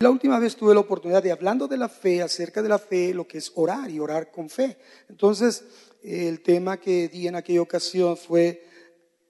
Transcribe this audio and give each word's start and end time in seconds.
La 0.00 0.10
última 0.10 0.38
vez 0.38 0.54
tuve 0.54 0.74
la 0.74 0.80
oportunidad 0.80 1.24
de, 1.24 1.32
hablando 1.32 1.66
de 1.66 1.76
la 1.76 1.88
fe, 1.88 2.22
acerca 2.22 2.62
de 2.62 2.68
la 2.68 2.78
fe, 2.78 3.12
lo 3.12 3.26
que 3.26 3.38
es 3.38 3.50
orar 3.56 3.90
y 3.90 3.98
orar 3.98 4.30
con 4.30 4.48
fe. 4.48 4.78
Entonces, 5.08 5.64
el 6.04 6.40
tema 6.40 6.76
que 6.76 7.08
di 7.08 7.26
en 7.26 7.34
aquella 7.34 7.62
ocasión 7.62 8.16
fue 8.16 8.64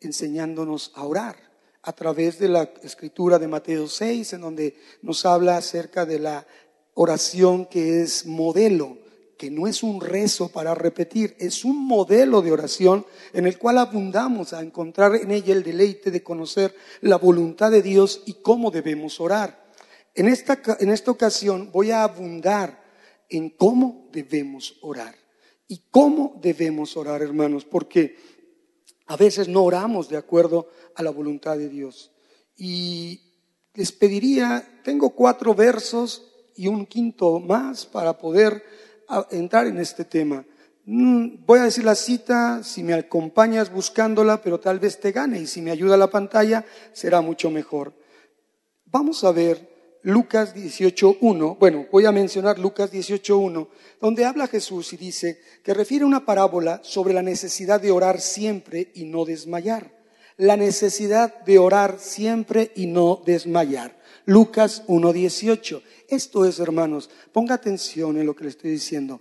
enseñándonos 0.02 0.92
a 0.94 1.04
orar 1.04 1.36
a 1.80 1.92
través 1.94 2.38
de 2.38 2.50
la 2.50 2.70
escritura 2.82 3.38
de 3.38 3.48
Mateo 3.48 3.88
6, 3.88 4.34
en 4.34 4.42
donde 4.42 4.76
nos 5.00 5.24
habla 5.24 5.56
acerca 5.56 6.04
de 6.04 6.18
la 6.18 6.46
oración 6.92 7.64
que 7.64 8.02
es 8.02 8.26
modelo, 8.26 8.98
que 9.38 9.50
no 9.50 9.68
es 9.68 9.82
un 9.82 10.02
rezo 10.02 10.50
para 10.50 10.74
repetir, 10.74 11.34
es 11.38 11.64
un 11.64 11.86
modelo 11.86 12.42
de 12.42 12.52
oración 12.52 13.06
en 13.32 13.46
el 13.46 13.56
cual 13.56 13.78
abundamos 13.78 14.52
a 14.52 14.60
encontrar 14.60 15.16
en 15.16 15.30
ella 15.30 15.54
el 15.54 15.62
deleite 15.62 16.10
de 16.10 16.22
conocer 16.22 16.74
la 17.00 17.16
voluntad 17.16 17.70
de 17.70 17.80
Dios 17.80 18.22
y 18.26 18.34
cómo 18.42 18.70
debemos 18.70 19.18
orar. 19.18 19.67
En 20.18 20.26
esta, 20.26 20.60
en 20.80 20.90
esta 20.90 21.12
ocasión 21.12 21.70
voy 21.70 21.92
a 21.92 22.02
abundar 22.02 22.82
en 23.28 23.50
cómo 23.50 24.08
debemos 24.10 24.76
orar. 24.82 25.14
¿Y 25.68 25.82
cómo 25.92 26.40
debemos 26.42 26.96
orar, 26.96 27.22
hermanos? 27.22 27.64
Porque 27.64 28.16
a 29.06 29.16
veces 29.16 29.46
no 29.46 29.62
oramos 29.62 30.08
de 30.08 30.16
acuerdo 30.16 30.70
a 30.96 31.04
la 31.04 31.12
voluntad 31.12 31.56
de 31.56 31.68
Dios. 31.68 32.10
Y 32.56 33.20
les 33.74 33.92
pediría, 33.92 34.80
tengo 34.82 35.10
cuatro 35.10 35.54
versos 35.54 36.28
y 36.56 36.66
un 36.66 36.84
quinto 36.86 37.38
más 37.38 37.86
para 37.86 38.18
poder 38.18 38.64
entrar 39.30 39.68
en 39.68 39.78
este 39.78 40.04
tema. 40.04 40.44
Mm, 40.84 41.46
voy 41.46 41.60
a 41.60 41.64
decir 41.66 41.84
la 41.84 41.94
cita, 41.94 42.64
si 42.64 42.82
me 42.82 42.94
acompañas 42.94 43.72
buscándola, 43.72 44.42
pero 44.42 44.58
tal 44.58 44.80
vez 44.80 44.98
te 44.98 45.12
gane 45.12 45.38
y 45.42 45.46
si 45.46 45.62
me 45.62 45.70
ayuda 45.70 45.96
la 45.96 46.10
pantalla, 46.10 46.64
será 46.92 47.20
mucho 47.20 47.52
mejor. 47.52 47.94
Vamos 48.84 49.22
a 49.22 49.30
ver 49.30 49.77
Lucas 50.02 50.54
18.1, 50.54 51.58
bueno, 51.58 51.86
voy 51.90 52.06
a 52.06 52.12
mencionar 52.12 52.58
Lucas 52.58 52.92
18.1, 52.92 53.68
donde 54.00 54.24
habla 54.24 54.46
Jesús 54.46 54.92
y 54.92 54.96
dice 54.96 55.40
que 55.64 55.74
refiere 55.74 56.04
una 56.04 56.24
parábola 56.24 56.80
sobre 56.84 57.12
la 57.12 57.22
necesidad 57.22 57.80
de 57.80 57.90
orar 57.90 58.20
siempre 58.20 58.92
y 58.94 59.04
no 59.04 59.24
desmayar. 59.24 59.98
La 60.36 60.56
necesidad 60.56 61.42
de 61.44 61.58
orar 61.58 61.96
siempre 61.98 62.70
y 62.76 62.86
no 62.86 63.20
desmayar. 63.26 63.98
Lucas 64.24 64.84
1.18. 64.86 65.82
Esto 66.08 66.44
es, 66.44 66.60
hermanos, 66.60 67.10
ponga 67.32 67.56
atención 67.56 68.18
en 68.18 68.26
lo 68.26 68.36
que 68.36 68.44
le 68.44 68.50
estoy 68.50 68.70
diciendo. 68.70 69.20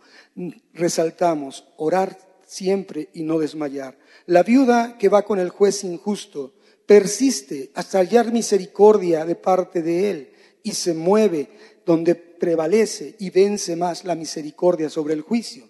Resaltamos, 0.73 1.65
orar 1.77 2.19
siempre 2.45 3.09
y 3.13 3.23
no 3.23 3.39
desmayar. 3.39 3.97
La 4.27 4.43
viuda 4.43 4.97
que 4.99 5.09
va 5.09 5.23
con 5.23 5.39
el 5.39 5.49
juez 5.49 5.83
injusto 5.83 6.53
persiste 6.85 7.71
hasta 7.73 7.97
hallar 7.97 8.31
misericordia 8.31 9.25
de 9.25 9.35
parte 9.35 9.81
de 9.81 10.11
él 10.11 10.33
y 10.67 10.73
se 10.73 10.93
mueve 10.93 11.47
donde 11.85 12.15
prevalece 12.15 13.15
y 13.19 13.29
vence 13.29 13.77
más 13.77 14.03
la 14.03 14.15
misericordia 14.15 14.89
sobre 14.89 15.13
el 15.13 15.21
juicio. 15.21 15.69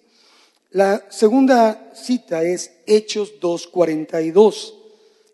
La 0.71 1.05
segunda 1.11 1.91
cita 1.93 2.41
es 2.41 2.71
Hechos 2.87 3.35
2.42. 3.39 4.73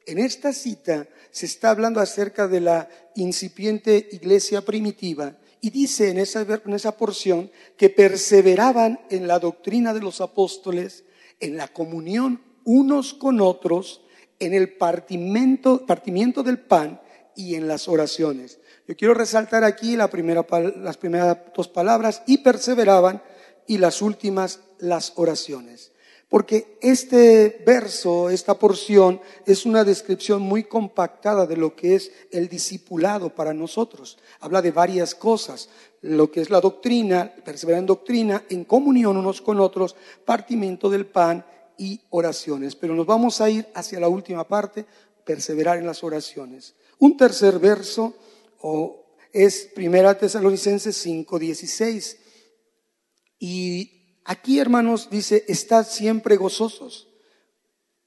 En 0.06 0.20
esta 0.20 0.52
cita 0.52 1.08
se 1.32 1.46
está 1.46 1.70
hablando 1.70 2.02
acerca 2.02 2.50
de 2.50 2.60
la 2.60 2.90
incipiente 3.16 4.10
iglesia 4.12 4.66
primitiva 4.66 5.38
y 5.62 5.70
dice 5.70 6.10
en 6.10 6.18
esa, 6.18 6.42
en 6.42 6.74
esa 6.74 6.98
porción 6.98 7.50
que 7.78 7.90
perseveraban 7.90 9.00
en 9.10 9.30
la 9.30 9.40
doctrina 9.40 9.94
de 9.94 10.02
los 10.02 10.20
apóstoles, 10.20 11.06
en 11.40 11.56
la 11.56 11.70
comunión 11.70 12.42
unos 12.66 13.14
con 13.14 13.40
otros, 13.40 14.02
en 14.40 14.54
el 14.54 14.74
partimiento, 14.74 15.86
partimiento 15.86 16.44
del 16.44 16.60
pan 16.60 17.00
y 17.36 17.56
en 17.56 17.68
las 17.68 17.88
oraciones. 17.88 18.60
Yo 18.88 18.96
quiero 18.96 19.14
resaltar 19.14 19.64
aquí 19.64 19.96
la 19.96 20.10
primera, 20.10 20.46
las 20.78 20.98
primeras 20.98 21.38
dos 21.56 21.68
palabras, 21.68 22.22
y 22.28 22.40
perseveraban, 22.40 23.22
y 23.68 23.78
las 23.78 24.02
últimas, 24.02 24.60
las 24.80 25.14
oraciones. 25.16 25.94
Porque 26.34 26.80
este 26.82 27.62
verso, 27.64 28.32
esta 28.32 28.58
porción, 28.58 29.22
es 29.46 29.68
una 29.68 29.84
descripción 29.84 30.42
muy 30.42 30.64
compactada 30.64 31.46
de 31.46 31.58
lo 31.58 31.76
que 31.76 31.94
es 31.94 32.12
el 32.32 32.50
discipulado 32.50 33.30
para 33.30 33.54
nosotros. 33.54 34.18
Habla 34.40 34.64
de 34.64 34.72
varias 34.72 35.14
cosas, 35.14 35.70
lo 36.02 36.32
que 36.32 36.42
es 36.42 36.50
la 36.50 36.60
doctrina, 36.60 37.32
perseverar 37.46 37.82
en 37.82 37.86
doctrina, 37.86 38.44
en 38.50 38.66
comunión 38.66 39.16
unos 39.16 39.42
con 39.42 39.60
otros, 39.60 39.96
partimiento 40.26 40.90
del 40.90 41.06
pan 41.06 41.46
y 41.78 42.02
oraciones. 42.10 42.76
Pero 42.76 42.96
nos 42.96 43.06
vamos 43.06 43.40
a 43.40 43.52
ir 43.52 43.68
hacia 43.76 44.00
la 44.00 44.08
última 44.08 44.48
parte, 44.48 44.86
perseverar 45.24 45.78
en 45.78 45.86
las 45.86 46.04
oraciones. 46.04 46.74
Un 47.04 47.18
tercer 47.18 47.60
verso 47.60 48.14
es 49.34 49.70
Primera 49.76 50.18
Tesalonicenses 50.18 50.96
5, 50.96 51.38
16. 51.38 52.18
Y 53.40 54.22
aquí, 54.24 54.58
hermanos, 54.58 55.10
dice, 55.12 55.44
estad 55.50 55.86
siempre 55.86 56.38
gozosos, 56.38 57.10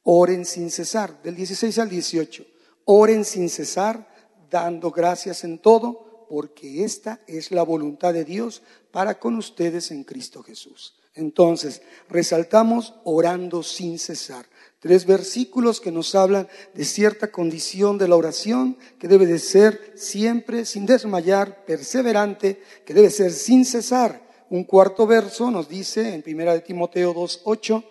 oren 0.02 0.46
sin 0.46 0.70
cesar, 0.70 1.22
del 1.22 1.36
16 1.36 1.78
al 1.78 1.90
18. 1.90 2.46
Oren 2.86 3.26
sin 3.26 3.50
cesar, 3.50 4.08
dando 4.48 4.90
gracias 4.90 5.44
en 5.44 5.58
todo, 5.58 6.26
porque 6.30 6.82
esta 6.82 7.20
es 7.26 7.50
la 7.50 7.64
voluntad 7.64 8.14
de 8.14 8.24
Dios 8.24 8.62
para 8.92 9.18
con 9.18 9.36
ustedes 9.36 9.90
en 9.90 10.04
Cristo 10.04 10.42
Jesús. 10.42 10.94
Entonces, 11.12 11.82
resaltamos 12.08 12.94
orando 13.04 13.62
sin 13.62 13.98
cesar. 13.98 14.46
Tres 14.78 15.06
versículos 15.06 15.80
que 15.80 15.90
nos 15.90 16.14
hablan 16.14 16.48
de 16.74 16.84
cierta 16.84 17.30
condición 17.30 17.96
de 17.96 18.08
la 18.08 18.16
oración 18.16 18.76
que 18.98 19.08
debe 19.08 19.26
de 19.26 19.38
ser 19.38 19.92
siempre 19.96 20.64
sin 20.66 20.84
desmayar, 20.84 21.64
perseverante, 21.64 22.62
que 22.84 22.92
debe 22.92 23.10
ser 23.10 23.32
sin 23.32 23.64
cesar. 23.64 24.26
Un 24.50 24.64
cuarto 24.64 25.06
verso 25.06 25.50
nos 25.50 25.68
dice 25.68 26.14
en 26.14 26.22
Primera 26.22 26.52
de 26.52 26.60
Timoteo 26.60 27.14
2.8, 27.14 27.84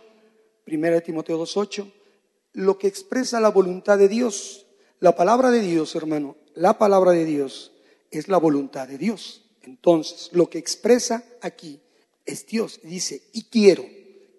Primera 0.63 0.95
de 0.95 1.01
Timoteo 1.01 1.39
2.8, 1.41 1.91
lo 2.53 2.77
que 2.77 2.87
expresa 2.87 3.39
la 3.39 3.49
voluntad 3.49 3.97
de 3.97 4.07
Dios. 4.07 4.67
La 4.99 5.15
palabra 5.15 5.51
de 5.51 5.61
Dios, 5.61 5.95
hermano, 5.95 6.37
la 6.53 6.77
palabra 6.77 7.11
de 7.11 7.25
Dios 7.25 7.73
es 8.11 8.27
la 8.27 8.37
voluntad 8.37 8.87
de 8.87 8.97
Dios. 8.97 9.43
Entonces, 9.63 10.29
lo 10.31 10.49
que 10.49 10.59
expresa 10.59 11.23
aquí 11.41 11.81
es 12.25 12.45
Dios. 12.45 12.79
Dice, 12.83 13.23
y 13.33 13.43
quiero, 13.43 13.85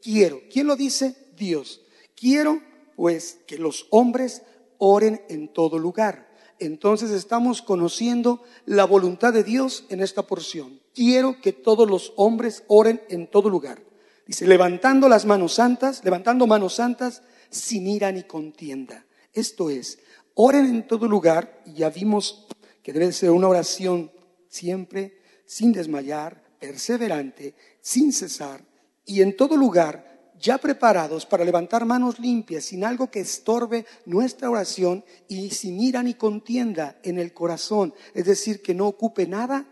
quiero. 0.01 0.41
¿Quién 0.51 0.67
lo 0.67 0.77
dice? 0.77 1.15
Dios. 1.37 1.83
Quiero 2.17 2.61
pues 2.97 3.39
que 3.47 3.59
los 3.59 3.87
hombres 3.91 4.43
oren 4.79 5.23
en 5.29 5.53
todo 5.53 5.79
lugar. 5.79 6.27
Entonces 6.59 7.11
estamos 7.11 7.61
conociendo 7.61 8.43
la 8.65 8.87
voluntad 8.87 9.33
de 9.33 9.45
Dios 9.45 9.85
en 9.91 10.01
esta 10.01 10.23
porción. 10.23 10.81
Quiero 10.95 11.41
que 11.41 11.53
todos 11.53 11.89
los 11.89 12.15
hombres 12.17 12.65
oren 12.67 13.03
en 13.11 13.31
todo 13.31 13.51
lugar. 13.51 13.83
Dice, 14.27 14.47
levantando 14.47 15.09
las 15.09 15.27
manos 15.27 15.55
santas, 15.55 16.03
levantando 16.03 16.47
manos 16.47 16.75
santas 16.75 17.23
sin 17.51 17.87
ira 17.87 18.11
ni 18.11 18.23
contienda. 18.23 19.05
Esto 19.33 19.69
es, 19.69 19.99
oren 20.35 20.67
en 20.67 20.87
todo 20.87 21.07
lugar 21.07 21.63
y 21.67 21.75
ya 21.75 21.91
vimos 21.91 22.47
que 22.83 22.93
debe 22.93 23.13
ser 23.13 23.31
una 23.31 23.49
oración 23.49 24.11
siempre 24.49 25.21
sin 25.45 25.73
desmayar, 25.73 26.43
perseverante, 26.59 27.55
sin 27.81 28.13
cesar 28.13 28.65
y 29.05 29.21
en 29.21 29.37
todo 29.37 29.57
lugar 29.57 30.06
ya 30.41 30.59
preparados 30.59 31.27
para 31.27 31.45
levantar 31.45 31.85
manos 31.85 32.19
limpias, 32.19 32.65
sin 32.65 32.85
algo 32.85 33.11
que 33.11 33.21
estorbe 33.21 33.87
nuestra 34.05 34.51
oración 34.51 35.05
y 35.29 35.51
sin 35.51 35.81
ira 35.81 36.03
ni 36.03 36.15
contienda 36.15 36.99
en 37.03 37.19
el 37.19 37.33
corazón. 37.33 37.95
Es 38.15 38.27
decir, 38.27 38.63
que 38.63 38.75
no 38.75 38.87
ocupe 38.87 39.27
nada 39.27 39.67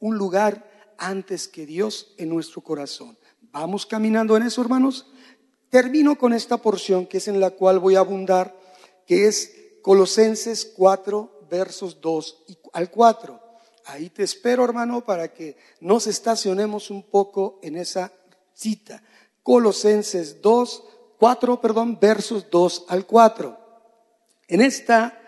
un 0.00 0.16
lugar 0.16 0.94
antes 0.98 1.48
que 1.48 1.66
Dios 1.66 2.14
en 2.18 2.28
nuestro 2.28 2.60
corazón. 2.60 3.16
Vamos 3.52 3.86
caminando 3.86 4.36
en 4.36 4.42
eso, 4.42 4.60
hermanos. 4.60 5.06
Termino 5.70 6.18
con 6.18 6.32
esta 6.32 6.56
porción 6.56 7.06
que 7.06 7.18
es 7.18 7.28
en 7.28 7.40
la 7.40 7.50
cual 7.50 7.78
voy 7.78 7.94
a 7.94 8.00
abundar, 8.00 8.56
que 9.06 9.26
es 9.26 9.52
Colosenses 9.82 10.72
4, 10.76 11.46
versos 11.50 12.00
2 12.00 12.44
al 12.72 12.90
4. 12.90 13.40
Ahí 13.86 14.10
te 14.10 14.22
espero, 14.22 14.64
hermano, 14.64 15.04
para 15.04 15.32
que 15.32 15.56
nos 15.80 16.06
estacionemos 16.06 16.90
un 16.90 17.02
poco 17.04 17.58
en 17.62 17.76
esa 17.76 18.12
cita. 18.52 19.02
Colosenses 19.48 20.42
2, 20.42 20.84
4, 21.18 21.58
perdón, 21.62 21.98
versos 21.98 22.50
2 22.50 22.84
al 22.88 23.06
4. 23.06 23.58
En 24.46 24.60
esta, 24.60 25.22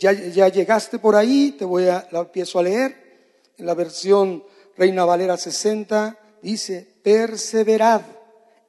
ya, 0.00 0.10
ya 0.10 0.48
llegaste 0.48 0.98
por 0.98 1.14
ahí, 1.14 1.52
te 1.52 1.64
voy 1.64 1.86
a, 1.86 2.08
la 2.10 2.18
empiezo 2.18 2.58
a 2.58 2.64
leer. 2.64 3.46
En 3.56 3.66
la 3.66 3.74
versión 3.74 4.42
Reina 4.76 5.04
Valera 5.04 5.36
60 5.36 6.18
dice, 6.42 6.98
perseverad 7.04 8.02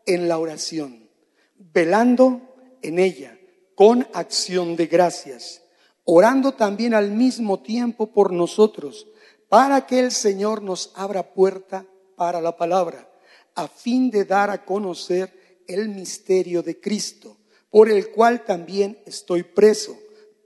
en 0.05 0.27
la 0.27 0.37
oración, 0.37 1.09
velando 1.57 2.39
en 2.83 2.99
ella, 2.99 3.39
con 3.73 4.07
acción 4.13 4.75
de 4.75 4.85
gracias, 4.85 5.63
orando 6.03 6.51
también 6.51 6.93
al 6.93 7.09
mismo 7.09 7.59
tiempo 7.59 8.11
por 8.13 8.31
nosotros, 8.31 9.07
para 9.49 9.87
que 9.87 9.97
el 9.97 10.11
Señor 10.11 10.61
nos 10.61 10.91
abra 10.93 11.33
puerta 11.33 11.87
para 12.15 12.39
la 12.39 12.55
palabra 12.55 13.08
a 13.55 13.67
fin 13.67 14.09
de 14.09 14.25
dar 14.25 14.49
a 14.49 14.65
conocer 14.65 15.63
el 15.67 15.89
misterio 15.89 16.63
de 16.63 16.79
Cristo, 16.79 17.37
por 17.69 17.89
el 17.89 18.09
cual 18.09 18.45
también 18.45 18.99
estoy 19.05 19.43
preso, 19.43 19.97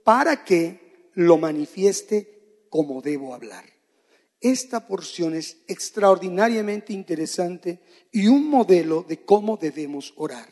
para 0.04 0.44
que 0.44 1.10
lo 1.14 1.38
manifieste 1.38 2.66
como 2.68 3.00
debo 3.00 3.34
hablar. 3.34 3.64
esta 4.40 4.86
porción 4.86 5.34
es 5.34 5.62
extraordinariamente 5.68 6.92
interesante 6.92 7.80
y 8.12 8.26
un 8.26 8.50
modelo 8.50 9.02
de 9.08 9.24
cómo 9.24 9.56
debemos 9.56 10.12
orar. 10.16 10.48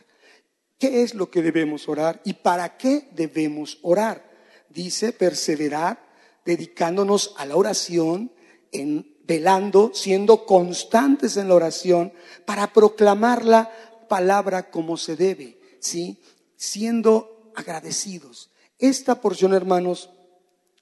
¿Qué 0.79 1.03
es 1.03 1.15
lo 1.15 1.31
que 1.31 1.43
debemos 1.43 1.89
orar 1.89 2.23
y 2.25 2.33
para 2.33 2.79
qué 2.79 3.09
debemos 3.13 3.79
orar? 3.83 4.33
Dice 4.71 5.13
perseverar, 5.13 6.03
dedicándonos 6.47 7.35
a 7.37 7.45
la 7.45 7.57
oración, 7.57 8.33
en, 8.73 9.12
velando, 9.27 9.93
siendo 9.95 10.47
constantes 10.47 11.37
en 11.37 11.49
la 11.49 11.55
oración 11.55 12.13
para 12.45 12.73
proclamar 12.73 13.45
la 13.45 13.71
palabra 14.09 14.71
como 14.71 14.97
se 14.97 15.17
debe, 15.17 15.59
¿sí? 15.81 16.21
Siendo 16.57 17.53
agradecidos. 17.55 18.51
Esta 18.79 19.21
porción, 19.21 19.55
hermanos, 19.55 20.11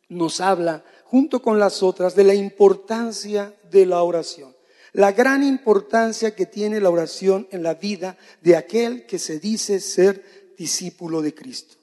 nos 0.08 0.40
habla, 0.40 0.84
junto 1.04 1.42
con 1.42 1.58
las 1.58 1.82
otras, 1.82 2.14
de 2.14 2.24
la 2.24 2.34
importancia 2.34 3.54
de 3.70 3.86
la 3.86 4.02
oración. 4.02 4.54
La 4.92 5.12
gran 5.12 5.44
importancia 5.44 6.34
que 6.34 6.46
tiene 6.46 6.80
la 6.80 6.90
oración 6.90 7.46
en 7.52 7.62
la 7.62 7.74
vida 7.74 8.18
de 8.40 8.56
aquel 8.56 9.06
que 9.06 9.18
se 9.18 9.38
dice 9.38 9.78
ser 9.78 10.54
discípulo 10.58 11.22
de 11.22 11.34
Cristo. 11.34 11.76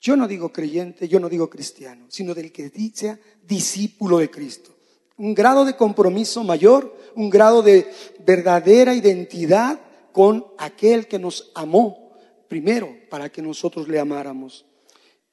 Yo 0.00 0.16
no 0.16 0.28
digo 0.28 0.52
creyente, 0.52 1.08
yo 1.08 1.18
no 1.18 1.28
digo 1.28 1.50
cristiano, 1.50 2.06
sino 2.08 2.34
del 2.34 2.52
que 2.52 2.70
dice 2.70 3.18
discípulo 3.42 4.18
de 4.18 4.30
Cristo. 4.30 4.77
Un 5.18 5.34
grado 5.34 5.64
de 5.64 5.76
compromiso 5.76 6.42
mayor, 6.44 6.96
un 7.14 7.28
grado 7.28 7.62
de 7.62 7.90
verdadera 8.24 8.94
identidad 8.94 9.80
con 10.12 10.46
aquel 10.58 11.06
que 11.06 11.18
nos 11.18 11.52
amó 11.54 12.12
primero 12.48 12.96
para 13.10 13.30
que 13.30 13.42
nosotros 13.42 13.88
le 13.88 13.98
amáramos. 13.98 14.64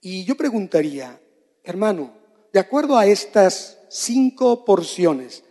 Y 0.02 0.26
yo 0.26 0.36
preguntaría, 0.36 1.20
hermano, 1.64 2.14
de 2.52 2.60
acuerdo 2.60 2.98
a 2.98 3.06
estas 3.06 3.80
cinco 3.90 4.66
porciones, 4.66 5.44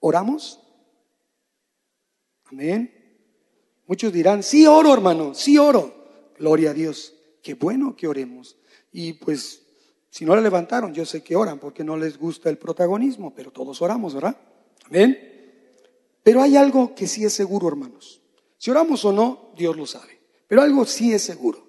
¿oramos? 0.00 0.60
Amén. 2.44 2.92
Muchos 3.86 4.12
dirán, 4.12 4.42
sí 4.42 4.66
oro, 4.66 4.92
hermano, 4.92 5.34
sí 5.34 5.58
oro. 5.58 5.94
Gloria 6.38 6.70
a 6.70 6.74
Dios. 6.74 7.14
Qué 7.42 7.54
bueno 7.54 7.96
que 7.96 8.08
oremos. 8.08 8.56
Y 8.92 9.14
pues, 9.14 9.62
si 10.16 10.24
no 10.24 10.34
la 10.34 10.40
levantaron, 10.40 10.94
yo 10.94 11.04
sé 11.04 11.22
que 11.22 11.36
oran 11.36 11.58
porque 11.58 11.84
no 11.84 11.94
les 11.94 12.16
gusta 12.16 12.48
el 12.48 12.56
protagonismo, 12.56 13.34
pero 13.34 13.52
todos 13.52 13.82
oramos, 13.82 14.14
¿verdad? 14.14 14.34
Amén. 14.86 15.18
Pero 16.22 16.40
hay 16.40 16.56
algo 16.56 16.94
que 16.94 17.06
sí 17.06 17.22
es 17.26 17.34
seguro, 17.34 17.68
hermanos. 17.68 18.22
Si 18.56 18.70
oramos 18.70 19.04
o 19.04 19.12
no, 19.12 19.52
Dios 19.58 19.76
lo 19.76 19.84
sabe. 19.84 20.18
Pero 20.48 20.62
algo 20.62 20.86
sí 20.86 21.12
es 21.12 21.20
seguro. 21.20 21.68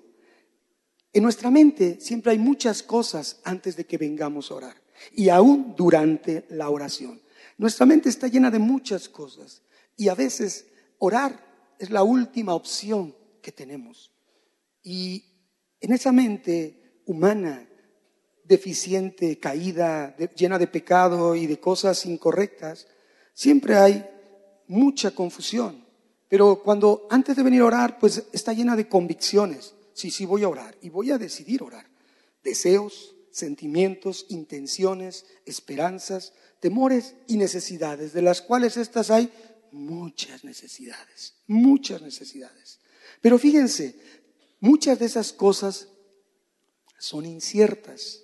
En 1.11 1.23
nuestra 1.23 1.51
mente 1.51 1.99
siempre 1.99 2.31
hay 2.31 2.37
muchas 2.37 2.83
cosas 2.83 3.41
antes 3.43 3.75
de 3.75 3.85
que 3.85 3.97
vengamos 3.97 4.49
a 4.49 4.55
orar 4.55 4.81
y 5.11 5.27
aún 5.27 5.75
durante 5.75 6.45
la 6.47 6.69
oración. 6.69 7.21
Nuestra 7.57 7.85
mente 7.85 8.07
está 8.07 8.29
llena 8.29 8.49
de 8.49 8.59
muchas 8.59 9.09
cosas 9.09 9.61
y 9.97 10.07
a 10.07 10.15
veces 10.15 10.67
orar 10.99 11.75
es 11.79 11.89
la 11.89 12.03
última 12.03 12.53
opción 12.53 13.13
que 13.41 13.51
tenemos. 13.51 14.09
Y 14.81 15.25
en 15.81 15.91
esa 15.91 16.13
mente 16.13 17.01
humana, 17.05 17.67
deficiente, 18.47 19.39
caída, 19.39 20.15
llena 20.35 20.57
de 20.57 20.67
pecado 20.67 21.35
y 21.35 21.47
de 21.47 21.59
cosas 21.59 22.05
incorrectas, 22.05 22.87
siempre 23.33 23.75
hay 23.75 24.05
mucha 24.67 25.11
confusión. 25.11 25.85
Pero 26.29 26.61
cuando 26.63 27.07
antes 27.09 27.35
de 27.35 27.43
venir 27.43 27.61
a 27.61 27.65
orar, 27.65 27.99
pues 27.99 28.23
está 28.31 28.53
llena 28.53 28.75
de 28.75 28.87
convicciones. 28.87 29.75
Sí, 29.93 30.11
sí 30.11 30.25
voy 30.25 30.43
a 30.43 30.49
orar 30.49 30.77
y 30.81 30.89
voy 30.89 31.11
a 31.11 31.17
decidir 31.17 31.63
orar. 31.63 31.87
Deseos, 32.43 33.15
sentimientos, 33.31 34.25
intenciones, 34.29 35.25
esperanzas, 35.45 36.33
temores 36.59 37.15
y 37.27 37.37
necesidades, 37.37 38.13
de 38.13 38.21
las 38.21 38.41
cuales 38.41 38.77
estas 38.77 39.11
hay 39.11 39.31
muchas 39.71 40.43
necesidades, 40.43 41.35
muchas 41.47 42.01
necesidades. 42.01 42.79
Pero 43.21 43.37
fíjense, 43.37 43.95
muchas 44.59 44.99
de 44.99 45.05
esas 45.05 45.33
cosas 45.33 45.89
son 46.97 47.25
inciertas, 47.25 48.23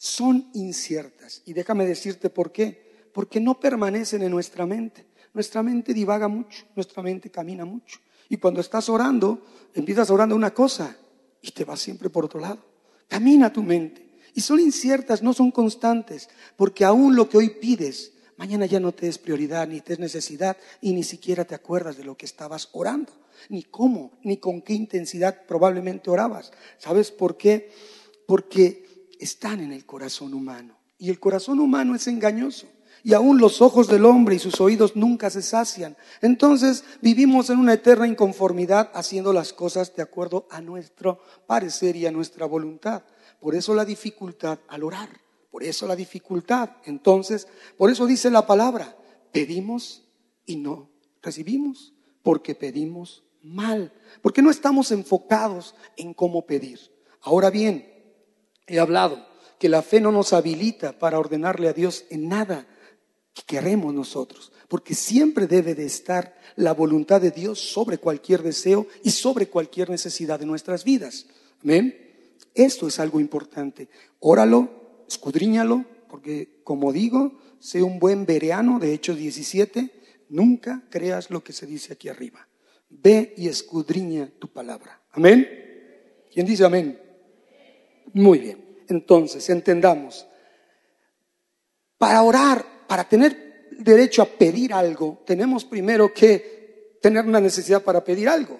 son 0.00 0.48
inciertas. 0.54 1.42
Y 1.44 1.52
déjame 1.52 1.84
decirte 1.84 2.30
por 2.30 2.52
qué, 2.52 3.10
porque 3.12 3.38
no 3.38 3.60
permanecen 3.60 4.22
en 4.22 4.30
nuestra 4.30 4.64
mente. 4.64 5.04
Nuestra 5.34 5.62
mente 5.62 5.92
divaga 5.92 6.26
mucho, 6.26 6.64
nuestra 6.74 7.02
mente 7.02 7.30
camina 7.30 7.66
mucho. 7.66 7.98
Y 8.30 8.38
cuando 8.38 8.62
estás 8.62 8.88
orando, 8.88 9.44
empiezas 9.74 10.08
orando 10.08 10.34
una 10.34 10.54
cosa 10.54 10.96
y 11.42 11.50
te 11.50 11.64
vas 11.64 11.80
siempre 11.80 12.08
por 12.08 12.24
otro 12.24 12.40
lado. 12.40 12.64
Camina 13.08 13.52
tu 13.52 13.62
mente. 13.62 14.22
Y 14.34 14.40
son 14.40 14.58
inciertas, 14.58 15.22
no 15.22 15.34
son 15.34 15.50
constantes, 15.50 16.30
porque 16.56 16.86
aún 16.86 17.14
lo 17.14 17.28
que 17.28 17.36
hoy 17.36 17.50
pides, 17.50 18.12
mañana 18.38 18.64
ya 18.64 18.80
no 18.80 18.92
te 18.92 19.06
es 19.06 19.18
prioridad, 19.18 19.68
ni 19.68 19.82
te 19.82 19.92
es 19.92 19.98
necesidad, 19.98 20.56
y 20.80 20.94
ni 20.94 21.02
siquiera 21.02 21.44
te 21.44 21.54
acuerdas 21.54 21.98
de 21.98 22.04
lo 22.04 22.16
que 22.16 22.24
estabas 22.24 22.70
orando, 22.72 23.12
ni 23.50 23.64
cómo, 23.64 24.12
ni 24.22 24.38
con 24.38 24.62
qué 24.62 24.72
intensidad 24.72 25.44
probablemente 25.46 26.08
orabas. 26.08 26.52
¿Sabes 26.78 27.10
por 27.10 27.36
qué? 27.36 27.70
Porque 28.26 28.89
están 29.20 29.60
en 29.60 29.72
el 29.72 29.86
corazón 29.86 30.34
humano. 30.34 30.76
Y 30.98 31.10
el 31.10 31.20
corazón 31.20 31.60
humano 31.60 31.94
es 31.94 32.06
engañoso 32.06 32.66
y 33.02 33.14
aún 33.14 33.38
los 33.38 33.62
ojos 33.62 33.88
del 33.88 34.04
hombre 34.04 34.34
y 34.34 34.38
sus 34.38 34.60
oídos 34.60 34.96
nunca 34.96 35.30
se 35.30 35.42
sacian. 35.42 35.96
Entonces 36.20 36.84
vivimos 37.00 37.50
en 37.50 37.58
una 37.58 37.74
eterna 37.74 38.06
inconformidad 38.06 38.90
haciendo 38.94 39.32
las 39.32 39.52
cosas 39.52 39.94
de 39.94 40.02
acuerdo 40.02 40.46
a 40.50 40.60
nuestro 40.60 41.20
parecer 41.46 41.96
y 41.96 42.06
a 42.06 42.10
nuestra 42.10 42.46
voluntad. 42.46 43.02
Por 43.40 43.54
eso 43.54 43.74
la 43.74 43.84
dificultad 43.84 44.58
al 44.68 44.84
orar, 44.84 45.08
por 45.50 45.64
eso 45.64 45.86
la 45.86 45.96
dificultad. 45.96 46.70
Entonces, 46.84 47.48
por 47.76 47.90
eso 47.90 48.06
dice 48.06 48.30
la 48.30 48.46
palabra, 48.46 48.96
pedimos 49.32 50.04
y 50.44 50.56
no 50.56 50.90
recibimos, 51.22 51.94
porque 52.22 52.54
pedimos 52.54 53.24
mal, 53.42 53.92
porque 54.20 54.42
no 54.42 54.50
estamos 54.50 54.90
enfocados 54.90 55.74
en 55.96 56.12
cómo 56.12 56.44
pedir. 56.44 56.80
Ahora 57.22 57.50
bien, 57.50 57.99
he 58.76 58.80
hablado 58.80 59.30
que 59.58 59.68
la 59.68 59.82
fe 59.82 60.00
no 60.00 60.10
nos 60.10 60.32
habilita 60.32 60.98
para 60.98 61.18
ordenarle 61.18 61.68
a 61.68 61.74
Dios 61.74 62.06
en 62.08 62.28
nada, 62.28 62.66
que 63.34 63.42
queremos 63.46 63.92
nosotros, 63.92 64.52
porque 64.68 64.94
siempre 64.94 65.46
debe 65.46 65.74
de 65.74 65.84
estar 65.84 66.34
la 66.56 66.72
voluntad 66.72 67.20
de 67.20 67.30
Dios 67.30 67.60
sobre 67.60 67.98
cualquier 67.98 68.42
deseo 68.42 68.86
y 69.04 69.10
sobre 69.10 69.48
cualquier 69.48 69.90
necesidad 69.90 70.40
de 70.40 70.46
nuestras 70.46 70.82
vidas. 70.82 71.26
Amén. 71.62 71.94
Esto 72.54 72.88
es 72.88 72.98
algo 72.98 73.20
importante. 73.20 73.88
Óralo, 74.18 75.04
escudriñalo, 75.06 75.84
porque 76.08 76.60
como 76.64 76.90
digo, 76.90 77.38
sé 77.58 77.82
un 77.82 77.98
buen 77.98 78.24
bereano 78.24 78.78
de 78.78 78.94
Hechos 78.94 79.18
17, 79.18 79.90
nunca 80.30 80.84
creas 80.88 81.30
lo 81.30 81.44
que 81.44 81.52
se 81.52 81.66
dice 81.66 81.92
aquí 81.92 82.08
arriba. 82.08 82.48
Ve 82.88 83.34
y 83.36 83.48
escudriña 83.48 84.30
tu 84.38 84.48
palabra. 84.48 85.02
Amén. 85.12 85.46
¿Quién 86.32 86.46
dice 86.46 86.64
amén? 86.64 86.98
Muy 88.14 88.38
bien. 88.38 88.69
Entonces, 88.90 89.48
entendamos. 89.50 90.26
Para 91.98 92.22
orar 92.22 92.70
para 92.90 93.08
tener 93.08 93.68
derecho 93.70 94.20
a 94.20 94.24
pedir 94.24 94.74
algo, 94.74 95.22
tenemos 95.24 95.64
primero 95.64 96.12
que 96.12 96.98
tener 97.00 97.24
una 97.24 97.40
necesidad 97.40 97.84
para 97.84 98.02
pedir 98.02 98.28
algo. 98.28 98.58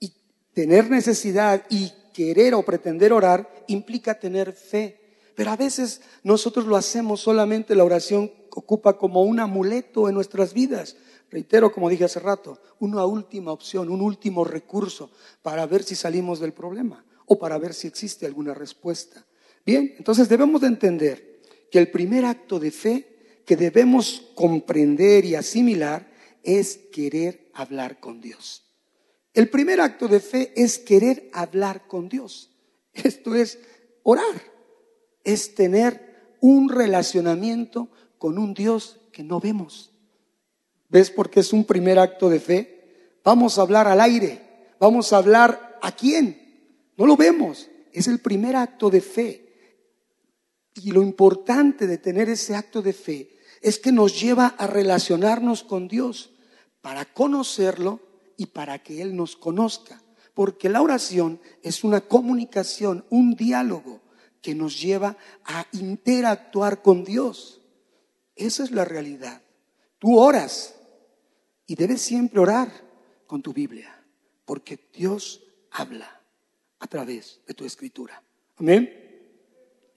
Y 0.00 0.12
tener 0.52 0.90
necesidad 0.90 1.64
y 1.70 1.92
querer 2.12 2.54
o 2.54 2.64
pretender 2.64 3.12
orar 3.12 3.48
implica 3.68 4.18
tener 4.18 4.52
fe. 4.52 5.00
Pero 5.36 5.52
a 5.52 5.56
veces 5.56 6.00
nosotros 6.24 6.66
lo 6.66 6.74
hacemos 6.74 7.20
solamente, 7.20 7.76
la 7.76 7.84
oración 7.84 8.32
ocupa 8.50 8.98
como 8.98 9.22
un 9.22 9.38
amuleto 9.38 10.08
en 10.08 10.16
nuestras 10.16 10.52
vidas. 10.52 10.96
Reitero, 11.30 11.72
como 11.72 11.88
dije 11.88 12.06
hace 12.06 12.18
rato, 12.18 12.60
una 12.80 13.04
última 13.04 13.52
opción, 13.52 13.88
un 13.88 14.00
último 14.00 14.42
recurso 14.42 15.12
para 15.42 15.64
ver 15.66 15.84
si 15.84 15.94
salimos 15.94 16.40
del 16.40 16.52
problema 16.52 17.04
o 17.26 17.38
para 17.38 17.56
ver 17.56 17.72
si 17.72 17.86
existe 17.86 18.26
alguna 18.26 18.52
respuesta. 18.52 19.24
Bien, 19.64 19.94
entonces 19.98 20.28
debemos 20.28 20.60
de 20.60 20.66
entender 20.66 21.40
que 21.70 21.78
el 21.78 21.90
primer 21.90 22.24
acto 22.24 22.58
de 22.58 22.70
fe 22.70 23.42
que 23.46 23.56
debemos 23.56 24.30
comprender 24.34 25.24
y 25.24 25.34
asimilar 25.34 26.10
es 26.42 26.76
querer 26.92 27.50
hablar 27.54 28.00
con 28.00 28.20
Dios. 28.20 28.62
El 29.32 29.48
primer 29.50 29.80
acto 29.80 30.06
de 30.06 30.20
fe 30.20 30.52
es 30.54 30.78
querer 30.78 31.28
hablar 31.32 31.86
con 31.86 32.08
Dios. 32.08 32.50
Esto 32.92 33.34
es 33.34 33.58
orar, 34.02 34.42
es 35.24 35.54
tener 35.54 36.36
un 36.40 36.68
relacionamiento 36.68 37.88
con 38.18 38.38
un 38.38 38.54
Dios 38.54 39.00
que 39.12 39.24
no 39.24 39.40
vemos. 39.40 39.90
¿Ves 40.88 41.10
por 41.10 41.30
qué 41.30 41.40
es 41.40 41.52
un 41.52 41.64
primer 41.64 41.98
acto 41.98 42.28
de 42.28 42.38
fe? 42.38 43.18
Vamos 43.24 43.58
a 43.58 43.62
hablar 43.62 43.88
al 43.88 44.00
aire, 44.00 44.40
vamos 44.78 45.12
a 45.12 45.16
hablar 45.16 45.78
a 45.82 45.90
quién. 45.92 46.92
No 46.96 47.06
lo 47.06 47.16
vemos, 47.16 47.68
es 47.92 48.06
el 48.06 48.20
primer 48.20 48.54
acto 48.54 48.90
de 48.90 49.00
fe. 49.00 49.43
Y 50.74 50.90
lo 50.90 51.02
importante 51.02 51.86
de 51.86 51.98
tener 51.98 52.28
ese 52.28 52.54
acto 52.54 52.82
de 52.82 52.92
fe 52.92 53.36
es 53.60 53.78
que 53.78 53.92
nos 53.92 54.20
lleva 54.20 54.48
a 54.58 54.66
relacionarnos 54.66 55.62
con 55.62 55.88
Dios 55.88 56.30
para 56.80 57.04
conocerlo 57.04 58.00
y 58.36 58.46
para 58.46 58.82
que 58.82 59.00
Él 59.00 59.16
nos 59.16 59.36
conozca. 59.36 60.02
Porque 60.34 60.68
la 60.68 60.82
oración 60.82 61.40
es 61.62 61.84
una 61.84 62.00
comunicación, 62.02 63.04
un 63.08 63.36
diálogo 63.36 64.02
que 64.42 64.54
nos 64.54 64.80
lleva 64.80 65.16
a 65.44 65.66
interactuar 65.72 66.82
con 66.82 67.04
Dios. 67.04 67.62
Esa 68.36 68.64
es 68.64 68.72
la 68.72 68.84
realidad. 68.84 69.40
Tú 69.98 70.18
oras 70.18 70.74
y 71.66 71.76
debes 71.76 72.02
siempre 72.02 72.40
orar 72.40 72.70
con 73.26 73.40
tu 73.40 73.52
Biblia, 73.52 74.04
porque 74.44 74.78
Dios 74.92 75.42
habla 75.70 76.20
a 76.78 76.86
través 76.86 77.40
de 77.46 77.54
tu 77.54 77.64
escritura. 77.64 78.22
Amén. 78.56 79.03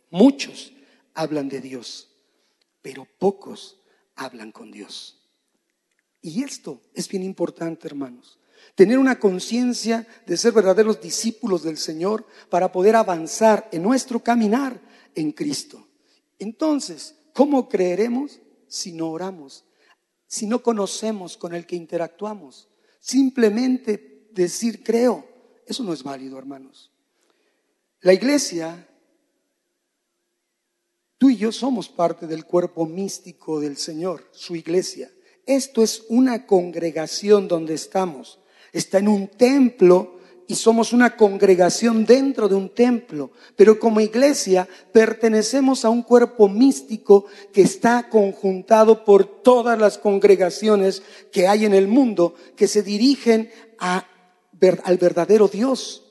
Muchos 0.09 0.73
hablan 1.13 1.49
de 1.49 1.61
Dios, 1.61 2.09
pero 2.81 3.07
pocos 3.19 3.79
hablan 4.15 4.51
con 4.51 4.71
Dios. 4.71 5.17
Y 6.21 6.43
esto 6.43 6.81
es 6.93 7.07
bien 7.07 7.23
importante, 7.23 7.87
hermanos. 7.87 8.39
Tener 8.75 8.97
una 8.97 9.19
conciencia 9.19 10.07
de 10.25 10.37
ser 10.37 10.51
verdaderos 10.51 11.01
discípulos 11.01 11.63
del 11.63 11.77
Señor 11.77 12.25
para 12.49 12.71
poder 12.71 12.95
avanzar 12.95 13.69
en 13.71 13.83
nuestro 13.83 14.23
caminar 14.23 14.79
en 15.15 15.31
Cristo. 15.31 15.87
Entonces, 16.39 17.15
¿cómo 17.33 17.69
creeremos 17.69 18.39
si 18.67 18.93
no 18.93 19.09
oramos? 19.09 19.65
Si 20.27 20.45
no 20.45 20.61
conocemos 20.61 21.37
con 21.37 21.55
el 21.55 21.65
que 21.65 21.75
interactuamos. 21.75 22.67
Simplemente 22.99 24.27
decir 24.31 24.83
creo, 24.83 25.27
eso 25.65 25.83
no 25.83 25.93
es 25.93 26.03
válido, 26.03 26.37
hermanos. 26.37 26.91
La 28.01 28.13
iglesia, 28.13 28.87
tú 31.17 31.29
y 31.29 31.37
yo 31.37 31.51
somos 31.51 31.89
parte 31.89 32.27
del 32.27 32.45
cuerpo 32.45 32.85
místico 32.85 33.59
del 33.59 33.77
Señor, 33.77 34.25
su 34.31 34.55
iglesia. 34.55 35.11
Esto 35.45 35.81
es 35.81 36.03
una 36.09 36.45
congregación 36.45 37.47
donde 37.47 37.73
estamos. 37.73 38.39
Está 38.73 38.99
en 38.99 39.07
un 39.07 39.27
templo 39.27 40.17
y 40.47 40.55
somos 40.55 40.93
una 40.93 41.17
congregación 41.17 42.05
dentro 42.05 42.47
de 42.47 42.55
un 42.55 42.73
templo, 42.73 43.31
pero 43.57 43.79
como 43.79 43.99
iglesia 43.99 44.67
pertenecemos 44.93 45.83
a 45.83 45.89
un 45.89 46.03
cuerpo 46.03 46.47
místico 46.47 47.25
que 47.51 47.61
está 47.61 48.09
conjuntado 48.09 49.03
por 49.03 49.25
todas 49.41 49.77
las 49.77 49.97
congregaciones 49.97 51.03
que 51.33 51.47
hay 51.47 51.65
en 51.65 51.73
el 51.73 51.87
mundo 51.87 52.35
que 52.55 52.67
se 52.69 52.81
dirigen 52.81 53.49
al 53.77 54.97
verdadero 54.97 55.49
Dios, 55.49 56.05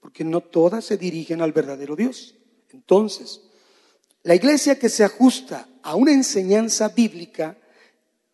porque 0.00 0.24
no 0.24 0.40
todas 0.40 0.84
se 0.84 0.96
dirigen 0.96 1.40
al 1.40 1.52
verdadero 1.52 1.94
Dios. 1.94 2.34
Entonces, 2.70 3.40
la 4.22 4.34
iglesia 4.34 4.78
que 4.78 4.88
se 4.88 5.04
ajusta 5.04 5.68
a 5.82 5.94
una 5.94 6.12
enseñanza 6.12 6.88
bíblica 6.88 7.56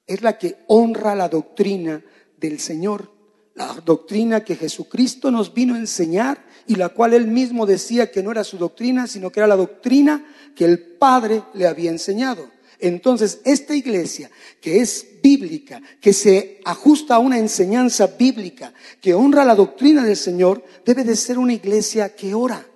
es 0.06 0.22
la 0.22 0.38
que 0.38 0.56
honra 0.66 1.14
la 1.14 1.28
doctrina 1.28 2.02
del 2.36 2.60
Señor 2.60 3.16
la 3.56 3.72
doctrina 3.84 4.44
que 4.44 4.54
Jesucristo 4.54 5.30
nos 5.30 5.52
vino 5.52 5.74
a 5.74 5.78
enseñar 5.78 6.44
y 6.66 6.74
la 6.74 6.90
cual 6.90 7.14
él 7.14 7.26
mismo 7.26 7.64
decía 7.64 8.10
que 8.10 8.22
no 8.22 8.30
era 8.30 8.44
su 8.44 8.58
doctrina, 8.58 9.06
sino 9.06 9.30
que 9.30 9.40
era 9.40 9.46
la 9.46 9.56
doctrina 9.56 10.24
que 10.54 10.66
el 10.66 10.78
Padre 10.78 11.42
le 11.54 11.66
había 11.66 11.90
enseñado. 11.90 12.50
Entonces, 12.78 13.40
esta 13.44 13.74
iglesia 13.74 14.30
que 14.60 14.80
es 14.80 15.06
bíblica, 15.22 15.80
que 16.02 16.12
se 16.12 16.60
ajusta 16.66 17.14
a 17.14 17.18
una 17.18 17.38
enseñanza 17.38 18.06
bíblica, 18.06 18.74
que 19.00 19.14
honra 19.14 19.42
la 19.46 19.54
doctrina 19.54 20.04
del 20.04 20.16
Señor, 20.16 20.62
debe 20.84 21.02
de 21.02 21.16
ser 21.16 21.38
una 21.38 21.54
iglesia 21.54 22.14
que 22.14 22.34
ora. 22.34 22.66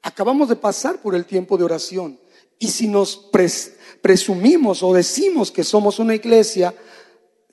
Acabamos 0.00 0.48
de 0.48 0.56
pasar 0.56 1.02
por 1.02 1.14
el 1.14 1.26
tiempo 1.26 1.58
de 1.58 1.64
oración. 1.64 2.18
Y 2.64 2.68
si 2.68 2.88
nos 2.88 3.28
presumimos 4.00 4.82
o 4.82 4.94
decimos 4.94 5.52
que 5.52 5.62
somos 5.62 5.98
una 5.98 6.14
iglesia 6.14 6.74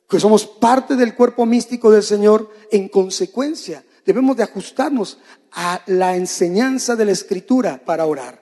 que 0.09 0.21
somos 0.21 0.45
parte 0.45 0.95
del 0.95 1.15
cuerpo 1.15 1.45
místico 1.45 1.91
del 1.91 2.01
Señor, 2.01 2.49
en 2.71 2.87
consecuencia 2.87 3.83
debemos 4.05 4.37
de 4.37 4.43
ajustarnos 4.43 5.19
a 5.51 5.81
la 5.87 6.15
enseñanza 6.15 6.95
de 6.95 7.03
la 7.03 7.11
Escritura 7.11 7.81
para 7.83 8.05
orar. 8.05 8.41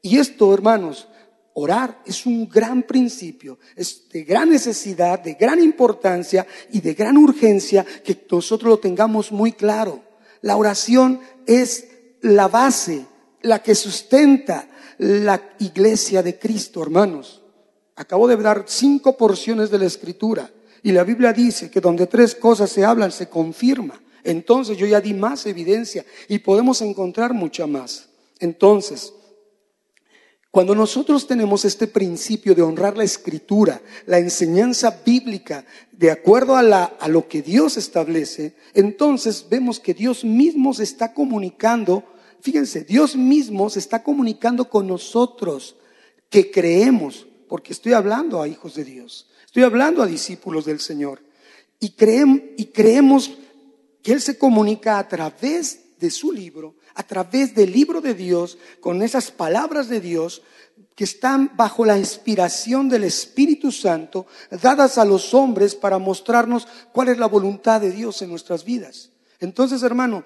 Y 0.00 0.16
esto, 0.16 0.54
hermanos, 0.54 1.08
orar 1.52 2.00
es 2.06 2.24
un 2.24 2.48
gran 2.48 2.84
principio, 2.84 3.58
es 3.76 4.08
de 4.08 4.24
gran 4.24 4.48
necesidad, 4.48 5.18
de 5.18 5.34
gran 5.34 5.62
importancia 5.62 6.46
y 6.72 6.80
de 6.80 6.94
gran 6.94 7.18
urgencia 7.18 7.84
que 8.02 8.18
nosotros 8.30 8.70
lo 8.70 8.78
tengamos 8.78 9.30
muy 9.30 9.52
claro. 9.52 10.02
La 10.40 10.56
oración 10.56 11.20
es 11.46 11.86
la 12.22 12.48
base, 12.48 13.04
la 13.42 13.62
que 13.62 13.74
sustenta 13.74 14.68
la 14.98 15.40
iglesia 15.58 16.22
de 16.22 16.38
Cristo, 16.38 16.82
hermanos. 16.82 17.42
Acabo 17.96 18.28
de 18.28 18.36
dar 18.36 18.64
cinco 18.66 19.16
porciones 19.16 19.70
de 19.70 19.78
la 19.78 19.86
Escritura. 19.86 20.50
Y 20.82 20.92
la 20.92 21.04
Biblia 21.04 21.32
dice 21.32 21.70
que 21.70 21.80
donde 21.80 22.06
tres 22.06 22.34
cosas 22.34 22.70
se 22.70 22.84
hablan, 22.84 23.10
se 23.10 23.28
confirma. 23.28 24.00
Entonces 24.22 24.76
yo 24.76 24.86
ya 24.86 25.00
di 25.00 25.14
más 25.14 25.46
evidencia 25.46 26.04
y 26.28 26.38
podemos 26.38 26.82
encontrar 26.82 27.32
mucha 27.32 27.66
más. 27.66 28.08
Entonces, 28.38 29.12
cuando 30.50 30.74
nosotros 30.74 31.26
tenemos 31.26 31.64
este 31.64 31.86
principio 31.86 32.54
de 32.54 32.62
honrar 32.62 32.96
la 32.96 33.04
escritura, 33.04 33.80
la 34.06 34.18
enseñanza 34.18 35.02
bíblica, 35.04 35.64
de 35.92 36.10
acuerdo 36.10 36.56
a, 36.56 36.84
a 36.84 37.08
lo 37.08 37.28
que 37.28 37.42
Dios 37.42 37.76
establece, 37.76 38.54
entonces 38.74 39.46
vemos 39.50 39.78
que 39.78 39.94
Dios 39.94 40.24
mismo 40.24 40.72
se 40.72 40.84
está 40.84 41.12
comunicando, 41.12 42.04
fíjense, 42.40 42.84
Dios 42.84 43.16
mismo 43.16 43.70
se 43.70 43.78
está 43.78 44.02
comunicando 44.02 44.68
con 44.68 44.86
nosotros 44.86 45.76
que 46.30 46.50
creemos, 46.50 47.26
porque 47.48 47.72
estoy 47.72 47.92
hablando 47.92 48.42
a 48.42 48.48
hijos 48.48 48.74
de 48.74 48.84
Dios. 48.84 49.28
Estoy 49.46 49.62
hablando 49.62 50.02
a 50.02 50.06
discípulos 50.06 50.64
del 50.64 50.80
Señor. 50.80 51.22
Y, 51.80 51.94
y 52.56 52.64
creemos 52.66 53.30
que 54.02 54.12
Él 54.12 54.20
se 54.20 54.36
comunica 54.36 54.98
a 54.98 55.08
través 55.08 55.96
de 55.98 56.10
su 56.10 56.32
libro, 56.32 56.76
a 56.94 57.02
través 57.02 57.54
del 57.54 57.72
libro 57.72 58.00
de 58.00 58.14
Dios, 58.14 58.58
con 58.80 59.02
esas 59.02 59.30
palabras 59.30 59.88
de 59.88 60.00
Dios 60.00 60.42
que 60.94 61.04
están 61.04 61.52
bajo 61.56 61.84
la 61.84 61.96
inspiración 61.96 62.88
del 62.88 63.04
Espíritu 63.04 63.70
Santo, 63.70 64.26
dadas 64.50 64.98
a 64.98 65.04
los 65.04 65.32
hombres 65.32 65.74
para 65.74 65.98
mostrarnos 65.98 66.66
cuál 66.92 67.08
es 67.08 67.18
la 67.18 67.26
voluntad 67.26 67.80
de 67.80 67.92
Dios 67.92 68.20
en 68.22 68.30
nuestras 68.30 68.64
vidas. 68.64 69.10
Entonces, 69.40 69.82
hermano, 69.82 70.24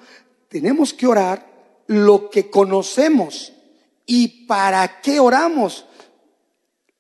tenemos 0.49 0.95
que 0.95 1.07
orar 1.07 1.52
lo 1.87 2.31
que 2.31 2.51
conocemos. 2.51 3.53
¿Y 4.07 4.47
para 4.47 5.01
qué 5.01 5.21
oramos? 5.21 5.87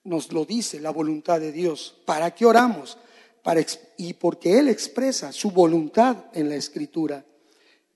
nos 0.04 0.32
lo 0.32 0.44
dice 0.44 0.80
la 0.80 0.90
voluntad 0.90 1.40
de 1.40 1.52
Dios. 1.52 2.00
¿Para 2.04 2.34
qué 2.34 2.46
oramos? 2.46 2.98
Para, 3.42 3.64
y 3.96 4.14
porque 4.14 4.58
Él 4.58 4.68
expresa 4.68 5.32
su 5.32 5.50
voluntad 5.50 6.26
en 6.32 6.48
la 6.48 6.56
escritura. 6.56 7.24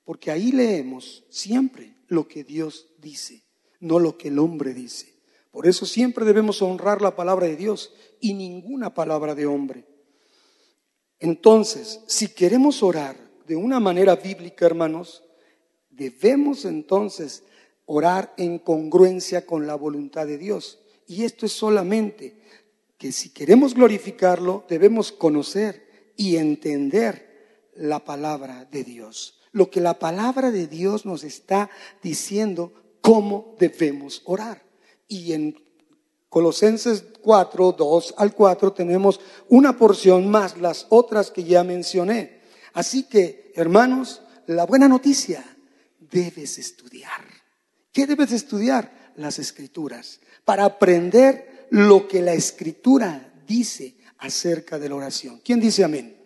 Porque 0.05 0.31
ahí 0.31 0.53
leemos 0.53 1.25
siempre 1.31 1.97
lo 2.09 2.29
que 2.29 2.45
Dios 2.45 2.89
dice, 2.99 3.43
no 3.81 3.99
lo 3.99 4.17
que 4.17 4.29
el 4.29 4.39
hombre 4.39 4.73
dice. 4.73 5.15
Por 5.51 5.67
eso 5.67 5.87
siempre 5.87 6.25
debemos 6.25 6.63
honrar 6.63 7.03
la 7.03 7.17
palabra 7.17 7.47
de 7.47 7.57
Dios 7.57 7.93
y 8.21 8.35
ninguna 8.35 8.95
palabra 8.95 9.35
de 9.35 9.47
hombre. 9.47 9.85
Entonces, 11.19 12.01
si 12.07 12.29
queremos 12.29 12.83
orar 12.83 13.17
de 13.47 13.57
una 13.57 13.81
manera 13.81 14.17
bíblica, 14.17 14.67
hermanos, 14.67 15.25
debemos 15.97 16.65
entonces 16.65 17.43
orar 17.87 18.35
en 18.37 18.59
congruencia 18.59 19.47
con 19.47 19.67
la 19.67 19.75
voluntad 19.75 20.27
de 20.27 20.39
Dios. 20.39 20.81
Y 21.07 21.25
esto 21.25 21.47
es 21.47 21.53
solamente 21.53 22.37
que 22.99 23.13
si 23.13 23.31
queremos 23.31 23.75
glorificarlo, 23.75 24.65
debemos 24.69 25.13
conocer 25.13 26.13
y 26.17 26.37
entender 26.37 27.71
la 27.75 28.05
palabra 28.05 28.67
de 28.71 28.85
Dios. 28.85 29.39
Lo 29.53 29.71
que 29.71 29.81
la 29.81 29.99
palabra 29.99 30.51
de 30.51 30.67
Dios 30.67 31.07
nos 31.07 31.25
está 31.25 31.71
diciendo, 32.03 32.73
cómo 33.01 33.55
debemos 33.59 34.23
orar. 34.25 34.63
Y 35.07 35.33
en 35.33 35.57
Colosenses 36.29 37.05
4, 37.23 37.73
2 37.73 38.15
al 38.19 38.35
4 38.35 38.73
tenemos 38.73 39.21
una 39.49 39.79
porción 39.79 40.29
más 40.29 40.59
las 40.59 40.87
otras 40.91 41.31
que 41.31 41.45
ya 41.45 41.63
mencioné. 41.63 42.41
Así 42.73 43.05
que, 43.05 43.53
hermanos, 43.55 44.23
la 44.47 44.67
buena 44.67 44.89
noticia, 44.89 45.56
debes 46.11 46.59
estudiar. 46.59 47.25
¿Qué 47.93 48.07
debes 48.07 48.33
estudiar? 48.33 49.13
Las 49.17 49.39
escrituras 49.39 50.21
para 50.45 50.65
aprender 50.65 51.67
lo 51.71 52.07
que 52.07 52.21
la 52.21 52.35
escritura 52.35 53.33
dice 53.47 53.97
acerca 54.19 54.79
de 54.79 54.89
la 54.89 54.95
oración. 54.95 55.41
¿Quién 55.45 55.61
dice 55.61 55.85
amén? 55.85 56.17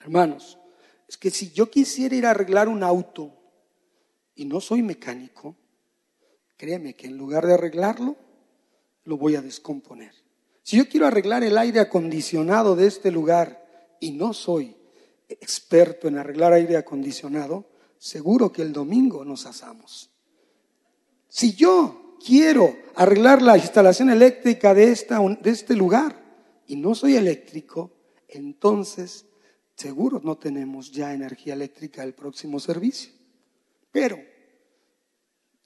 Hermanos, 0.00 0.58
es 1.08 1.16
que 1.16 1.30
si 1.30 1.50
yo 1.52 1.70
quisiera 1.70 2.14
ir 2.14 2.26
a 2.26 2.30
arreglar 2.30 2.68
un 2.68 2.82
auto 2.82 3.32
y 4.34 4.44
no 4.44 4.60
soy 4.60 4.82
mecánico, 4.82 5.56
créeme 6.56 6.94
que 6.94 7.06
en 7.06 7.16
lugar 7.16 7.46
de 7.46 7.54
arreglarlo, 7.54 8.16
lo 9.04 9.16
voy 9.16 9.36
a 9.36 9.42
descomponer. 9.42 10.12
Si 10.62 10.76
yo 10.76 10.88
quiero 10.88 11.06
arreglar 11.06 11.42
el 11.42 11.58
aire 11.58 11.80
acondicionado 11.80 12.76
de 12.76 12.86
este 12.86 13.10
lugar 13.10 13.66
y 14.00 14.12
no 14.12 14.32
soy 14.32 14.76
experto 15.28 16.08
en 16.08 16.18
arreglar 16.18 16.52
aire 16.52 16.76
acondicionado, 16.76 17.71
seguro 18.02 18.52
que 18.52 18.62
el 18.62 18.72
domingo 18.72 19.24
nos 19.24 19.46
asamos. 19.46 20.10
Si 21.28 21.54
yo 21.54 22.16
quiero 22.24 22.76
arreglar 22.96 23.40
la 23.40 23.56
instalación 23.56 24.10
eléctrica 24.10 24.74
de, 24.74 24.90
esta, 24.90 25.20
de 25.20 25.50
este 25.50 25.76
lugar 25.76 26.20
y 26.66 26.74
no 26.74 26.96
soy 26.96 27.14
eléctrico, 27.14 27.92
entonces 28.26 29.26
seguro 29.76 30.20
no 30.24 30.36
tenemos 30.36 30.90
ya 30.90 31.14
energía 31.14 31.54
eléctrica 31.54 32.02
el 32.02 32.12
próximo 32.12 32.58
servicio. 32.58 33.12
Pero 33.92 34.18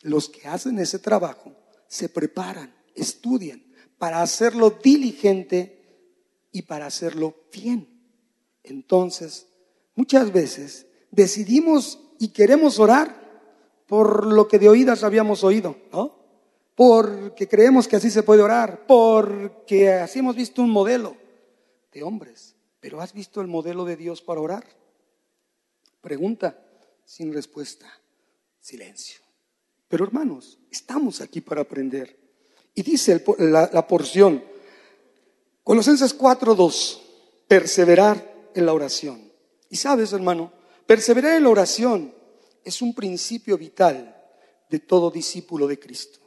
los 0.02 0.28
que 0.28 0.46
hacen 0.46 0.78
ese 0.78 0.98
trabajo 0.98 1.56
se 1.88 2.10
preparan, 2.10 2.76
estudian 2.94 3.64
para 3.96 4.20
hacerlo 4.20 4.78
diligente 4.84 6.12
y 6.52 6.62
para 6.62 6.84
hacerlo 6.84 7.34
bien. 7.50 7.88
Entonces, 8.62 9.46
muchas 9.94 10.30
veces 10.34 10.86
decidimos 11.10 12.00
y 12.18 12.28
queremos 12.28 12.78
orar 12.78 13.26
por 13.86 14.26
lo 14.26 14.48
que 14.48 14.58
de 14.58 14.68
oídas 14.68 15.04
habíamos 15.04 15.44
oído, 15.44 15.76
¿no? 15.92 16.16
Porque 16.74 17.48
creemos 17.48 17.88
que 17.88 17.96
así 17.96 18.10
se 18.10 18.22
puede 18.22 18.42
orar, 18.42 18.86
porque 18.86 19.92
así 19.92 20.18
hemos 20.18 20.36
visto 20.36 20.60
un 20.60 20.70
modelo 20.70 21.16
de 21.92 22.02
hombres. 22.02 22.54
Pero 22.80 23.00
¿has 23.00 23.12
visto 23.12 23.40
el 23.40 23.46
modelo 23.46 23.84
de 23.84 23.96
Dios 23.96 24.20
para 24.20 24.40
orar? 24.40 24.64
Pregunta 26.00 26.62
sin 27.04 27.32
respuesta. 27.32 27.86
Silencio. 28.60 29.20
Pero 29.88 30.04
hermanos, 30.04 30.58
estamos 30.70 31.20
aquí 31.20 31.40
para 31.40 31.62
aprender. 31.62 32.18
Y 32.74 32.82
dice 32.82 33.24
la, 33.38 33.86
porción, 33.86 34.44
Colosenses 35.64 36.16
4.2, 36.18 37.00
perseverar 37.48 38.50
en 38.54 38.66
la 38.66 38.74
oración. 38.74 39.32
Y 39.70 39.76
sabes, 39.76 40.12
hermano, 40.12 40.52
perseverar 40.86 41.36
en 41.36 41.44
la 41.44 41.50
oración 41.50 42.14
es 42.64 42.82
un 42.82 42.94
principio 42.94 43.56
vital 43.58 44.16
de 44.68 44.78
todo 44.80 45.10
discípulo 45.10 45.66
de 45.66 45.78
Cristo. 45.78 46.20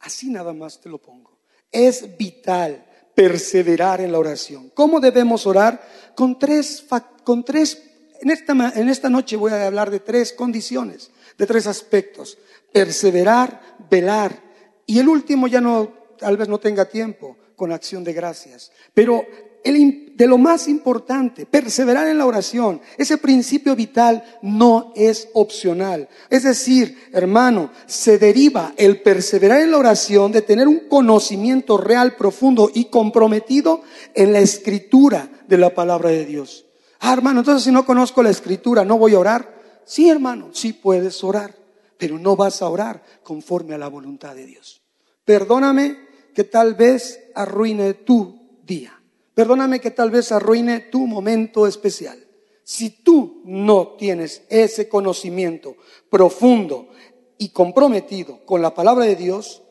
Así 0.00 0.30
nada 0.30 0.52
más 0.52 0.80
te 0.80 0.88
lo 0.88 0.98
pongo. 0.98 1.38
Es 1.70 2.16
vital 2.16 2.86
perseverar 3.14 4.00
en 4.00 4.12
la 4.12 4.18
oración. 4.18 4.70
¿Cómo 4.70 5.00
debemos 5.00 5.46
orar? 5.46 5.80
Con 6.14 6.38
tres, 6.38 6.84
con 7.24 7.44
tres 7.44 7.82
en 8.20 8.30
esta, 8.30 8.52
en 8.52 8.88
esta 8.88 9.08
noche 9.08 9.36
voy 9.36 9.52
a 9.52 9.66
hablar 9.66 9.90
de 9.90 10.00
tres 10.00 10.32
condiciones, 10.32 11.10
de 11.38 11.46
tres 11.46 11.66
aspectos. 11.66 12.38
Perseverar, 12.72 13.76
velar. 13.90 14.42
Y 14.86 14.98
el 14.98 15.08
último 15.08 15.48
ya 15.48 15.60
no, 15.60 15.92
tal 16.18 16.36
vez 16.36 16.48
no 16.48 16.60
tenga 16.60 16.84
tiempo, 16.84 17.38
con 17.56 17.72
acción 17.72 18.04
de 18.04 18.12
gracias. 18.12 18.72
Pero 18.92 19.24
de 19.62 20.26
lo 20.26 20.36
más 20.36 20.68
importante, 20.68 21.46
perseverar 21.46 22.06
en 22.06 22.18
la 22.18 22.26
oración, 22.26 22.80
ese 22.98 23.16
principio 23.16 23.74
vital 23.74 24.22
no 24.42 24.92
es 24.94 25.28
opcional. 25.32 26.10
Es 26.28 26.42
decir, 26.42 27.08
hermano, 27.12 27.70
se 27.86 28.18
deriva 28.18 28.74
el 28.76 29.00
perseverar 29.00 29.62
en 29.62 29.70
la 29.70 29.78
oración 29.78 30.30
de 30.30 30.42
tener 30.42 30.68
un 30.68 30.88
conocimiento 30.88 31.78
real, 31.78 32.16
profundo 32.16 32.70
y 32.74 32.86
comprometido 32.86 33.82
en 34.14 34.34
la 34.34 34.40
escritura 34.40 35.30
de 35.48 35.56
la 35.56 35.74
palabra 35.74 36.10
de 36.10 36.26
Dios. 36.26 36.66
Ah, 37.00 37.14
hermano, 37.14 37.40
entonces 37.40 37.64
si 37.64 37.72
no 37.72 37.86
conozco 37.86 38.22
la 38.22 38.28
escritura, 38.28 38.84
¿no 38.84 38.98
voy 38.98 39.14
a 39.14 39.20
orar? 39.20 39.54
Sí, 39.86 40.10
hermano, 40.10 40.50
sí 40.52 40.74
puedes 40.74 41.24
orar, 41.24 41.56
pero 41.96 42.18
no 42.18 42.36
vas 42.36 42.60
a 42.60 42.68
orar 42.68 43.02
conforme 43.22 43.74
a 43.74 43.78
la 43.78 43.88
voluntad 43.88 44.34
de 44.34 44.44
Dios. 44.44 44.82
Perdóname 45.24 45.96
que 46.34 46.44
tal 46.44 46.74
vez 46.74 47.20
arruine 47.34 47.94
tu 47.94 48.60
día. 48.66 48.99
Perdóname 49.40 49.80
que 49.80 49.90
tal 49.90 50.10
vez 50.10 50.32
arruine 50.32 50.80
tu 50.80 51.06
momento 51.06 51.66
especial. 51.66 52.22
Si 52.62 52.90
tú 52.90 53.40
no 53.46 53.96
tienes 53.98 54.42
ese 54.50 54.86
conocimiento 54.86 55.78
profundo 56.10 56.90
y 57.38 57.48
comprometido 57.48 58.44
con 58.44 58.60
la 58.60 58.74
palabra 58.74 59.06
de 59.06 59.16
Dios, 59.16 59.62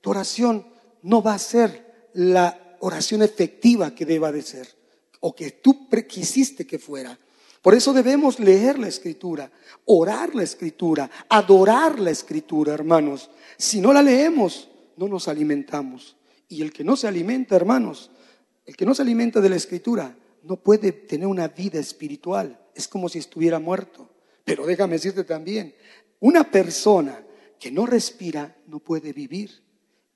tu 0.00 0.08
oración 0.08 0.64
no 1.02 1.22
va 1.22 1.34
a 1.34 1.38
ser 1.38 2.08
la 2.14 2.78
oración 2.80 3.20
efectiva 3.20 3.94
que 3.94 4.06
deba 4.06 4.32
de 4.32 4.40
ser 4.40 4.66
o 5.20 5.34
que 5.34 5.50
tú 5.50 5.86
quisiste 6.08 6.66
que 6.66 6.78
fuera. 6.78 7.18
Por 7.60 7.74
eso 7.74 7.92
debemos 7.92 8.40
leer 8.40 8.78
la 8.78 8.88
escritura, 8.88 9.50
orar 9.84 10.34
la 10.34 10.44
escritura, 10.44 11.10
adorar 11.28 12.00
la 12.00 12.10
escritura, 12.10 12.72
hermanos. 12.72 13.28
Si 13.58 13.82
no 13.82 13.92
la 13.92 14.00
leemos, 14.00 14.70
no 14.96 15.08
nos 15.08 15.28
alimentamos. 15.28 16.16
Y 16.48 16.62
el 16.62 16.72
que 16.72 16.84
no 16.84 16.96
se 16.96 17.06
alimenta, 17.06 17.54
hermanos, 17.54 18.10
el 18.70 18.76
que 18.76 18.86
no 18.86 18.94
se 18.94 19.02
alimenta 19.02 19.40
de 19.40 19.48
la 19.48 19.56
escritura, 19.56 20.16
no 20.44 20.62
puede 20.62 20.92
tener 20.92 21.26
una 21.26 21.48
vida 21.48 21.80
espiritual. 21.80 22.68
Es 22.72 22.86
como 22.86 23.08
si 23.08 23.18
estuviera 23.18 23.58
muerto. 23.58 24.08
Pero 24.44 24.64
déjame 24.64 24.92
decirte 24.92 25.24
también, 25.24 25.74
una 26.20 26.48
persona 26.48 27.20
que 27.58 27.72
no 27.72 27.84
respira 27.84 28.56
no 28.68 28.78
puede 28.78 29.12
vivir. 29.12 29.64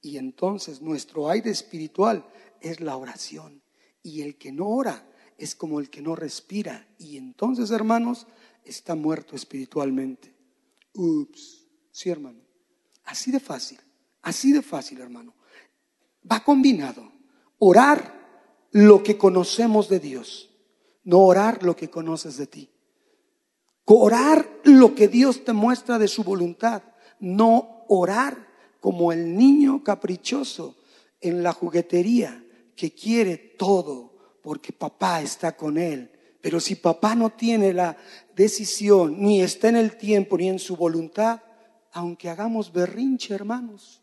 Y 0.01 0.19
entonces 0.19 0.81
nuestro 0.81 1.29
aire 1.29 1.51
espiritual 1.51 2.25
es 2.61 2.79
la 2.79 2.97
oración. 2.97 3.61
Y 4.05 4.23
el 4.23 4.39
que 4.39 4.53
no 4.53 4.69
ora 4.69 5.05
es 5.37 5.57
como 5.57 5.81
el 5.81 5.91
que 5.91 6.01
no 6.01 6.15
respira. 6.15 6.87
Y 6.97 7.17
entonces, 7.17 7.73
hermanos, 7.73 8.29
está 8.65 8.95
muerto 8.95 9.35
espiritualmente. 9.35 10.33
Ups, 10.95 11.67
sí, 11.91 12.09
hermano. 12.09 12.39
Así 13.03 13.33
de 13.33 13.41
fácil, 13.41 13.81
así 14.23 14.53
de 14.53 14.63
fácil, 14.63 15.01
hermano. 15.01 15.35
Va 16.31 16.45
combinado. 16.45 17.11
Orar 17.59 18.23
lo 18.75 19.05
que 19.05 19.17
conocemos 19.17 19.89
de 19.89 20.01
Dios, 20.01 20.51
no 21.05 21.21
orar 21.21 21.63
lo 21.63 21.77
que 21.77 21.91
conoces 21.91 22.37
de 22.37 22.49
ti. 22.49 22.71
Orar 23.85 24.49
lo 24.65 24.97
que 24.97 25.07
Dios 25.07 25.45
te 25.45 25.53
muestra 25.53 25.97
de 25.97 26.09
su 26.09 26.25
voluntad, 26.25 26.83
no 27.21 27.85
orar 27.87 28.49
como 28.81 29.13
el 29.13 29.37
niño 29.37 29.85
caprichoso 29.85 30.75
en 31.21 31.45
la 31.45 31.53
juguetería 31.53 32.45
que 32.75 32.93
quiere 32.93 33.37
todo 33.37 34.13
porque 34.43 34.73
papá 34.73 35.23
está 35.23 35.57
con 35.57 35.79
él. 35.79 36.11
Pero 36.41 36.59
si 36.59 36.75
papá 36.75 37.15
no 37.15 37.31
tiene 37.31 37.73
la 37.73 37.97
decisión, 38.35 39.23
ni 39.23 39.41
está 39.41 39.69
en 39.69 39.77
el 39.77 39.97
tiempo, 39.97 40.37
ni 40.37 40.49
en 40.49 40.59
su 40.59 40.75
voluntad, 40.75 41.43
aunque 41.93 42.29
hagamos 42.29 42.73
berrinche, 42.73 43.35
hermanos. 43.35 44.03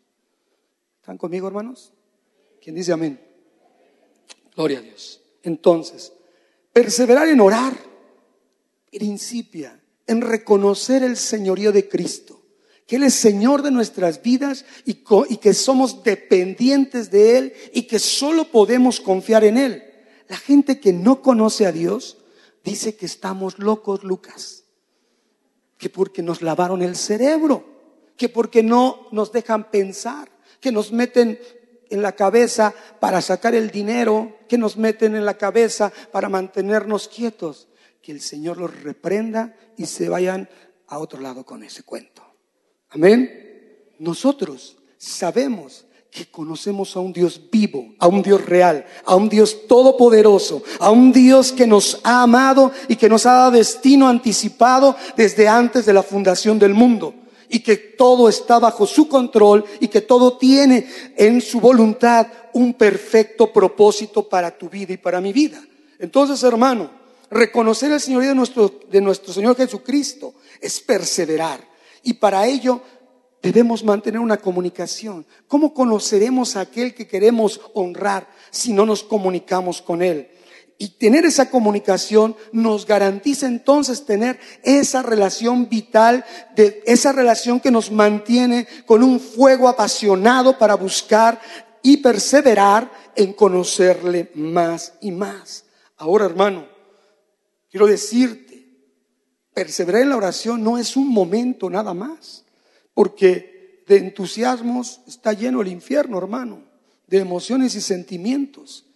¿Están 0.96 1.18
conmigo, 1.18 1.46
hermanos? 1.46 1.92
¿Quién 2.58 2.74
dice 2.74 2.92
amén? 2.94 3.31
Gloria 4.54 4.78
a 4.78 4.82
Dios. 4.82 5.20
Entonces, 5.42 6.12
perseverar 6.72 7.28
en 7.28 7.40
orar 7.40 7.76
principia 8.90 9.80
en 10.06 10.20
reconocer 10.20 11.02
el 11.02 11.16
señorío 11.16 11.72
de 11.72 11.88
Cristo 11.88 12.42
que 12.86 12.96
Él 12.96 13.04
es 13.04 13.14
Señor 13.14 13.62
de 13.62 13.70
nuestras 13.70 14.22
vidas 14.22 14.64
y, 14.84 14.94
que 14.94 15.54
somos 15.54 16.02
dependientes 16.02 17.10
de 17.10 17.38
Él 17.38 17.52
y 17.72 17.84
que 17.84 17.98
solo 17.98 18.50
podemos 18.50 19.00
confiar 19.00 19.44
en 19.44 19.56
Él. 19.56 19.82
La 20.28 20.36
gente 20.36 20.80
que 20.80 20.92
no 20.92 21.22
conoce 21.22 21.66
a 21.66 21.72
Dios 21.72 22.18
dice 22.64 22.96
que 22.96 23.06
estamos 23.06 23.58
locos, 23.58 24.04
Lucas, 24.04 24.64
que 25.78 25.88
porque 25.88 26.22
nos 26.22 26.42
lavaron 26.42 26.82
el 26.82 26.96
cerebro, 26.96 27.64
que 28.16 28.28
porque 28.28 28.62
no 28.62 29.08
nos 29.10 29.32
dejan 29.32 29.70
pensar, 29.70 30.30
que 30.60 30.72
nos 30.72 30.92
meten 30.92 31.38
en 31.92 32.02
la 32.02 32.12
cabeza 32.12 32.74
para 33.00 33.20
sacar 33.20 33.54
el 33.54 33.70
dinero, 33.70 34.38
que 34.48 34.56
nos 34.56 34.76
meten 34.76 35.14
en 35.14 35.26
la 35.26 35.36
cabeza 35.36 35.92
para 36.10 36.28
mantenernos 36.28 37.06
quietos. 37.06 37.68
Que 38.00 38.12
el 38.12 38.20
Señor 38.20 38.56
los 38.56 38.82
reprenda 38.82 39.54
y 39.76 39.86
se 39.86 40.08
vayan 40.08 40.48
a 40.88 40.98
otro 40.98 41.20
lado 41.20 41.44
con 41.44 41.62
ese 41.62 41.82
cuento. 41.82 42.22
Amén. 42.88 43.90
Nosotros 43.98 44.78
sabemos 44.96 45.86
que 46.10 46.30
conocemos 46.30 46.96
a 46.96 47.00
un 47.00 47.12
Dios 47.12 47.40
vivo, 47.50 47.94
a 47.98 48.06
un 48.06 48.22
Dios 48.22 48.44
real, 48.44 48.84
a 49.04 49.14
un 49.14 49.28
Dios 49.28 49.66
todopoderoso, 49.66 50.62
a 50.80 50.90
un 50.90 51.12
Dios 51.12 51.52
que 51.52 51.66
nos 51.66 52.00
ha 52.04 52.22
amado 52.22 52.72
y 52.88 52.96
que 52.96 53.08
nos 53.08 53.26
ha 53.26 53.32
dado 53.32 53.50
destino 53.52 54.08
anticipado 54.08 54.96
desde 55.16 55.48
antes 55.48 55.86
de 55.86 55.92
la 55.92 56.02
fundación 56.02 56.58
del 56.58 56.74
mundo 56.74 57.14
y 57.52 57.60
que 57.60 57.76
todo 57.76 58.30
está 58.30 58.58
bajo 58.58 58.86
su 58.86 59.06
control 59.06 59.64
y 59.78 59.88
que 59.88 60.00
todo 60.00 60.38
tiene 60.38 60.88
en 61.16 61.42
su 61.42 61.60
voluntad 61.60 62.26
un 62.54 62.72
perfecto 62.72 63.52
propósito 63.52 64.26
para 64.26 64.56
tu 64.56 64.70
vida 64.70 64.94
y 64.94 64.96
para 64.96 65.20
mi 65.20 65.34
vida. 65.34 65.62
Entonces, 65.98 66.42
hermano, 66.42 66.90
reconocer 67.30 67.92
el 67.92 68.00
Señorío 68.00 68.30
de 68.30 68.34
nuestro, 68.34 68.80
de 68.90 69.00
nuestro 69.02 69.34
Señor 69.34 69.54
Jesucristo 69.54 70.32
es 70.62 70.80
perseverar 70.80 71.60
y 72.02 72.14
para 72.14 72.46
ello 72.46 72.80
debemos 73.42 73.84
mantener 73.84 74.20
una 74.20 74.38
comunicación. 74.38 75.26
¿Cómo 75.46 75.74
conoceremos 75.74 76.56
a 76.56 76.62
aquel 76.62 76.94
que 76.94 77.06
queremos 77.06 77.60
honrar 77.74 78.26
si 78.50 78.72
no 78.72 78.86
nos 78.86 79.02
comunicamos 79.02 79.82
con 79.82 80.00
él? 80.00 80.30
Y 80.78 80.88
tener 80.98 81.24
esa 81.24 81.48
comunicación 81.50 82.36
nos 82.52 82.86
garantiza 82.86 83.46
entonces 83.46 84.04
tener 84.04 84.40
esa 84.62 85.02
relación 85.02 85.68
vital, 85.68 86.24
de 86.56 86.82
esa 86.86 87.12
relación 87.12 87.60
que 87.60 87.70
nos 87.70 87.90
mantiene 87.90 88.66
con 88.86 89.02
un 89.02 89.20
fuego 89.20 89.68
apasionado 89.68 90.58
para 90.58 90.74
buscar 90.74 91.40
y 91.82 91.98
perseverar 91.98 92.90
en 93.14 93.32
conocerle 93.32 94.30
más 94.34 94.94
y 95.00 95.12
más. 95.12 95.64
Ahora, 95.96 96.24
hermano, 96.24 96.66
quiero 97.70 97.86
decirte 97.86 98.52
Perseverar 99.54 100.02
en 100.02 100.08
la 100.08 100.16
oración 100.16 100.64
no 100.64 100.78
es 100.78 100.96
un 100.96 101.08
momento 101.08 101.68
nada 101.68 101.92
más, 101.92 102.44
porque 102.94 103.84
de 103.86 103.98
entusiasmos 103.98 105.00
está 105.06 105.34
lleno 105.34 105.60
el 105.60 105.68
infierno, 105.68 106.16
hermano, 106.16 106.64
de 107.06 107.18
emociones 107.18 107.74
y 107.74 107.82
sentimientos. 107.82 108.86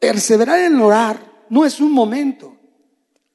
Perseverar 0.00 0.60
en 0.60 0.80
orar 0.80 1.44
no 1.48 1.64
es 1.64 1.80
un 1.80 1.92
momento, 1.92 2.56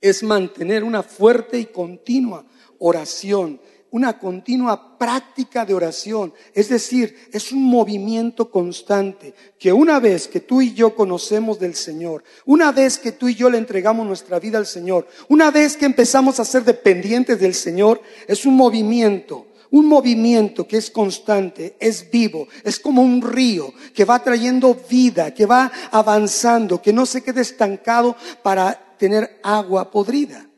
es 0.01 0.23
mantener 0.23 0.83
una 0.83 1.03
fuerte 1.03 1.59
y 1.59 1.65
continua 1.65 2.45
oración 2.79 3.59
una 3.91 4.19
continua 4.19 4.97
práctica 4.97 5.65
de 5.65 5.73
oración. 5.73 6.33
Es 6.53 6.69
decir, 6.69 7.29
es 7.31 7.51
un 7.51 7.63
movimiento 7.63 8.51
constante 8.51 9.33
que 9.57 9.73
una 9.73 9.99
vez 9.99 10.27
que 10.27 10.39
tú 10.39 10.61
y 10.61 10.73
yo 10.73 10.95
conocemos 10.95 11.59
del 11.59 11.75
Señor, 11.75 12.23
una 12.45 12.71
vez 12.71 12.97
que 12.97 13.11
tú 13.11 13.29
y 13.29 13.35
yo 13.35 13.49
le 13.49 13.57
entregamos 13.57 14.05
nuestra 14.05 14.39
vida 14.39 14.57
al 14.57 14.67
Señor, 14.67 15.07
una 15.27 15.51
vez 15.51 15.75
que 15.75 15.85
empezamos 15.85 16.39
a 16.39 16.45
ser 16.45 16.63
dependientes 16.63 17.39
del 17.39 17.53
Señor, 17.53 18.01
es 18.27 18.45
un 18.45 18.55
movimiento. 18.55 19.47
Un 19.71 19.85
movimiento 19.85 20.67
que 20.67 20.77
es 20.77 20.89
constante, 20.89 21.75
es 21.79 22.09
vivo, 22.09 22.47
es 22.63 22.79
como 22.79 23.03
un 23.03 23.21
río 23.21 23.73
que 23.93 24.05
va 24.05 24.23
trayendo 24.23 24.75
vida, 24.89 25.33
que 25.33 25.45
va 25.45 25.71
avanzando, 25.91 26.81
que 26.81 26.91
no 26.91 27.05
se 27.05 27.21
quede 27.21 27.41
estancado 27.41 28.15
para 28.41 28.95
tener 28.97 29.39
agua 29.43 29.91
podrida. 29.91 30.49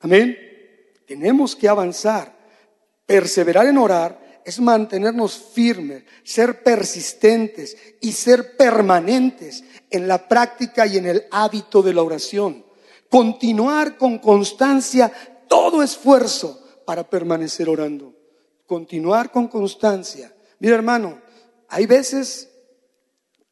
Amén. 0.00 0.36
Tenemos 1.06 1.54
que 1.54 1.68
avanzar. 1.68 2.34
Perseverar 3.06 3.66
en 3.66 3.78
orar 3.78 4.26
es 4.44 4.58
mantenernos 4.58 5.36
firmes, 5.36 6.02
ser 6.24 6.64
persistentes 6.64 7.76
y 8.00 8.12
ser 8.12 8.56
permanentes 8.56 9.62
en 9.90 10.08
la 10.08 10.26
práctica 10.26 10.86
y 10.86 10.96
en 10.96 11.06
el 11.06 11.24
hábito 11.30 11.82
de 11.82 11.94
la 11.94 12.02
oración. 12.02 12.64
Continuar 13.08 13.96
con 13.96 14.18
constancia 14.18 15.12
todo 15.48 15.82
esfuerzo 15.82 16.60
para 16.84 17.08
permanecer 17.08 17.68
orando. 17.68 18.15
Continuar 18.66 19.30
con 19.30 19.48
constancia. 19.48 20.34
Mira 20.58 20.74
hermano, 20.74 21.20
hay 21.68 21.86
veces 21.86 22.50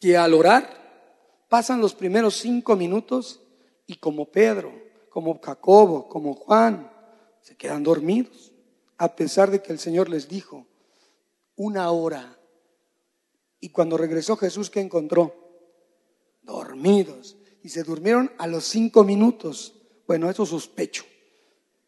que 0.00 0.16
al 0.16 0.34
orar 0.34 1.46
pasan 1.48 1.80
los 1.80 1.94
primeros 1.94 2.36
cinco 2.36 2.76
minutos 2.76 3.40
y 3.86 3.96
como 3.96 4.26
Pedro, 4.26 4.72
como 5.08 5.38
Jacobo, 5.40 6.08
como 6.08 6.34
Juan, 6.34 6.90
se 7.40 7.56
quedan 7.56 7.82
dormidos 7.82 8.54
a 8.98 9.16
pesar 9.16 9.50
de 9.50 9.62
que 9.62 9.72
el 9.72 9.78
Señor 9.78 10.08
les 10.08 10.28
dijo 10.28 10.66
una 11.56 11.90
hora. 11.90 12.38
Y 13.60 13.70
cuando 13.70 13.96
regresó 13.96 14.36
Jesús, 14.36 14.70
¿qué 14.70 14.80
encontró? 14.80 15.34
Dormidos. 16.42 17.36
Y 17.62 17.70
se 17.70 17.82
durmieron 17.82 18.30
a 18.38 18.46
los 18.46 18.64
cinco 18.64 19.04
minutos. 19.04 19.74
Bueno, 20.06 20.28
eso 20.28 20.44
sospecho, 20.44 21.04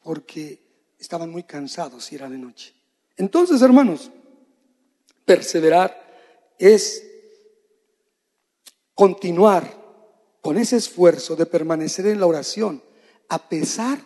porque 0.02 0.94
estaban 0.98 1.30
muy 1.30 1.42
cansados 1.42 2.10
y 2.12 2.16
era 2.16 2.30
de 2.30 2.38
noche. 2.38 2.74
Entonces, 3.16 3.62
hermanos, 3.62 4.10
perseverar 5.24 6.06
es 6.58 7.02
continuar 8.94 9.84
con 10.40 10.58
ese 10.58 10.76
esfuerzo 10.76 11.36
de 11.36 11.46
permanecer 11.46 12.06
en 12.06 12.20
la 12.20 12.26
oración, 12.26 12.82
a 13.28 13.48
pesar 13.48 13.98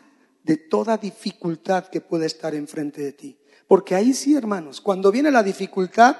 de 0.42 0.56
toda 0.56 0.96
dificultad 0.96 1.88
que 1.88 2.00
pueda 2.00 2.26
estar 2.26 2.54
enfrente 2.54 3.02
de 3.02 3.12
ti. 3.12 3.38
Porque 3.68 3.94
ahí 3.94 4.14
sí, 4.14 4.34
hermanos, 4.34 4.80
cuando 4.80 5.12
viene 5.12 5.30
la 5.30 5.42
dificultad, 5.42 6.16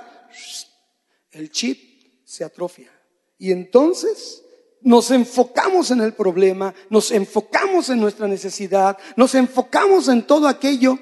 el 1.33 1.51
chip 1.51 2.23
se 2.25 2.45
atrofia. 2.45 2.93
Y 3.39 3.51
entonces 3.51 4.45
nos 4.83 5.11
enfocamos 5.11 5.91
en 5.91 6.01
el 6.01 6.13
problema, 6.13 6.75
nos 6.91 7.11
enfocamos 7.11 7.89
en 7.89 8.01
nuestra 8.01 8.29
necesidad, 8.29 8.97
nos 9.17 9.35
enfocamos 9.35 10.09
en 10.09 10.27
todo 10.27 10.47
aquello, 10.47 10.99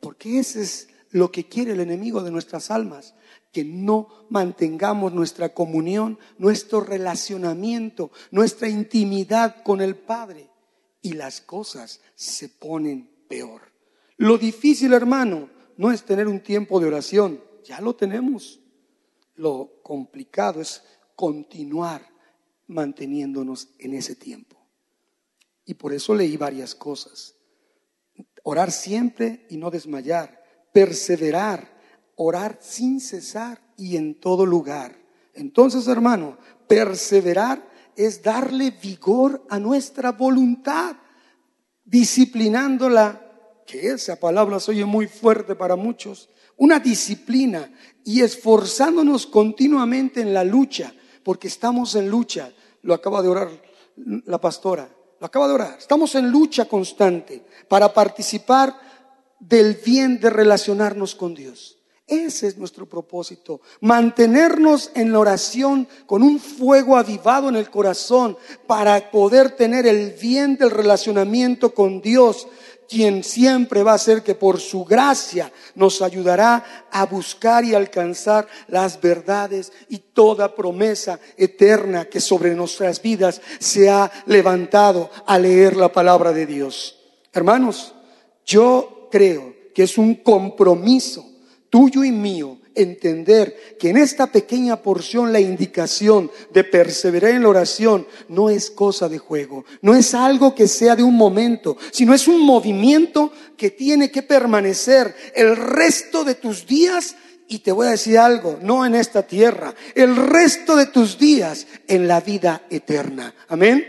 porque 0.00 0.38
ese 0.38 0.62
es 0.62 0.88
lo 1.10 1.30
que 1.32 1.48
quiere 1.48 1.72
el 1.72 1.80
enemigo 1.80 2.22
de 2.22 2.30
nuestras 2.30 2.70
almas, 2.70 3.14
que 3.52 3.64
no 3.64 4.26
mantengamos 4.28 5.12
nuestra 5.12 5.54
comunión, 5.54 6.18
nuestro 6.38 6.80
relacionamiento, 6.80 8.10
nuestra 8.30 8.68
intimidad 8.68 9.62
con 9.62 9.80
el 9.80 9.96
Padre 9.96 10.50
y 11.00 11.14
las 11.14 11.40
cosas 11.40 12.00
se 12.14 12.48
ponen 12.48 13.10
peor. 13.28 13.62
Lo 14.16 14.36
difícil, 14.36 14.92
hermano, 14.92 15.48
no 15.76 15.92
es 15.92 16.04
tener 16.04 16.26
un 16.28 16.40
tiempo 16.40 16.80
de 16.80 16.88
oración, 16.88 17.42
ya 17.64 17.80
lo 17.80 17.94
tenemos. 17.94 18.60
Lo 19.36 19.80
complicado 19.82 20.60
es 20.60 20.82
continuar 21.14 22.02
manteniéndonos 22.66 23.68
en 23.78 23.94
ese 23.94 24.14
tiempo. 24.14 24.56
Y 25.64 25.74
por 25.74 25.92
eso 25.92 26.14
leí 26.14 26.36
varias 26.36 26.74
cosas. 26.74 27.36
Orar 28.42 28.72
siempre 28.72 29.46
y 29.50 29.56
no 29.56 29.70
desmayar, 29.70 30.37
perseverar, 30.78 31.68
orar 32.14 32.56
sin 32.60 33.00
cesar 33.00 33.60
y 33.76 33.96
en 33.96 34.14
todo 34.20 34.46
lugar. 34.46 34.96
Entonces, 35.34 35.88
hermano, 35.88 36.38
perseverar 36.68 37.68
es 37.96 38.22
darle 38.22 38.70
vigor 38.70 39.44
a 39.50 39.58
nuestra 39.58 40.12
voluntad, 40.12 40.94
disciplinándola, 41.84 43.20
que 43.66 43.88
esa 43.88 44.20
palabra 44.20 44.60
se 44.60 44.70
oye 44.70 44.84
muy 44.84 45.08
fuerte 45.08 45.56
para 45.56 45.74
muchos, 45.74 46.30
una 46.56 46.78
disciplina 46.78 47.72
y 48.04 48.20
esforzándonos 48.20 49.26
continuamente 49.26 50.20
en 50.20 50.32
la 50.32 50.44
lucha, 50.44 50.94
porque 51.24 51.48
estamos 51.48 51.96
en 51.96 52.08
lucha, 52.08 52.52
lo 52.82 52.94
acaba 52.94 53.20
de 53.20 53.28
orar 53.28 53.48
la 53.96 54.40
pastora, 54.40 54.88
lo 55.18 55.26
acaba 55.26 55.48
de 55.48 55.54
orar, 55.54 55.74
estamos 55.76 56.14
en 56.14 56.30
lucha 56.30 56.66
constante 56.66 57.44
para 57.66 57.92
participar 57.92 58.87
del 59.40 59.74
bien 59.74 60.20
de 60.20 60.30
relacionarnos 60.30 61.14
con 61.14 61.34
Dios. 61.34 61.78
Ese 62.08 62.46
es 62.46 62.56
nuestro 62.56 62.88
propósito, 62.88 63.60
mantenernos 63.82 64.90
en 64.94 65.12
la 65.12 65.18
oración 65.18 65.86
con 66.06 66.22
un 66.22 66.40
fuego 66.40 66.96
avivado 66.96 67.50
en 67.50 67.56
el 67.56 67.68
corazón 67.68 68.38
para 68.66 69.10
poder 69.10 69.50
tener 69.50 69.86
el 69.86 70.12
bien 70.12 70.56
del 70.56 70.70
relacionamiento 70.70 71.74
con 71.74 72.00
Dios, 72.00 72.48
quien 72.88 73.22
siempre 73.22 73.82
va 73.82 73.92
a 73.92 73.98
ser 73.98 74.22
que 74.22 74.34
por 74.34 74.58
su 74.58 74.86
gracia 74.86 75.52
nos 75.74 76.00
ayudará 76.00 76.88
a 76.90 77.04
buscar 77.04 77.62
y 77.62 77.74
alcanzar 77.74 78.48
las 78.68 78.98
verdades 78.98 79.70
y 79.90 79.98
toda 79.98 80.54
promesa 80.54 81.20
eterna 81.36 82.06
que 82.06 82.22
sobre 82.22 82.54
nuestras 82.54 83.02
vidas 83.02 83.42
se 83.58 83.90
ha 83.90 84.10
levantado 84.24 85.10
a 85.26 85.38
leer 85.38 85.76
la 85.76 85.92
palabra 85.92 86.32
de 86.32 86.46
Dios. 86.46 86.98
Hermanos, 87.34 87.94
yo 88.46 88.97
creo 89.10 89.54
que 89.74 89.84
es 89.84 89.98
un 89.98 90.16
compromiso 90.16 91.24
tuyo 91.70 92.04
y 92.04 92.12
mío 92.12 92.58
entender 92.74 93.76
que 93.78 93.90
en 93.90 93.96
esta 93.96 94.30
pequeña 94.30 94.76
porción 94.76 95.32
la 95.32 95.40
indicación 95.40 96.30
de 96.52 96.64
perseverar 96.64 97.32
en 97.32 97.42
la 97.42 97.48
oración 97.48 98.06
no 98.28 98.50
es 98.50 98.70
cosa 98.70 99.08
de 99.08 99.18
juego, 99.18 99.64
no 99.82 99.94
es 99.94 100.14
algo 100.14 100.54
que 100.54 100.68
sea 100.68 100.94
de 100.96 101.02
un 101.02 101.16
momento, 101.16 101.76
sino 101.90 102.14
es 102.14 102.28
un 102.28 102.40
movimiento 102.44 103.32
que 103.56 103.70
tiene 103.70 104.10
que 104.10 104.22
permanecer 104.22 105.14
el 105.34 105.56
resto 105.56 106.24
de 106.24 106.36
tus 106.36 106.66
días 106.66 107.16
y 107.48 107.60
te 107.60 107.72
voy 107.72 107.86
a 107.86 107.92
decir 107.92 108.18
algo, 108.18 108.58
no 108.62 108.84
en 108.84 108.94
esta 108.94 109.26
tierra, 109.26 109.74
el 109.94 110.14
resto 110.14 110.76
de 110.76 110.86
tus 110.86 111.18
días 111.18 111.66
en 111.86 112.06
la 112.06 112.20
vida 112.20 112.62
eterna. 112.70 113.34
Amén. 113.48 113.84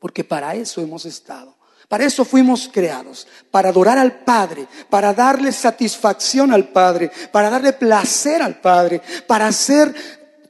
Porque 0.00 0.24
para 0.24 0.54
eso 0.54 0.80
hemos 0.80 1.06
estado. 1.06 1.59
Para 1.90 2.04
eso 2.04 2.24
fuimos 2.24 2.70
creados, 2.72 3.26
para 3.50 3.70
adorar 3.70 3.98
al 3.98 4.20
Padre, 4.20 4.68
para 4.88 5.12
darle 5.12 5.50
satisfacción 5.50 6.52
al 6.52 6.68
Padre, 6.68 7.10
para 7.32 7.50
darle 7.50 7.72
placer 7.72 8.42
al 8.42 8.60
Padre, 8.60 9.02
para 9.26 9.48
hacer 9.48 9.92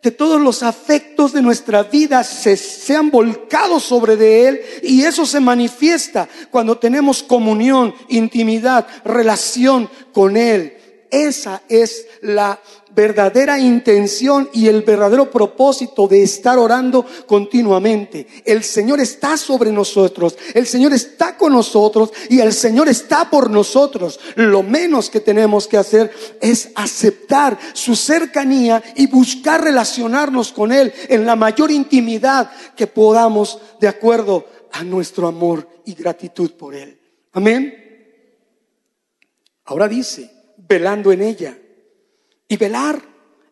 que 0.03 0.11
todos 0.11 0.39
los 0.39 0.63
afectos 0.63 1.33
de 1.33 1.41
nuestra 1.41 1.85
vida 1.85 2.25
se 2.25 2.59
sean 2.59 3.11
volcados 3.11 3.85
sobre 3.85 4.17
de 4.17 4.49
Él 4.49 4.61
y 4.83 5.05
eso 5.05 5.25
se 5.25 5.41
manifiesta 5.41 6.29
cuando 6.51 6.77
tenemos 6.77 7.23
comunión, 7.23 7.95
intimidad, 8.11 8.87
relación 9.03 9.89
con 10.13 10.37
Él. 10.37 10.77
Esa 11.11 11.63
es 11.71 12.07
la 12.21 12.61
verdadera 12.95 13.59
intención 13.59 14.49
y 14.53 14.69
el 14.69 14.83
verdadero 14.83 15.31
propósito 15.31 16.07
de 16.09 16.23
estar 16.23 16.59
orando 16.59 17.05
continuamente. 17.27 18.27
El 18.45 18.63
Señor 18.63 19.01
está 19.01 19.37
sobre 19.37 19.73
nosotros, 19.73 20.37
el 20.55 20.67
Señor 20.67 20.93
está 20.93 21.37
con 21.37 21.53
nosotros 21.53 22.13
y 22.29 22.41
el 22.41 22.53
Señor 22.53 22.89
está 22.89 23.31
por 23.31 23.51
nosotros. 23.51 24.21
Lo 24.37 24.63
menos 24.63 25.11
que 25.11 25.21
tenemos 25.21 25.67
que 25.67 25.77
hacer 25.79 26.11
es 26.41 26.71
aceptar 26.75 27.59
su 27.73 27.97
cercanía 27.97 28.83
y 28.97 29.07
buscar 29.07 29.63
relacionarnos 29.63 30.53
con 30.53 30.73
Él 30.73 30.93
en 31.09 31.27
la 31.27 31.37
mayor 31.37 31.71
intimidad 31.71 32.51
que 32.77 32.87
podamos 32.87 33.59
de 33.81 33.89
acuerdo 33.89 34.47
a 34.73 34.85
nuestro 34.85 35.27
amor 35.27 35.69
y 35.85 35.95
gratitud 35.95 36.53
por 36.53 36.75
Él. 36.75 36.99
Amén. 37.33 37.75
Ahora 39.65 39.87
dice, 39.87 40.31
velando 40.57 41.13
en 41.13 41.23
ella 41.23 41.57
y 42.51 42.57
velar 42.57 43.01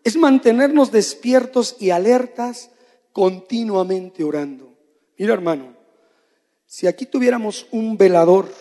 es 0.03 0.17
mantenernos 0.17 0.91
despiertos 0.91 1.77
y 1.79 1.91
alertas 1.91 2.71
continuamente 3.13 4.25
orando. 4.25 4.77
Mira 5.17 5.35
hermano, 5.35 5.77
si 6.67 6.89
aquí 6.89 7.07
tuviéramos 7.07 7.69
un 7.71 7.97
velador, 7.97 8.53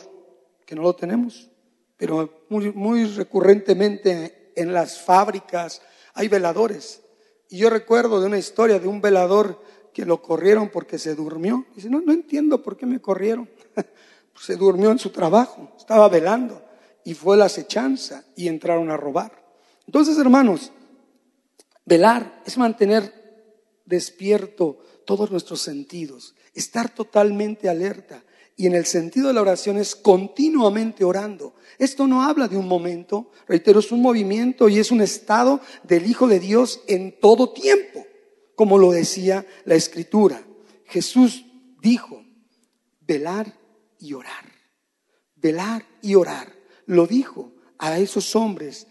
que 0.63 0.76
no 0.76 0.84
lo 0.84 0.95
tenemos, 0.95 1.50
pero 1.97 2.45
muy, 2.50 2.71
muy 2.71 3.06
recurrentemente 3.06 4.54
en 4.56 4.73
las 4.73 5.02
fábricas 5.02 5.82
hay 6.13 6.28
veladores. 6.28 7.02
Y 7.50 7.58
yo 7.58 7.71
recuerdo 7.71 8.21
de 8.21 8.28
una 8.28 8.38
historia 8.38 8.78
de 8.78 8.88
un 8.88 9.02
velador 9.02 9.60
que 9.91 10.06
lo 10.06 10.21
corrieron 10.21 10.69
porque 10.69 11.00
se 11.00 11.15
durmió. 11.15 11.65
Dice, 11.73 11.89
no, 11.89 12.00
no 12.00 12.13
entiendo 12.13 12.62
por 12.62 12.78
qué 12.78 12.86
me 12.86 13.02
corrieron. 13.02 13.50
se 14.36 14.56
durmió 14.56 14.91
en 14.91 15.00
su 15.00 15.10
trabajo, 15.10 15.73
estaba 15.76 16.08
velando 16.10 16.63
y 17.04 17.15
fue 17.15 17.38
la 17.38 17.45
acechanza 17.45 18.23
y 18.36 18.47
entraron 18.47 18.91
a 18.91 18.97
robar. 18.97 19.47
Entonces, 19.88 20.17
hermanos, 20.17 20.71
velar 21.86 22.43
es 22.45 22.58
mantener 22.58 23.13
despierto 23.86 24.80
todos 25.06 25.32
nuestros 25.32 25.62
sentidos, 25.62 26.36
estar 26.54 26.93
totalmente 26.93 27.69
alerta. 27.69 28.23
Y 28.58 28.65
en 28.65 28.76
el 28.76 28.86
sentido 28.86 29.28
de 29.28 29.34
la 29.34 29.41
oración 29.41 29.78
es 29.78 29.95
continuamente 29.95 31.04
orando. 31.04 31.54
Esto 31.78 32.08
no 32.08 32.23
habla 32.23 32.47
de 32.47 32.58
un 32.58 32.67
momento, 32.67 33.32
reitero, 33.47 33.80
es 33.80 33.91
un 33.91 34.02
movimiento 34.02 34.67
y 34.67 34.80
es 34.80 34.91
un 34.91 35.00
estado 35.00 35.62
del 35.84 36.08
Hijo 36.08 36.28
de 36.28 36.39
Dios 36.39 36.82
en 36.88 37.19
todo 37.19 37.54
tiempo, 37.54 38.06
como 38.56 38.78
lo 38.78 38.91
decía 38.91 39.45
la 39.63 39.76
Escritura. 39.76 40.41
Jesús 40.86 41.45
dijo, 41.82 42.26
velar 43.02 43.54
y 44.00 44.13
orar, 44.13 44.52
velar 45.36 45.86
y 46.02 46.15
orar. 46.15 46.52
Lo 46.88 47.06
dijo 47.06 47.54
a 47.78 48.00
esos 48.00 48.36
hombres 48.36 48.88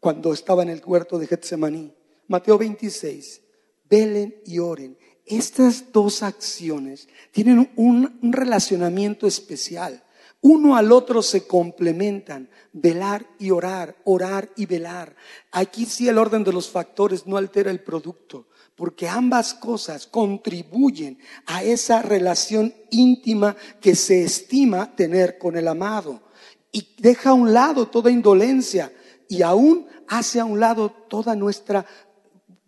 cuando 0.00 0.32
estaba 0.32 0.62
en 0.62 0.70
el 0.70 0.82
huerto 0.84 1.18
de 1.18 1.26
Getsemaní. 1.26 1.92
Mateo 2.26 2.58
26, 2.58 3.42
velen 3.88 4.34
y 4.46 4.58
oren. 4.58 4.96
Estas 5.26 5.92
dos 5.92 6.22
acciones 6.22 7.08
tienen 7.30 7.70
un, 7.76 8.18
un 8.22 8.32
relacionamiento 8.32 9.26
especial. 9.26 10.02
Uno 10.40 10.74
al 10.74 10.90
otro 10.90 11.22
se 11.22 11.46
complementan, 11.46 12.48
velar 12.72 13.26
y 13.38 13.50
orar, 13.50 13.96
orar 14.04 14.50
y 14.56 14.64
velar. 14.64 15.14
Aquí 15.52 15.84
sí 15.84 16.08
el 16.08 16.16
orden 16.16 16.42
de 16.44 16.52
los 16.52 16.70
factores 16.70 17.26
no 17.26 17.36
altera 17.36 17.70
el 17.70 17.80
producto, 17.80 18.48
porque 18.74 19.06
ambas 19.06 19.52
cosas 19.52 20.06
contribuyen 20.06 21.18
a 21.44 21.62
esa 21.62 22.00
relación 22.00 22.74
íntima 22.90 23.54
que 23.82 23.94
se 23.94 24.22
estima 24.22 24.96
tener 24.96 25.36
con 25.36 25.56
el 25.56 25.68
amado 25.68 26.22
y 26.72 26.88
deja 26.98 27.30
a 27.30 27.34
un 27.34 27.52
lado 27.52 27.88
toda 27.88 28.10
indolencia 28.10 28.92
y 29.30 29.42
aún 29.42 29.86
hace 30.08 30.40
a 30.40 30.44
un 30.44 30.58
lado 30.58 30.90
toda 31.08 31.36
nuestra 31.36 31.86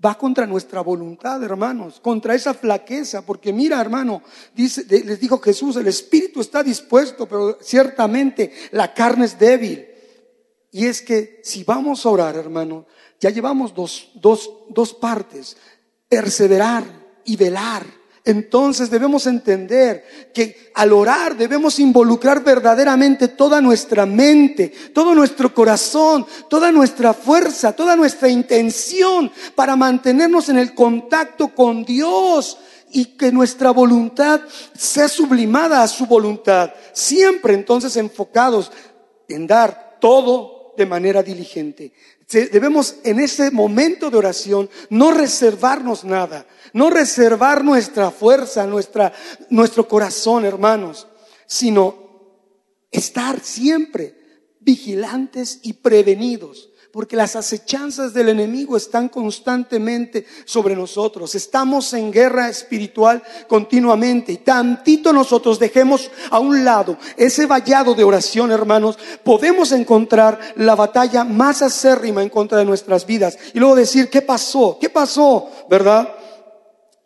va 0.05 0.17
contra 0.17 0.47
nuestra 0.47 0.81
voluntad, 0.81 1.43
hermanos, 1.43 2.01
contra 2.01 2.35
esa 2.35 2.55
flaqueza, 2.55 3.27
porque 3.27 3.53
mira, 3.53 3.81
hermano, 3.81 4.23
dice, 4.55 4.85
les 4.89 5.21
dijo 5.21 5.39
Jesús, 5.39 5.77
el 5.77 5.87
espíritu 5.87 6.41
está 6.41 6.63
dispuesto, 6.63 7.27
pero 7.27 7.59
ciertamente 7.61 8.53
la 8.73 8.95
carne 8.95 9.27
es 9.27 9.39
débil. 9.39 9.87
Y 10.73 10.87
es 10.87 11.03
que 11.03 11.41
si 11.45 11.65
vamos 11.65 12.07
a 12.07 12.11
orar, 12.11 12.37
hermano, 12.37 12.87
ya 13.21 13.31
llevamos 13.31 13.75
dos, 13.75 14.11
dos, 14.15 14.51
dos 14.71 14.95
partes, 14.95 15.57
perseverar 16.09 16.85
y 17.25 17.37
velar. 17.37 17.85
Entonces 18.25 18.89
debemos 18.89 19.27
entender 19.27 20.31
que 20.33 20.71
al 20.75 20.93
orar 20.93 21.37
debemos 21.37 21.81
involucrar 21.81 22.45
verdaderamente 22.45 23.27
toda 23.27 23.61
nuestra 23.61 24.07
mente, 24.07 24.73
todo 24.95 25.13
nuestro 25.15 25.53
corazón, 25.53 26.25
toda 26.49 26.71
nuestra 26.71 27.15
fuerza, 27.15 27.73
toda 27.73 27.97
nuestra 27.97 28.29
intención 28.29 29.31
para 29.57 29.75
mantenernos 29.75 30.49
en 30.49 30.59
el 30.59 30.73
contacto 30.73 31.49
con 31.49 31.85
Dios 31.85 32.59
y 32.93 33.07
que 33.17 33.33
nuestra 33.33 33.73
voluntad 33.73 34.43
sea 34.77 35.09
sublimada 35.09 35.83
a 35.83 35.89
su 35.89 36.07
voluntad. 36.07 36.73
Siempre 36.93 37.55
entonces 37.55 37.97
enfocados 37.97 38.71
en 39.29 39.49
dar 39.49 39.97
todo 40.01 40.75
de 40.77 40.87
manera 40.87 41.23
diligente. 41.23 41.93
Debemos 42.31 42.97
en 43.05 43.21
ese 43.21 43.51
momento 43.51 44.11
de 44.11 44.17
oración 44.17 44.71
no 44.89 45.11
reservarnos 45.11 46.05
nada, 46.05 46.47
no 46.73 46.91
reservar 46.91 47.65
nuestra 47.65 48.11
fuerza, 48.11 48.67
nuestra, 48.67 49.13
nuestro 49.51 49.89
corazón, 49.89 50.45
hermanos, 50.45 51.07
sino 51.47 51.95
estar 52.91 53.41
siempre 53.41 54.17
vigilantes 54.61 55.61
y 55.63 55.75
prevenidos 55.75 56.71
porque 56.93 57.17
las 57.17 57.37
acechanzas 57.37 58.13
del 58.13 58.29
enemigo 58.29 58.77
están 58.77 59.09
constantemente 59.09 60.27
sobre 60.45 60.77
nosotros. 60.77 61.35
Estamos 61.35 61.95
en 61.95 62.13
guerra 62.13 62.51
espiritual 62.51 63.23
continuamente 63.49 64.33
y 64.33 64.37
tantito 64.39 65.13
nosotros 65.13 65.59
dejemos 65.59 66.11
a 66.31 66.39
un 66.39 66.65
lado 66.65 66.99
ese 67.17 67.47
vallado 67.47 67.95
de 67.95 68.05
oración, 68.05 68.53
hermanos, 68.53 68.99
podemos 69.25 69.73
encontrar 69.73 70.39
la 70.57 70.75
batalla 70.75 71.25
más 71.25 71.63
acérrima 71.63 72.23
en 72.23 72.29
contra 72.29 72.59
de 72.59 72.67
nuestras 72.67 73.07
vidas 73.07 73.39
y 73.55 73.59
luego 73.59 73.75
decir, 73.75 74.11
¿qué 74.11 74.21
pasó? 74.21 74.77
¿Qué 74.79 74.91
pasó? 74.91 75.49
¿Verdad? 75.71 76.15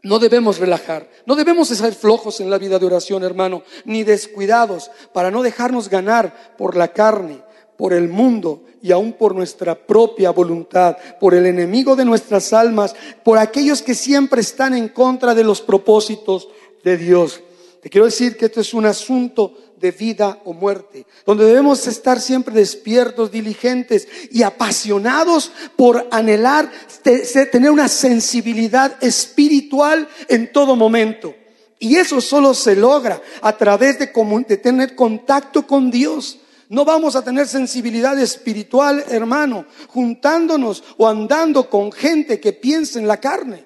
No 0.07 0.21
debemos 0.21 0.59
relajar, 0.59 1.11
no 1.27 1.35
debemos 1.35 1.67
ser 1.67 1.93
flojos 1.93 2.39
en 2.39 2.49
la 2.49 2.59
vida 2.59 2.79
de 2.79 2.87
oración, 2.87 3.25
hermano, 3.25 3.65
ni 3.85 4.05
descuidados 4.05 4.89
para 5.13 5.33
no 5.33 5.43
dejarnos 5.43 5.91
ganar 5.91 6.55
por 6.57 6.77
la 6.77 6.93
carne, 6.93 7.43
por 7.77 7.93
el 7.93 8.09
mundo 8.09 8.63
y 8.81 8.93
aún 8.93 9.15
por 9.15 9.35
nuestra 9.35 9.75
propia 9.75 10.31
voluntad, 10.31 10.97
por 11.19 11.35
el 11.35 11.45
enemigo 11.45 11.97
de 11.97 12.05
nuestras 12.05 12.53
almas, 12.53 12.95
por 13.25 13.37
aquellos 13.37 13.83
que 13.83 13.97
siempre 13.97 14.43
están 14.43 14.75
en 14.75 14.91
contra 14.91 15.35
de 15.35 15.43
los 15.43 15.61
propósitos 15.61 16.51
de 16.85 16.97
Dios. 16.97 17.41
Te 17.83 17.91
quiero 17.91 18.05
decir 18.05 18.37
que 18.37 18.45
esto 18.45 18.61
es 18.61 18.75
un 18.75 18.87
asunto 18.87 19.55
de 19.81 19.91
vida 19.91 20.41
o 20.45 20.53
muerte, 20.53 21.07
donde 21.25 21.45
debemos 21.45 21.87
estar 21.87 22.21
siempre 22.21 22.55
despiertos, 22.55 23.31
diligentes 23.31 24.09
y 24.31 24.43
apasionados 24.43 25.53
por 25.77 26.07
anhelar 26.11 26.71
tener 27.03 27.71
una 27.71 27.89
sensibilidad 27.89 29.03
espiritual 29.03 30.09
en 30.29 30.53
todo 30.53 30.77
momento. 30.77 31.35
Y 31.79 31.97
eso 31.97 32.21
solo 32.21 32.55
se 32.55 32.75
logra 32.75 33.21
a 33.43 33.57
través 33.57 33.99
de, 33.99 34.11
de 34.49 34.57
tener 34.57 34.95
contacto 34.95 35.67
con 35.67 35.91
Dios. 35.91 36.39
No 36.69 36.85
vamos 36.85 37.15
a 37.15 37.23
tener 37.23 37.47
sensibilidad 37.47 38.19
espiritual, 38.19 39.05
hermano, 39.09 39.67
juntándonos 39.89 40.83
o 40.97 41.07
andando 41.07 41.69
con 41.69 41.93
gente 41.93 42.41
que 42.41 42.53
piensa 42.53 42.99
en 42.99 43.07
la 43.07 43.19
carne. 43.19 43.65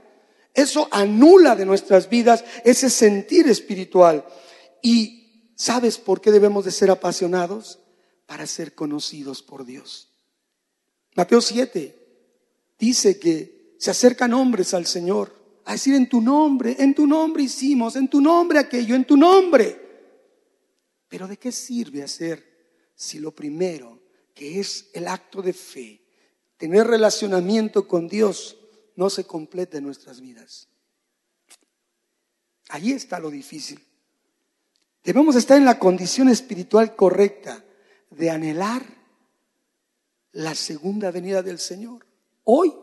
Eso 0.52 0.88
anula 0.90 1.54
de 1.54 1.64
nuestras 1.64 2.08
vidas 2.08 2.44
ese 2.64 2.90
sentir 2.90 3.48
espiritual. 3.48 4.24
Y 4.82 5.19
¿sabes 5.60 5.98
por 5.98 6.22
qué 6.22 6.30
debemos 6.30 6.64
de 6.64 6.70
ser 6.70 6.90
apasionados? 6.90 7.80
Para 8.24 8.46
ser 8.46 8.74
conocidos 8.74 9.42
por 9.42 9.66
Dios. 9.66 10.08
Mateo 11.14 11.42
7 11.42 11.96
dice 12.78 13.18
que 13.18 13.74
se 13.78 13.90
acercan 13.90 14.32
hombres 14.32 14.72
al 14.72 14.86
Señor 14.86 15.36
a 15.66 15.72
decir 15.72 15.94
en 15.94 16.08
tu 16.08 16.22
nombre, 16.22 16.76
en 16.78 16.94
tu 16.94 17.06
nombre 17.06 17.42
hicimos, 17.42 17.94
en 17.96 18.08
tu 18.08 18.22
nombre 18.22 18.58
aquello, 18.58 18.94
en 18.94 19.04
tu 19.04 19.18
nombre. 19.18 19.78
Pero 21.08 21.28
¿de 21.28 21.36
qué 21.36 21.52
sirve 21.52 22.02
hacer 22.02 22.88
si 22.94 23.18
lo 23.18 23.34
primero, 23.34 24.00
que 24.32 24.60
es 24.60 24.88
el 24.94 25.08
acto 25.08 25.42
de 25.42 25.52
fe, 25.52 26.00
tener 26.56 26.86
relacionamiento 26.86 27.86
con 27.86 28.08
Dios, 28.08 28.56
no 28.96 29.10
se 29.10 29.24
completa 29.24 29.76
en 29.76 29.84
nuestras 29.84 30.22
vidas? 30.22 30.68
Ahí 32.70 32.92
está 32.92 33.18
lo 33.18 33.28
difícil. 33.28 33.89
Debemos 35.02 35.36
estar 35.36 35.56
en 35.56 35.64
la 35.64 35.78
condición 35.78 36.28
espiritual 36.28 36.94
correcta 36.94 37.64
de 38.10 38.30
anhelar 38.30 38.82
la 40.32 40.54
segunda 40.54 41.10
venida 41.10 41.42
del 41.42 41.58
Señor. 41.58 42.06
Hoy 42.44 42.74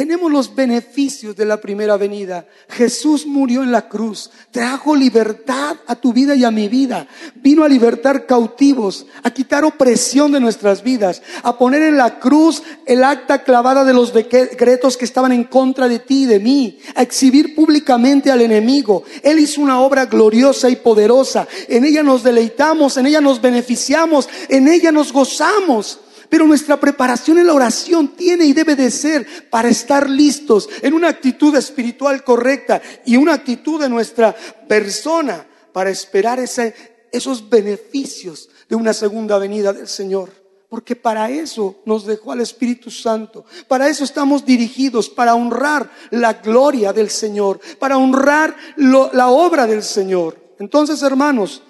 tenemos 0.00 0.32
los 0.32 0.54
beneficios 0.54 1.36
de 1.36 1.44
la 1.44 1.60
primera 1.60 1.98
venida. 1.98 2.46
Jesús 2.70 3.26
murió 3.26 3.62
en 3.62 3.70
la 3.70 3.86
cruz, 3.86 4.30
trajo 4.50 4.96
libertad 4.96 5.76
a 5.86 5.94
tu 5.94 6.14
vida 6.14 6.34
y 6.34 6.42
a 6.42 6.50
mi 6.50 6.68
vida. 6.68 7.06
Vino 7.34 7.64
a 7.64 7.68
libertar 7.68 8.24
cautivos, 8.24 9.04
a 9.22 9.30
quitar 9.30 9.62
opresión 9.62 10.32
de 10.32 10.40
nuestras 10.40 10.82
vidas, 10.82 11.20
a 11.42 11.58
poner 11.58 11.82
en 11.82 11.98
la 11.98 12.18
cruz 12.18 12.62
el 12.86 13.04
acta 13.04 13.44
clavada 13.44 13.84
de 13.84 13.92
los 13.92 14.14
decretos 14.14 14.96
que 14.96 15.04
estaban 15.04 15.32
en 15.32 15.44
contra 15.44 15.86
de 15.86 15.98
ti 15.98 16.22
y 16.22 16.26
de 16.26 16.38
mí, 16.38 16.78
a 16.94 17.02
exhibir 17.02 17.54
públicamente 17.54 18.30
al 18.30 18.40
enemigo. 18.40 19.04
Él 19.22 19.38
hizo 19.38 19.60
una 19.60 19.82
obra 19.82 20.06
gloriosa 20.06 20.70
y 20.70 20.76
poderosa. 20.76 21.46
En 21.68 21.84
ella 21.84 22.02
nos 22.02 22.22
deleitamos, 22.22 22.96
en 22.96 23.04
ella 23.04 23.20
nos 23.20 23.42
beneficiamos, 23.42 24.30
en 24.48 24.66
ella 24.66 24.92
nos 24.92 25.12
gozamos. 25.12 26.00
Pero 26.30 26.46
nuestra 26.46 26.78
preparación 26.78 27.38
en 27.38 27.48
la 27.48 27.54
oración 27.54 28.08
tiene 28.16 28.44
y 28.44 28.52
debe 28.52 28.76
de 28.76 28.90
ser 28.90 29.26
para 29.50 29.68
estar 29.68 30.08
listos 30.08 30.68
en 30.80 30.94
una 30.94 31.08
actitud 31.08 31.54
espiritual 31.56 32.22
correcta 32.22 32.80
y 33.04 33.16
una 33.16 33.34
actitud 33.34 33.80
de 33.80 33.88
nuestra 33.88 34.34
persona 34.68 35.44
para 35.72 35.90
esperar 35.90 36.38
esos 36.38 37.50
beneficios 37.50 38.48
de 38.68 38.76
una 38.76 38.92
segunda 38.92 39.38
venida 39.38 39.72
del 39.72 39.88
Señor. 39.88 40.30
Porque 40.68 40.94
para 40.94 41.28
eso 41.28 41.80
nos 41.84 42.06
dejó 42.06 42.30
al 42.30 42.42
Espíritu 42.42 42.92
Santo. 42.92 43.44
Para 43.66 43.88
eso 43.88 44.04
estamos 44.04 44.46
dirigidos, 44.46 45.08
para 45.08 45.34
honrar 45.34 45.90
la 46.10 46.34
gloria 46.34 46.92
del 46.92 47.10
Señor, 47.10 47.58
para 47.80 47.98
honrar 47.98 48.56
la 48.76 49.30
obra 49.30 49.66
del 49.66 49.82
Señor. 49.82 50.38
Entonces, 50.60 51.02
hermanos, 51.02 51.64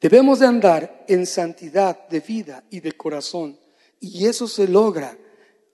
Debemos 0.00 0.38
de 0.38 0.46
andar 0.46 1.04
en 1.08 1.26
santidad 1.26 2.08
de 2.08 2.20
vida 2.20 2.64
y 2.70 2.80
de 2.80 2.92
corazón. 2.92 3.58
Y 4.00 4.26
eso 4.26 4.46
se 4.46 4.68
logra 4.68 5.18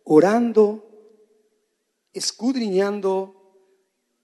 orando, 0.05 0.87
escudriñando, 2.13 3.35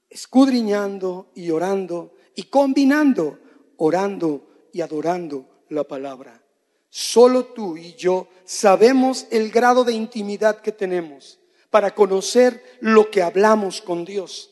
escudriñando 0.08 1.30
y 1.34 1.50
orando 1.50 2.14
y 2.34 2.44
combinando, 2.44 3.38
orando 3.76 4.68
y 4.72 4.80
adorando 4.80 5.64
la 5.68 5.84
palabra. 5.84 6.42
Solo 6.88 7.46
tú 7.46 7.76
y 7.76 7.94
yo 7.94 8.28
sabemos 8.44 9.26
el 9.30 9.50
grado 9.50 9.84
de 9.84 9.92
intimidad 9.92 10.60
que 10.60 10.72
tenemos 10.72 11.38
para 11.68 11.94
conocer 11.94 12.78
lo 12.80 13.10
que 13.10 13.22
hablamos 13.22 13.80
con 13.80 14.04
Dios. 14.04 14.50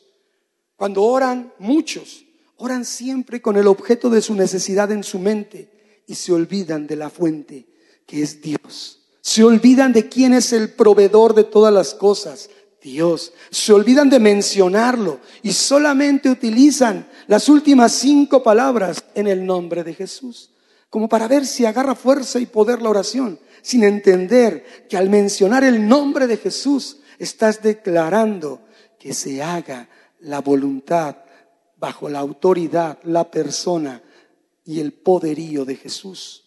Cuando 0.75 1.03
oran 1.03 1.53
muchos, 1.57 2.23
oran 2.59 2.85
siempre 2.85 3.41
con 3.41 3.57
el 3.57 3.67
objeto 3.67 4.09
de 4.09 4.21
su 4.21 4.35
necesidad 4.35 4.91
en 4.91 5.03
su 5.03 5.17
mente 5.17 6.03
y 6.05 6.15
se 6.15 6.33
olvidan 6.33 6.87
de 6.87 6.95
la 6.97 7.09
fuente 7.09 7.67
que 8.05 8.21
es 8.21 8.41
Dios. 8.41 8.99
Se 9.21 9.43
olvidan 9.43 9.93
de 9.93 10.09
quién 10.09 10.33
es 10.33 10.51
el 10.53 10.73
proveedor 10.73 11.33
de 11.35 11.45
todas 11.45 11.73
las 11.73 11.93
cosas, 11.93 12.49
Dios. 12.81 13.33
Se 13.49 13.71
olvidan 13.71 14.09
de 14.09 14.19
mencionarlo 14.19 15.19
y 15.41 15.53
solamente 15.53 16.29
utilizan 16.29 17.07
las 17.27 17.47
últimas 17.47 17.93
cinco 17.93 18.43
palabras 18.43 19.03
en 19.15 19.27
el 19.27 19.45
nombre 19.45 19.83
de 19.83 19.93
Jesús, 19.93 20.51
como 20.89 21.07
para 21.07 21.27
ver 21.27 21.45
si 21.45 21.65
agarra 21.65 21.95
fuerza 21.95 22.39
y 22.39 22.45
poder 22.45 22.81
la 22.81 22.89
oración, 22.89 23.39
sin 23.61 23.83
entender 23.83 24.87
que 24.89 24.97
al 24.97 25.09
mencionar 25.09 25.63
el 25.63 25.87
nombre 25.87 26.27
de 26.27 26.37
Jesús 26.37 26.97
estás 27.19 27.61
declarando 27.61 28.61
que 28.97 29.13
se 29.13 29.41
haga 29.41 29.87
la 30.19 30.41
voluntad 30.41 31.15
bajo 31.79 32.09
la 32.09 32.19
autoridad, 32.19 32.99
la 33.03 33.31
persona 33.31 34.03
y 34.65 34.79
el 34.79 34.93
poderío 34.93 35.65
de 35.65 35.75
Jesús. 35.75 36.45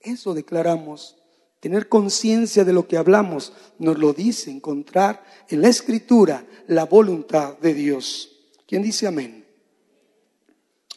Eso 0.00 0.34
declaramos. 0.34 1.16
Tener 1.60 1.88
conciencia 1.88 2.62
de 2.62 2.74
lo 2.74 2.86
que 2.86 2.98
hablamos 2.98 3.54
nos 3.78 3.98
lo 3.98 4.12
dice 4.12 4.50
encontrar 4.50 5.24
en 5.48 5.62
la 5.62 5.68
escritura 5.68 6.44
la 6.66 6.84
voluntad 6.84 7.56
de 7.58 7.72
Dios. 7.72 8.32
¿Quién 8.66 8.82
dice 8.82 9.06
amén? 9.06 9.46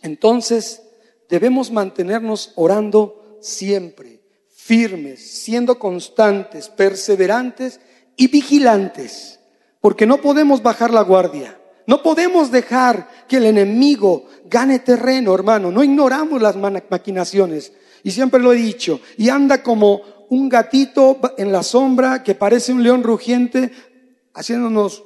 Entonces 0.02 0.82
debemos 1.30 1.72
mantenernos 1.72 2.52
orando 2.56 3.38
siempre, 3.40 4.22
firmes, 4.50 5.26
siendo 5.26 5.80
constantes, 5.80 6.68
perseverantes 6.68 7.80
y 8.18 8.28
vigilantes, 8.28 9.40
porque 9.80 10.06
no 10.06 10.18
podemos 10.18 10.62
bajar 10.62 10.92
la 10.92 11.02
guardia. 11.02 11.58
No 11.88 12.04
podemos 12.04 12.52
dejar 12.52 13.26
que 13.28 13.38
el 13.38 13.46
enemigo 13.46 14.26
gane 14.46 14.80
terreno, 14.80 15.34
hermano. 15.34 15.72
No 15.72 15.84
ignoramos 15.84 16.42
las 16.42 16.56
maquinaciones. 16.58 17.72
Y 18.04 18.12
siempre 18.12 18.42
lo 18.42 18.52
he 18.52 18.58
dicho. 18.58 19.00
Y 19.18 19.30
anda 19.30 19.64
como 19.64 20.02
un 20.30 20.50
gatito 20.50 21.20
en 21.38 21.52
la 21.54 21.64
sombra 21.64 22.24
que 22.24 22.36
parece 22.36 22.74
un 22.74 22.84
león 22.84 23.04
rugiente 23.04 23.72
haciéndonos, 24.34 25.04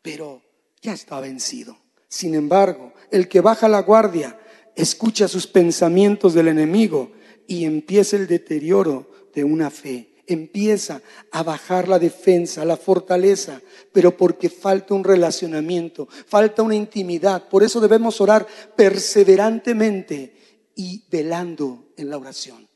pero 0.00 0.42
ya 0.80 0.92
está 0.92 1.18
vencido. 1.20 1.76
Sin 2.08 2.36
embargo, 2.36 2.92
el 3.10 3.28
que 3.28 3.40
baja 3.40 3.68
la 3.68 3.82
guardia 3.82 4.38
escucha 4.76 5.26
sus 5.26 5.48
pensamientos 5.48 6.34
del 6.34 6.48
enemigo 6.48 7.12
y 7.48 7.64
empieza 7.64 8.16
el 8.16 8.28
deterioro 8.28 9.10
de 9.34 9.42
una 9.42 9.70
fe 9.70 10.13
empieza 10.26 11.02
a 11.30 11.42
bajar 11.42 11.88
la 11.88 11.98
defensa, 11.98 12.64
la 12.64 12.76
fortaleza, 12.76 13.60
pero 13.92 14.16
porque 14.16 14.48
falta 14.48 14.94
un 14.94 15.04
relacionamiento, 15.04 16.08
falta 16.26 16.62
una 16.62 16.74
intimidad. 16.74 17.48
Por 17.48 17.62
eso 17.62 17.80
debemos 17.80 18.20
orar 18.20 18.46
perseverantemente 18.76 20.34
y 20.74 21.04
velando 21.10 21.92
en 21.96 22.10
la 22.10 22.18
oración. 22.18 22.68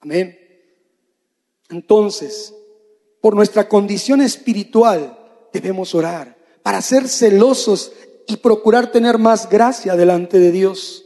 Amén. 0.00 0.38
Entonces, 1.68 2.54
por 3.20 3.34
nuestra 3.34 3.68
condición 3.68 4.20
espiritual 4.20 5.18
debemos 5.52 5.94
orar 5.94 6.36
para 6.62 6.82
ser 6.82 7.08
celosos 7.08 7.92
y 8.26 8.36
procurar 8.38 8.90
tener 8.90 9.18
más 9.18 9.48
gracia 9.48 9.96
delante 9.96 10.38
de 10.38 10.52
Dios, 10.52 11.05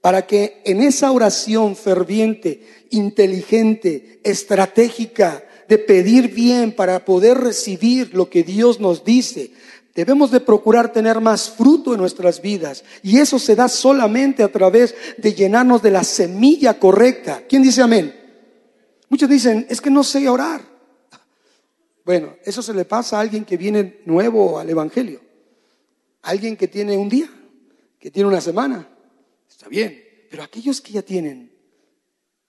para 0.00 0.26
que 0.26 0.62
en 0.64 0.82
esa 0.82 1.12
oración 1.12 1.76
ferviente 1.76 2.86
inteligente, 2.90 4.20
estratégica, 4.24 5.44
de 5.68 5.78
pedir 5.78 6.34
bien 6.34 6.72
para 6.72 7.04
poder 7.04 7.38
recibir 7.38 8.12
lo 8.12 8.28
que 8.28 8.42
Dios 8.42 8.80
nos 8.80 9.04
dice. 9.04 9.52
Debemos 9.94 10.32
de 10.32 10.40
procurar 10.40 10.92
tener 10.92 11.20
más 11.20 11.48
fruto 11.48 11.92
en 11.92 12.00
nuestras 12.00 12.42
vidas 12.42 12.82
y 13.04 13.18
eso 13.18 13.38
se 13.38 13.54
da 13.54 13.68
solamente 13.68 14.42
a 14.42 14.50
través 14.50 14.96
de 15.16 15.32
llenarnos 15.32 15.80
de 15.80 15.92
la 15.92 16.02
semilla 16.02 16.78
correcta. 16.78 17.44
¿Quién 17.48 17.62
dice 17.62 17.82
amén? 17.82 18.12
Muchos 19.08 19.28
dicen, 19.28 19.64
es 19.68 19.80
que 19.80 19.90
no 19.90 20.02
sé 20.02 20.28
orar. 20.28 20.60
Bueno, 22.04 22.34
eso 22.44 22.62
se 22.62 22.74
le 22.74 22.84
pasa 22.84 23.18
a 23.18 23.20
alguien 23.20 23.44
que 23.44 23.56
viene 23.56 24.00
nuevo 24.06 24.58
al 24.58 24.68
Evangelio. 24.68 25.20
Alguien 26.22 26.56
que 26.56 26.66
tiene 26.66 26.96
un 26.96 27.08
día, 27.08 27.30
que 28.00 28.10
tiene 28.10 28.28
una 28.28 28.40
semana. 28.40 28.88
Está 29.60 29.68
bien, 29.68 30.02
pero 30.30 30.42
aquellos 30.42 30.80
que 30.80 30.90
ya 30.90 31.02
tienen 31.02 31.52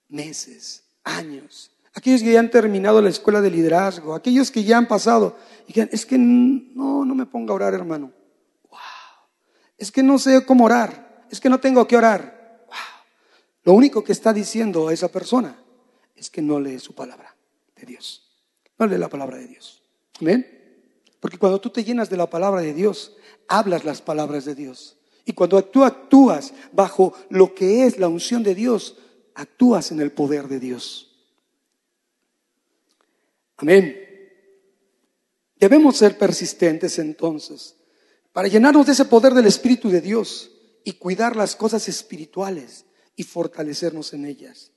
meses, 0.07 0.85
años. 1.03 1.69
Aquellos 1.93 2.23
que 2.23 2.31
ya 2.31 2.39
han 2.39 2.49
terminado 2.49 3.01
la 3.01 3.09
escuela 3.09 3.41
de 3.41 3.51
liderazgo, 3.51 4.15
aquellos 4.15 4.49
que 4.49 4.63
ya 4.63 4.77
han 4.77 4.87
pasado 4.87 5.37
y 5.67 5.73
que 5.73 5.89
es 5.91 6.05
que 6.05 6.17
no, 6.17 7.03
no 7.03 7.13
me 7.13 7.25
ponga 7.25 7.51
a 7.51 7.55
orar, 7.55 7.73
hermano. 7.73 8.13
Wow. 8.69 8.79
Es 9.77 9.91
que 9.91 10.01
no 10.01 10.17
sé 10.19 10.45
cómo 10.45 10.63
orar, 10.63 11.25
es 11.29 11.41
que 11.41 11.49
no 11.49 11.59
tengo 11.59 11.85
que 11.85 11.97
orar. 11.97 12.63
Wow. 12.67 12.77
Lo 13.65 13.73
único 13.73 14.05
que 14.05 14.13
está 14.13 14.31
diciendo 14.31 14.87
a 14.87 14.93
esa 14.93 15.09
persona 15.09 15.61
es 16.15 16.29
que 16.29 16.41
no 16.41 16.61
lee 16.61 16.79
su 16.79 16.95
palabra 16.95 17.35
de 17.75 17.85
Dios. 17.87 18.31
No 18.79 18.87
lee 18.87 18.97
la 18.97 19.09
palabra 19.09 19.35
de 19.35 19.47
Dios. 19.47 19.83
Amén. 20.21 20.47
Porque 21.19 21.37
cuando 21.37 21.59
tú 21.59 21.71
te 21.71 21.83
llenas 21.83 22.09
de 22.09 22.15
la 22.15 22.29
palabra 22.29 22.61
de 22.61 22.73
Dios, 22.73 23.17
hablas 23.49 23.83
las 23.83 24.01
palabras 24.01 24.45
de 24.45 24.55
Dios. 24.55 24.95
Y 25.25 25.33
cuando 25.33 25.63
tú 25.63 25.83
actúas 25.83 26.53
bajo 26.71 27.13
lo 27.29 27.53
que 27.53 27.85
es 27.85 27.97
la 27.97 28.07
unción 28.07 28.43
de 28.43 28.55
Dios, 28.55 28.97
actúas 29.35 29.91
en 29.91 30.01
el 30.01 30.11
poder 30.11 30.47
de 30.47 30.59
Dios. 30.59 31.11
Amén. 33.57 33.95
Debemos 35.55 35.97
ser 35.97 36.17
persistentes 36.17 36.97
entonces 36.97 37.75
para 38.33 38.47
llenarnos 38.47 38.87
de 38.87 38.93
ese 38.93 39.05
poder 39.05 39.33
del 39.33 39.45
Espíritu 39.45 39.89
de 39.89 40.01
Dios 40.01 40.51
y 40.83 40.93
cuidar 40.93 41.35
las 41.35 41.55
cosas 41.55 41.87
espirituales 41.87 42.85
y 43.15 43.23
fortalecernos 43.23 44.13
en 44.13 44.25
ellas. 44.25 44.71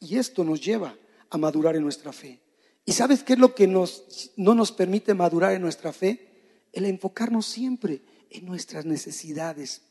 Y 0.00 0.16
esto 0.16 0.44
nos 0.44 0.64
lleva 0.64 0.96
a 1.28 1.36
madurar 1.36 1.76
en 1.76 1.82
nuestra 1.82 2.12
fe. 2.12 2.40
¿Y 2.86 2.92
sabes 2.92 3.22
qué 3.22 3.34
es 3.34 3.38
lo 3.38 3.54
que 3.54 3.66
no 3.66 4.54
nos 4.54 4.72
permite 4.72 5.12
madurar 5.14 5.52
en 5.52 5.62
nuestra 5.62 5.92
fe? 5.92 6.66
El 6.72 6.86
enfocarnos 6.86 7.46
siempre 7.46 8.02
en 8.34 8.46
nuestras 8.46 8.84
necesidades 8.84 9.82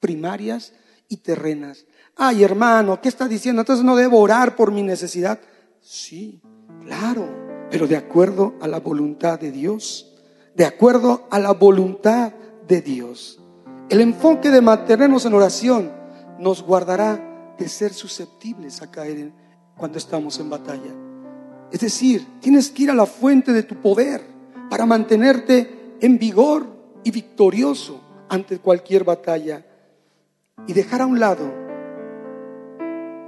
primarias 0.00 0.72
y 1.08 1.18
terrenas. 1.18 1.86
Ay, 2.16 2.42
hermano, 2.42 3.00
¿qué 3.00 3.08
está 3.08 3.28
diciendo? 3.28 3.62
Entonces 3.62 3.84
no 3.84 3.96
debo 3.96 4.18
orar 4.18 4.56
por 4.56 4.72
mi 4.72 4.82
necesidad. 4.82 5.40
Sí, 5.80 6.42
claro, 6.84 7.28
pero 7.70 7.86
de 7.86 7.96
acuerdo 7.96 8.54
a 8.60 8.68
la 8.68 8.80
voluntad 8.80 9.38
de 9.38 9.52
Dios. 9.52 10.14
De 10.54 10.64
acuerdo 10.64 11.26
a 11.30 11.38
la 11.38 11.52
voluntad 11.52 12.32
de 12.66 12.82
Dios. 12.82 13.40
El 13.88 14.00
enfoque 14.00 14.50
de 14.50 14.60
mantenernos 14.60 15.24
en 15.24 15.34
oración 15.34 15.92
nos 16.38 16.62
guardará 16.62 17.54
de 17.58 17.68
ser 17.68 17.92
susceptibles 17.92 18.82
a 18.82 18.90
caer 18.90 19.32
cuando 19.76 19.98
estamos 19.98 20.38
en 20.40 20.50
batalla. 20.50 20.92
Es 21.70 21.80
decir, 21.80 22.26
tienes 22.40 22.70
que 22.70 22.84
ir 22.84 22.90
a 22.90 22.94
la 22.94 23.06
fuente 23.06 23.52
de 23.52 23.62
tu 23.62 23.76
poder 23.76 24.22
para 24.68 24.86
mantenerte 24.86 25.96
en 26.00 26.18
vigor 26.18 26.81
y 27.04 27.10
victorioso 27.10 28.00
ante 28.28 28.58
cualquier 28.58 29.04
batalla 29.04 29.64
y 30.66 30.72
dejar 30.72 31.02
a 31.02 31.06
un 31.06 31.20
lado 31.20 31.62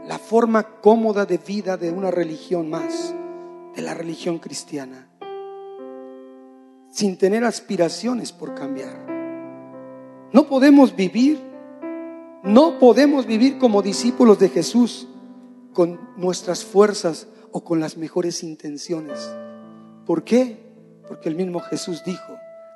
la 0.07 0.19
forma 0.19 0.81
cómoda 0.81 1.25
de 1.25 1.39
vida 1.39 1.77
de 1.77 1.91
una 1.91 2.11
religión 2.11 2.69
más, 2.69 3.15
de 3.75 3.83
la 3.83 3.95
religión 3.95 4.39
cristiana, 4.39 5.09
sin 6.91 7.17
tener 7.17 7.45
aspiraciones 7.45 8.33
por 8.33 8.55
cambiar. 8.55 9.07
No 10.33 10.47
podemos 10.47 10.95
vivir, 10.95 11.41
no 12.43 12.79
podemos 12.79 13.27
vivir 13.27 13.59
como 13.59 13.83
discípulos 13.83 14.39
de 14.39 14.51
Jesús 14.51 15.09
con 15.73 15.99
nuestras 16.17 16.65
fuerzas 16.65 17.27
o 17.51 17.65
con 17.65 17.81
las 17.81 17.97
mejores 17.97 18.43
intenciones. 18.43 19.19
¿Por 20.07 20.25
qué? 20.25 20.59
Porque 21.09 21.29
el 21.29 21.37
mismo 21.37 21.61
Jesús 21.61 22.03
dijo, 22.05 22.34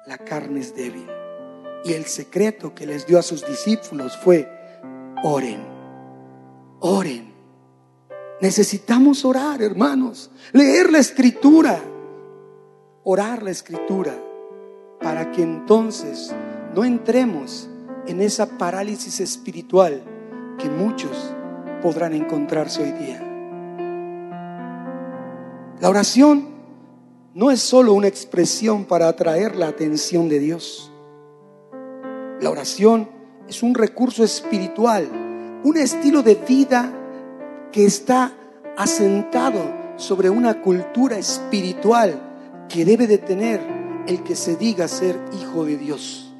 la 0.08 0.16
carne 0.16 0.60
es 0.60 0.74
débil. 0.74 1.06
Y 1.84 1.92
el 1.92 2.06
secreto 2.06 2.74
que 2.74 2.86
les 2.86 3.06
dio 3.06 3.18
a 3.18 3.22
sus 3.22 3.46
discípulos 3.46 4.16
fue, 4.16 4.48
oren, 5.22 5.60
oren. 6.80 7.34
Necesitamos 8.40 9.24
orar, 9.24 9.60
hermanos, 9.62 10.30
leer 10.52 10.90
la 10.90 10.98
escritura, 10.98 11.78
orar 13.04 13.42
la 13.42 13.50
escritura, 13.50 14.14
para 15.00 15.30
que 15.30 15.42
entonces 15.42 16.34
no 16.74 16.84
entremos 16.84 17.68
en 18.06 18.22
esa 18.22 18.58
parálisis 18.58 19.20
espiritual 19.20 20.02
que 20.58 20.70
muchos 20.70 21.34
podrán 21.82 22.14
encontrarse 22.14 22.82
hoy 22.82 22.92
día. 22.92 23.24
La 25.80 25.88
oración 25.88 26.57
no 27.38 27.52
es 27.52 27.60
solo 27.60 27.92
una 27.92 28.08
expresión 28.08 28.84
para 28.84 29.06
atraer 29.06 29.54
la 29.54 29.68
atención 29.68 30.28
de 30.28 30.40
Dios. 30.40 30.90
La 32.40 32.50
oración 32.50 33.08
es 33.46 33.62
un 33.62 33.76
recurso 33.76 34.24
espiritual, 34.24 35.60
un 35.62 35.76
estilo 35.76 36.24
de 36.24 36.34
vida 36.34 36.92
que 37.70 37.86
está 37.86 38.32
asentado 38.76 39.60
sobre 39.94 40.30
una 40.30 40.60
cultura 40.60 41.16
espiritual 41.16 42.66
que 42.68 42.84
debe 42.84 43.06
de 43.06 43.18
tener 43.18 43.60
el 44.08 44.24
que 44.24 44.34
se 44.34 44.56
diga 44.56 44.88
ser 44.88 45.16
hijo 45.40 45.64
de 45.64 45.76
Dios. 45.76 46.34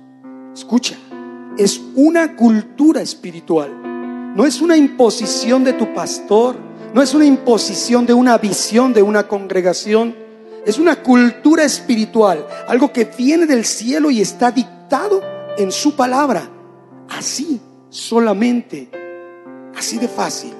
Escucha, 0.53 0.97
es 1.57 1.81
una 1.95 2.35
cultura 2.35 3.01
espiritual, 3.03 4.35
no 4.35 4.45
es 4.45 4.61
una 4.61 4.77
imposición 4.77 5.63
de 5.63 5.75
tu 5.75 5.95
pastor, 5.95 6.57
no 6.93 7.01
es 7.01 7.15
una 7.15 7.25
imposición 7.25 8.05
de 8.05 8.15
una 8.15 8.37
visión 8.37 8.93
de 8.93 9.03
una 9.03 9.29
congregación, 9.29 10.27
es 10.69 10.79
una 10.79 11.03
cultura 11.03 11.65
espiritual, 11.65 12.47
algo 12.67 12.93
que 12.93 13.07
viene 13.07 13.47
del 13.47 13.65
cielo 13.65 14.11
y 14.11 14.21
está 14.21 14.51
dictado 14.51 15.23
en 15.57 15.73
su 15.73 15.97
palabra. 15.97 16.47
Así, 17.09 17.59
solamente, 17.89 18.91
así 19.75 19.99
de 19.99 20.09
fácil. 20.09 20.53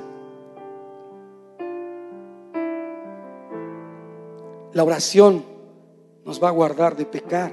La 4.73 4.83
oración 4.83 5.45
nos 6.25 6.43
va 6.43 6.49
a 6.49 6.53
guardar 6.53 6.97
de 6.97 7.05
pecar 7.05 7.53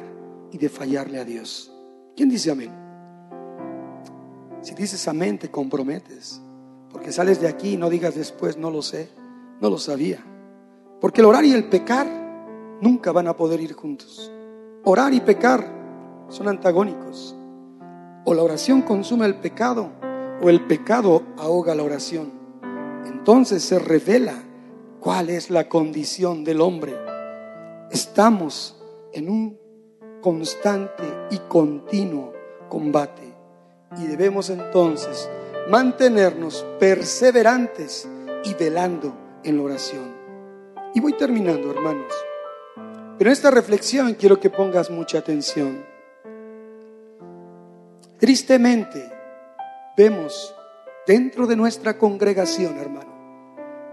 y 0.53 0.57
de 0.57 0.69
fallarle 0.69 1.19
a 1.19 1.25
Dios. 1.25 1.73
¿Quién 2.15 2.29
dice 2.29 2.51
amén? 2.51 2.71
Si 4.61 4.73
dices 4.75 5.05
amén, 5.09 5.37
te 5.39 5.51
comprometes. 5.51 6.39
Porque 6.89 7.11
sales 7.11 7.41
de 7.41 7.49
aquí 7.49 7.73
y 7.73 7.77
no 7.77 7.89
digas 7.89 8.15
después, 8.15 8.55
no 8.55 8.71
lo 8.71 8.81
sé, 8.81 9.09
no 9.59 9.69
lo 9.69 9.77
sabía. 9.77 10.23
Porque 11.01 11.19
el 11.19 11.27
orar 11.27 11.43
y 11.43 11.51
el 11.51 11.65
pecar 11.65 12.23
nunca 12.81 13.11
van 13.11 13.27
a 13.27 13.35
poder 13.35 13.59
ir 13.59 13.73
juntos. 13.73 14.31
Orar 14.83 15.13
y 15.13 15.21
pecar 15.21 15.65
son 16.29 16.47
antagónicos. 16.47 17.35
O 18.25 18.33
la 18.33 18.43
oración 18.43 18.81
consume 18.81 19.25
el 19.25 19.35
pecado 19.35 19.91
o 20.41 20.49
el 20.49 20.65
pecado 20.65 21.23
ahoga 21.37 21.75
la 21.75 21.83
oración. 21.83 22.31
Entonces 23.05 23.63
se 23.63 23.79
revela 23.79 24.35
cuál 24.99 25.29
es 25.29 25.49
la 25.49 25.69
condición 25.69 26.43
del 26.43 26.61
hombre. 26.61 26.95
Estamos 27.91 28.81
en 29.13 29.29
un 29.29 29.57
constante 30.21 31.03
y 31.31 31.37
continuo 31.47 32.33
combate 32.69 33.33
y 33.97 34.07
debemos 34.07 34.49
entonces 34.49 35.29
mantenernos 35.69 36.65
perseverantes 36.79 38.09
y 38.43 38.53
velando 38.55 39.15
en 39.43 39.57
la 39.57 39.63
oración. 39.63 40.15
Y 40.93 40.99
voy 40.99 41.13
terminando, 41.13 41.71
hermanos. 41.71 42.13
Pero 43.17 43.29
en 43.29 43.33
esta 43.33 43.51
reflexión 43.51 44.13
quiero 44.15 44.39
que 44.39 44.49
pongas 44.49 44.89
mucha 44.89 45.19
atención. 45.19 45.85
Tristemente 48.19 49.11
vemos 49.97 50.53
dentro 51.05 51.47
de 51.47 51.55
nuestra 51.55 51.97
congregación, 51.97 52.77
hermano, 52.77 53.13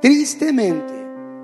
tristemente 0.00 0.94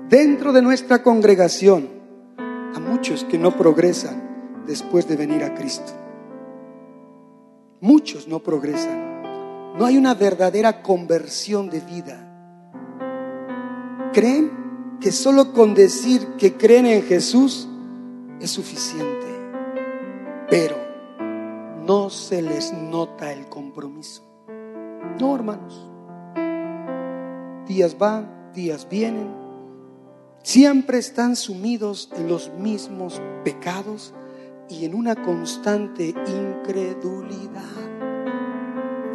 dentro 0.07 0.51
de 0.51 0.61
nuestra 0.61 1.03
congregación 1.03 1.89
a 2.37 2.79
muchos 2.79 3.23
que 3.23 3.37
no 3.37 3.55
progresan 3.55 4.63
después 4.65 5.07
de 5.07 5.15
venir 5.15 5.43
a 5.43 5.53
Cristo. 5.53 5.93
Muchos 7.79 8.27
no 8.27 8.39
progresan 8.39 9.09
no 9.79 9.85
hay 9.85 9.97
una 9.97 10.13
verdadera 10.13 10.81
conversión 10.81 11.69
de 11.69 11.79
vida. 11.79 12.25
Creen 14.11 14.51
que 14.99 15.13
solo 15.13 15.53
con 15.53 15.73
decir 15.73 16.27
que 16.37 16.55
creen 16.55 16.85
en 16.85 17.03
Jesús 17.03 17.68
es 18.39 18.51
suficiente, 18.51 19.27
pero 20.49 20.77
no 21.85 22.09
se 22.09 22.41
les 22.41 22.73
nota 22.73 23.31
el 23.33 23.47
compromiso. 23.47 24.23
No, 25.19 25.35
hermanos. 25.35 25.87
Días 27.67 27.97
van, 27.97 28.51
días 28.53 28.87
vienen. 28.89 29.29
Siempre 30.43 30.97
están 30.97 31.35
sumidos 31.35 32.09
en 32.15 32.27
los 32.27 32.51
mismos 32.53 33.21
pecados 33.43 34.13
y 34.69 34.85
en 34.85 34.95
una 34.95 35.15
constante 35.15 36.13
incredulidad 36.27 37.89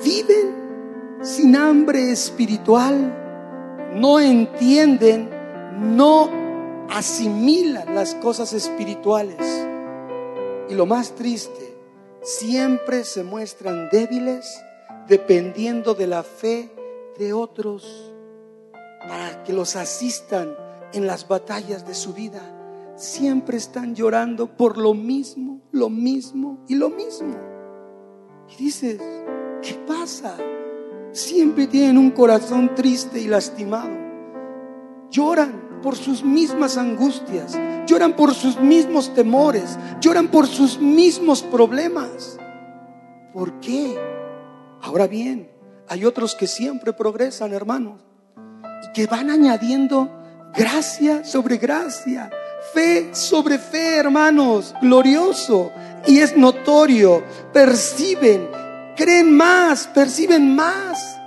viven 0.04 0.64
sin 1.22 1.56
hambre 1.56 2.12
espiritual, 2.12 3.92
no 3.94 4.20
entienden, 4.20 5.30
no 5.96 6.43
asimilan 6.90 7.94
las 7.94 8.14
cosas 8.14 8.52
espirituales. 8.52 9.66
Y 10.68 10.74
lo 10.74 10.86
más 10.86 11.14
triste, 11.14 11.76
siempre 12.22 13.04
se 13.04 13.22
muestran 13.22 13.88
débiles 13.90 14.62
dependiendo 15.08 15.94
de 15.94 16.06
la 16.06 16.22
fe 16.22 16.70
de 17.18 17.32
otros 17.32 18.12
para 19.00 19.42
que 19.44 19.52
los 19.52 19.76
asistan 19.76 20.56
en 20.92 21.06
las 21.06 21.28
batallas 21.28 21.86
de 21.86 21.94
su 21.94 22.12
vida. 22.14 22.40
Siempre 22.96 23.56
están 23.56 23.94
llorando 23.94 24.46
por 24.46 24.78
lo 24.78 24.94
mismo, 24.94 25.60
lo 25.72 25.90
mismo 25.90 26.64
y 26.68 26.76
lo 26.76 26.88
mismo. 26.90 27.34
Y 28.48 28.64
dices, 28.64 29.00
¿Qué 29.64 29.74
pasa? 29.86 30.36
Siempre 31.12 31.66
tienen 31.66 31.96
un 31.96 32.10
corazón 32.10 32.74
triste 32.74 33.18
y 33.18 33.28
lastimado. 33.28 33.96
Lloran 35.10 35.63
por 35.84 35.96
sus 35.96 36.24
mismas 36.24 36.78
angustias, 36.78 37.58
lloran 37.86 38.16
por 38.16 38.34
sus 38.34 38.58
mismos 38.58 39.12
temores, 39.12 39.78
lloran 40.00 40.28
por 40.28 40.46
sus 40.46 40.80
mismos 40.80 41.42
problemas. 41.42 42.38
¿Por 43.34 43.60
qué? 43.60 43.94
Ahora 44.80 45.06
bien, 45.06 45.50
hay 45.86 46.06
otros 46.06 46.34
que 46.34 46.46
siempre 46.46 46.94
progresan, 46.94 47.52
hermanos, 47.52 48.00
y 48.82 48.92
que 48.94 49.06
van 49.06 49.28
añadiendo 49.28 50.10
gracia 50.54 51.22
sobre 51.22 51.58
gracia, 51.58 52.30
fe 52.72 53.14
sobre 53.14 53.58
fe, 53.58 53.96
hermanos, 53.96 54.74
glorioso. 54.80 55.70
Y 56.06 56.20
es 56.20 56.34
notorio, 56.34 57.22
perciben 57.52 58.48
creen 58.96 59.36
más, 59.36 59.86
perciben 59.88 60.54
más. 60.54 61.20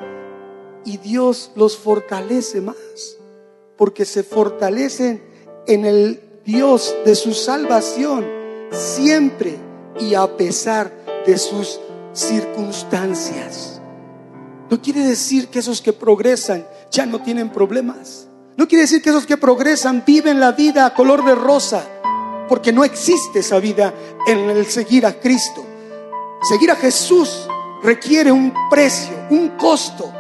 Y 0.86 0.98
Dios 0.98 1.52
los 1.56 1.78
fortalece 1.78 2.62
más, 2.62 3.17
porque 3.78 4.06
se 4.06 4.24
fortalecen 4.24 5.24
en 5.68 5.86
el 5.86 6.22
Dios 6.46 6.96
de 7.06 7.16
su 7.16 7.34
salvación 7.34 8.26
siempre 8.72 9.58
y 10.00 10.16
a 10.16 10.38
pesar 10.38 10.92
de 11.26 11.38
sus 11.38 11.80
circunstancias. 12.14 13.82
No 14.70 14.82
quiere 14.82 15.02
decir 15.02 15.48
que 15.48 15.60
esos 15.60 15.82
que 15.82 15.94
progresan 15.94 16.68
ya 16.92 17.06
no 17.06 17.22
tienen 17.22 17.52
problemas. 17.52 18.28
No 18.56 18.68
quiere 18.68 18.84
decir 18.84 19.02
que 19.02 19.10
esos 19.10 19.26
que 19.26 19.38
progresan 19.38 20.04
viven 20.06 20.40
la 20.40 20.52
vida 20.52 20.86
a 20.86 20.94
color 20.94 21.24
de 21.24 21.36
rosa, 21.36 21.84
porque 22.50 22.72
no 22.72 22.84
existe 22.84 23.40
esa 23.40 23.60
vida 23.60 23.94
en 24.26 24.50
el 24.50 24.66
seguir 24.66 25.06
a 25.06 25.20
Cristo. 25.20 25.64
Seguir 26.50 26.72
a 26.72 26.76
Jesús 26.76 27.48
requiere 27.84 28.32
un 28.32 28.54
precio, 28.70 29.16
un 29.30 29.50
costo. 29.50 30.12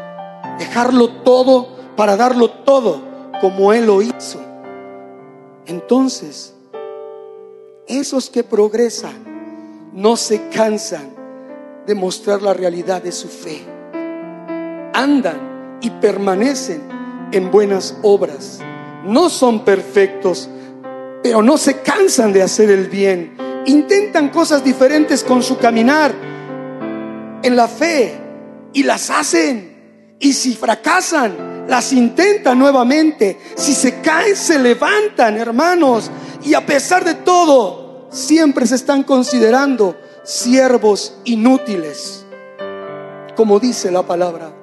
Dejarlo 0.60 1.24
todo 1.24 1.96
para 1.96 2.16
darlo 2.16 2.50
todo 2.50 3.07
como 3.42 3.74
Él 3.74 3.86
lo 3.86 4.02
hizo. 4.02 4.40
Entonces, 5.66 6.54
esos 7.88 8.30
que 8.30 8.44
progresan 8.44 9.92
no 9.94 10.16
se 10.18 10.50
cansan 10.50 11.10
de 11.86 11.96
mostrar 11.96 12.42
la 12.42 12.54
realidad 12.54 13.02
de 13.02 13.12
su 13.12 13.28
fe. 13.28 13.62
Andan 14.94 15.80
y 15.82 15.90
permanecen 15.90 16.82
en 17.32 17.52
buenas 17.52 17.98
obras. 18.02 18.60
No 19.06 19.30
son 19.30 19.64
perfectos, 19.64 20.50
pero 21.24 21.42
no 21.42 21.58
se 21.58 21.82
cansan 21.82 22.34
de 22.34 22.44
hacer 22.44 22.70
el 22.70 22.88
bien. 22.88 23.38
Intentan 23.66 24.30
cosas 24.30 24.64
diferentes 24.64 25.24
con 25.24 25.44
su 25.44 25.58
caminar 25.58 26.14
en 27.42 27.56
la 27.56 27.68
fe 27.68 28.16
y 28.74 28.84
las 28.84 29.10
hacen. 29.10 30.16
Y 30.20 30.34
si 30.34 30.56
fracasan, 30.56 31.57
las 31.68 31.92
intentan 31.94 32.58
nuevamente. 32.58 33.40
Si 33.56 33.74
se 33.74 34.02
caen, 34.02 34.36
se 34.36 34.60
levantan, 34.60 35.38
hermanos. 35.38 36.10
Y 36.44 36.54
a 36.54 36.66
pesar 36.66 37.04
de 37.04 37.16
todo, 37.16 38.08
siempre 38.10 38.66
se 38.66 38.76
están 38.76 39.04
considerando 39.04 39.96
siervos 40.24 41.18
inútiles. 41.26 42.26
Como 43.36 43.60
dice 43.60 43.92
la 43.92 44.04
palabra. 44.04 44.54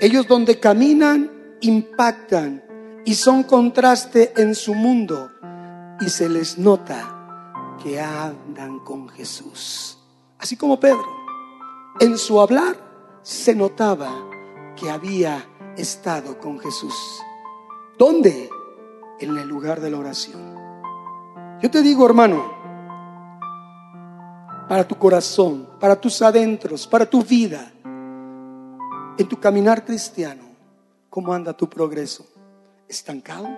Ellos 0.00 0.26
donde 0.26 0.60
caminan, 0.60 1.30
impactan 1.60 2.62
y 3.04 3.14
son 3.14 3.44
contraste 3.44 4.32
en 4.36 4.54
su 4.54 4.74
mundo. 4.74 5.30
Y 6.00 6.10
se 6.10 6.28
les 6.28 6.58
nota 6.58 7.76
que 7.82 8.00
andan 8.00 8.80
con 8.80 9.08
Jesús. 9.08 9.98
Así 10.38 10.56
como 10.56 10.78
Pedro. 10.78 11.06
En 12.00 12.18
su 12.18 12.40
hablar 12.40 12.76
se 13.22 13.54
notaba 13.54 14.12
que 14.76 14.90
había 14.90 15.46
estado 15.76 16.38
con 16.38 16.58
Jesús. 16.58 16.94
¿Dónde? 17.98 18.50
En 19.18 19.36
el 19.36 19.48
lugar 19.48 19.80
de 19.80 19.90
la 19.90 19.98
oración. 19.98 20.56
Yo 21.62 21.70
te 21.70 21.82
digo, 21.82 22.04
hermano, 22.04 22.54
para 24.68 24.86
tu 24.86 24.96
corazón, 24.96 25.68
para 25.80 26.00
tus 26.00 26.20
adentros, 26.22 26.86
para 26.86 27.06
tu 27.06 27.22
vida, 27.22 27.72
en 29.18 29.28
tu 29.28 29.40
caminar 29.40 29.84
cristiano, 29.84 30.42
¿cómo 31.08 31.32
anda 31.32 31.54
tu 31.54 31.68
progreso? 31.68 32.26
estancado? 32.88 33.48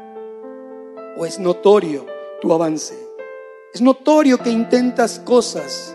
¿O 1.16 1.27
es 1.27 1.39
notorio 1.39 2.07
tu 2.41 2.53
avance? 2.53 2.99
Es 3.75 3.81
notorio 3.81 4.39
que 4.39 4.51
intentas 4.51 5.21
cosas 5.21 5.95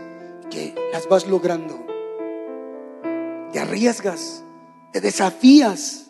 que 0.49 0.75
las 0.91 1.07
vas 1.07 1.27
logrando. 1.27 1.85
Te 3.51 3.59
arriesgas, 3.59 4.43
te 4.91 5.01
desafías 5.01 6.02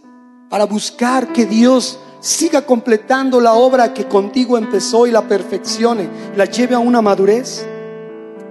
para 0.54 0.66
buscar 0.66 1.34
que 1.34 1.48
Dios 1.48 2.00
siga 2.20 2.64
completando 2.64 3.42
la 3.42 3.54
obra 3.54 3.92
que 3.92 4.08
contigo 4.08 4.56
empezó 4.56 5.08
y 5.08 5.12
la 5.12 5.28
perfeccione, 5.28 6.08
la 6.36 6.46
lleve 6.46 6.76
a 6.76 6.80
una 6.80 7.02
madurez. 7.02 7.66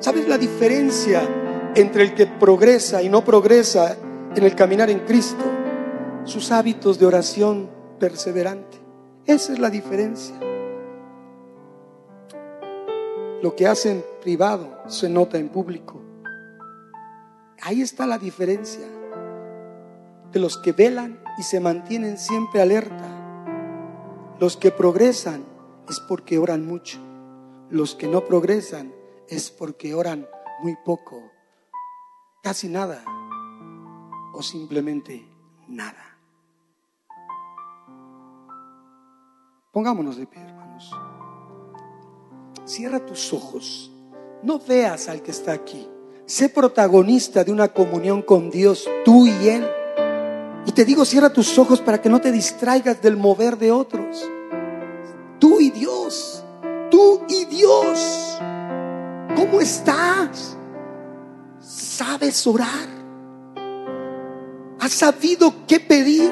¿Sabes 0.01 0.27
la 0.27 0.37
diferencia 0.37 1.23
entre 1.77 2.03
el 2.03 2.15
que 2.17 2.27
progresa 2.27 3.05
y 3.05 3.09
no 3.09 3.23
progresa 3.23 3.97
en 4.35 4.43
el 4.43 4.57
caminar 4.57 4.91
en 4.91 4.99
Cristo? 5.07 5.45
Sus 6.25 6.51
hábitos 6.51 6.99
de 6.99 7.07
oración 7.07 7.71
perseverante. 8.01 8.79
Esa 9.25 9.53
es 9.53 9.61
la 9.61 9.71
diferencia. 9.71 10.35
Lo 13.43 13.55
que 13.55 13.69
hace 13.69 13.93
en 13.93 14.05
privado 14.21 14.77
se 14.89 15.09
nota 15.09 15.39
en 15.39 15.51
público. 15.51 16.03
Ahí 17.61 17.81
está 17.81 18.09
la 18.09 18.19
diferencia 18.19 18.89
de 20.33 20.41
los 20.41 20.59
que 20.59 20.73
velan 20.73 21.22
y 21.39 21.43
se 21.43 21.61
mantienen 21.61 22.19
siempre 22.19 22.61
alerta 22.61 23.23
los 24.43 24.57
que 24.57 24.73
progresan 24.73 25.45
es 25.89 26.01
porque 26.01 26.37
oran 26.37 26.67
mucho. 26.67 26.99
Los 27.71 27.95
que 27.95 28.09
no 28.09 28.25
progresan 28.25 28.93
es 29.29 29.53
porque 29.53 29.95
oran 29.95 30.27
muy 30.65 30.77
poco, 30.85 31.31
casi 32.43 32.69
nada 32.69 33.05
o 34.33 34.43
simplemente 34.43 35.25
nada. 35.69 36.19
Pongámonos 39.71 40.17
de 40.17 40.27
pie, 40.27 40.43
hermanos. 40.43 40.91
Cierra 42.65 43.07
tus 43.07 43.33
ojos. 43.33 43.93
No 44.43 44.59
veas 44.59 45.09
al 45.09 45.23
que 45.23 45.31
está 45.31 45.53
aquí. 45.53 45.89
Sé 46.27 46.49
protagonista 46.49 47.45
de 47.45 47.53
una 47.53 47.69
comunión 47.69 48.23
con 48.23 48.51
Dios, 48.51 48.91
tú 49.05 49.29
y 49.29 49.49
Él. 49.49 49.82
Y 50.65 50.73
te 50.73 50.85
digo, 50.85 51.05
cierra 51.05 51.33
tus 51.33 51.59
ojos 51.59 51.81
para 51.81 52.01
que 52.01 52.09
no 52.09 52.21
te 52.21 52.31
distraigas 52.31 53.03
del 53.03 53.17
mover 53.17 53.59
de 53.59 53.73
otros. 53.73 54.29
Tú 55.39 55.61
y 55.61 55.71
Dios, 55.71 56.45
tú 56.91 57.23
y 57.29 57.45
Dios. 57.47 58.39
¿Cómo 59.35 59.61
estás? 59.61 60.57
¿Sabes 61.59 62.47
orar? 62.47 62.89
¿Has 64.79 64.93
sabido 64.93 65.53
qué 65.67 65.81
pedir? 65.81 66.31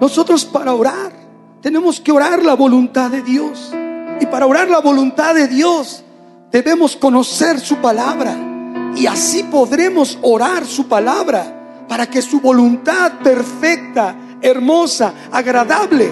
Nosotros 0.00 0.44
para 0.44 0.74
orar 0.74 1.12
tenemos 1.60 2.00
que 2.00 2.12
orar 2.12 2.42
la 2.44 2.54
voluntad 2.54 3.10
de 3.10 3.22
Dios. 3.22 3.72
Y 4.20 4.26
para 4.26 4.46
orar 4.46 4.68
la 4.68 4.80
voluntad 4.80 5.34
de 5.34 5.48
Dios 5.48 6.04
debemos 6.50 6.96
conocer 6.96 7.58
su 7.58 7.76
palabra. 7.76 8.47
Y 8.96 9.06
así 9.06 9.44
podremos 9.44 10.18
orar 10.22 10.66
su 10.66 10.88
palabra 10.88 11.84
para 11.88 12.06
que 12.06 12.20
su 12.20 12.40
voluntad 12.40 13.12
perfecta, 13.22 14.14
hermosa, 14.40 15.12
agradable, 15.30 16.10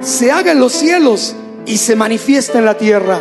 se 0.00 0.30
haga 0.30 0.52
en 0.52 0.60
los 0.60 0.72
cielos 0.72 1.34
y 1.66 1.76
se 1.76 1.96
manifiesta 1.96 2.58
en 2.58 2.64
la 2.64 2.76
tierra. 2.76 3.20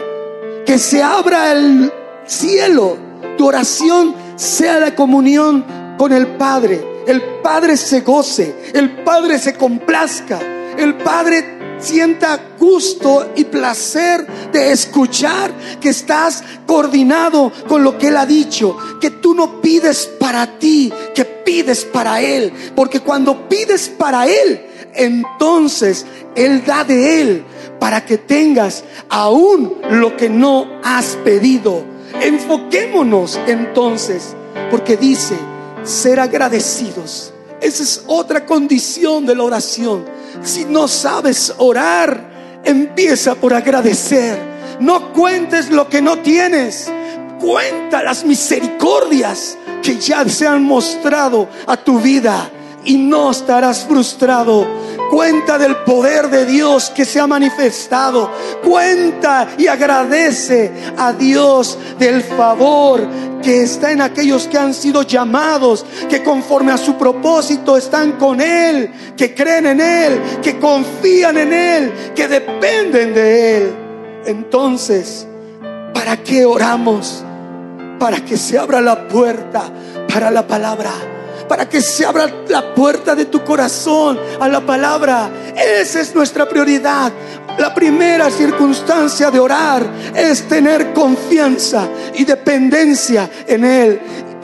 Que 0.65 0.77
se 0.77 1.01
abra 1.01 1.51
el 1.51 1.91
cielo. 2.25 2.97
Tu 3.37 3.47
oración 3.47 4.15
sea 4.35 4.79
la 4.79 4.95
comunión 4.95 5.65
con 5.97 6.13
el 6.13 6.27
Padre. 6.27 7.03
El 7.07 7.21
Padre 7.41 7.77
se 7.77 8.01
goce, 8.01 8.71
el 8.73 9.03
Padre 9.03 9.39
se 9.39 9.53
complazca, 9.55 10.39
el 10.77 10.95
Padre 10.95 11.56
sienta 11.79 12.39
gusto 12.57 13.31
y 13.35 13.45
placer 13.45 14.25
de 14.51 14.71
escuchar 14.71 15.51
que 15.79 15.89
estás 15.89 16.43
coordinado 16.65 17.51
con 17.67 17.83
lo 17.83 17.97
que 17.97 18.07
Él 18.07 18.17
ha 18.17 18.25
dicho, 18.25 18.77
que 18.99 19.11
tú 19.11 19.33
no 19.33 19.61
pides 19.61 20.09
para 20.19 20.57
ti, 20.57 20.91
que 21.13 21.25
pides 21.25 21.85
para 21.85 22.21
Él, 22.21 22.51
porque 22.75 22.99
cuando 22.99 23.47
pides 23.47 23.89
para 23.89 24.27
Él, 24.27 24.65
entonces 24.93 26.05
Él 26.35 26.63
da 26.65 26.83
de 26.83 27.21
Él 27.21 27.43
para 27.79 28.05
que 28.05 28.17
tengas 28.17 28.83
aún 29.09 29.75
lo 29.89 30.17
que 30.17 30.29
no 30.29 30.67
has 30.83 31.17
pedido. 31.23 31.83
Enfoquémonos 32.21 33.39
entonces, 33.47 34.35
porque 34.71 34.97
dice, 34.97 35.35
ser 35.83 36.19
agradecidos. 36.19 37.33
Esa 37.61 37.83
es 37.83 38.03
otra 38.07 38.45
condición 38.45 39.25
de 39.25 39.35
la 39.35 39.43
oración 39.43 40.17
si 40.43 40.65
no 40.65 40.87
sabes 40.87 41.53
orar, 41.57 42.61
empieza 42.63 43.35
por 43.35 43.53
agradecer. 43.53 44.37
No 44.79 45.13
cuentes 45.13 45.69
lo 45.69 45.89
que 45.89 46.01
no 46.01 46.19
tienes. 46.19 46.91
Cuenta 47.39 48.03
las 48.03 48.23
misericordias 48.23 49.57
que 49.81 49.97
ya 49.97 50.27
se 50.27 50.47
han 50.47 50.63
mostrado 50.63 51.47
a 51.65 51.77
tu 51.77 51.99
vida 51.99 52.49
y 52.83 52.97
no 52.97 53.31
estarás 53.31 53.85
frustrado. 53.85 54.65
Cuenta 55.09 55.57
del 55.57 55.77
poder 55.77 56.29
de 56.29 56.45
Dios 56.45 56.91
que 56.95 57.05
se 57.05 57.19
ha 57.19 57.27
manifestado. 57.27 58.31
Cuenta 58.63 59.47
y 59.57 59.67
agradece 59.67 60.71
a 60.97 61.13
Dios 61.13 61.77
del 61.97 62.23
favor 62.23 63.07
que 63.41 63.63
está 63.63 63.91
en 63.91 64.01
aquellos 64.01 64.47
que 64.47 64.57
han 64.57 64.73
sido 64.73 65.03
llamados, 65.03 65.85
que 66.09 66.23
conforme 66.23 66.71
a 66.71 66.77
su 66.77 66.97
propósito 66.97 67.77
están 67.77 68.13
con 68.13 68.41
Él, 68.41 68.91
que 69.15 69.33
creen 69.33 69.67
en 69.67 69.81
Él, 69.81 70.21
que 70.41 70.59
confían 70.59 71.37
en 71.37 71.53
Él, 71.53 71.93
que 72.15 72.27
dependen 72.27 73.13
de 73.13 73.57
Él. 73.57 73.75
Entonces, 74.25 75.25
¿para 75.93 76.17
qué 76.17 76.45
oramos? 76.45 77.23
Para 77.99 78.23
que 78.25 78.37
se 78.37 78.57
abra 78.57 78.81
la 78.81 79.07
puerta 79.07 79.63
para 80.11 80.29
la 80.31 80.45
palabra 80.45 80.91
para 81.47 81.67
que 81.67 81.81
se 81.81 82.05
abra 82.05 82.29
la 82.47 82.73
puerta 82.73 83.15
de 83.15 83.25
tu 83.25 83.43
corazón 83.43 84.19
a 84.39 84.47
la 84.47 84.65
palabra. 84.65 85.29
Esa 85.55 86.01
es 86.01 86.13
nuestra 86.13 86.47
prioridad. 86.47 87.11
La 87.57 87.73
primera 87.73 88.29
circunstancia 88.29 89.31
de 89.31 89.39
orar 89.39 89.85
es 90.15 90.47
tener 90.47 90.93
confianza 90.93 91.87
y 92.13 92.23
dependencia 92.23 93.29
en 93.47 93.65
Él. 93.65 94.01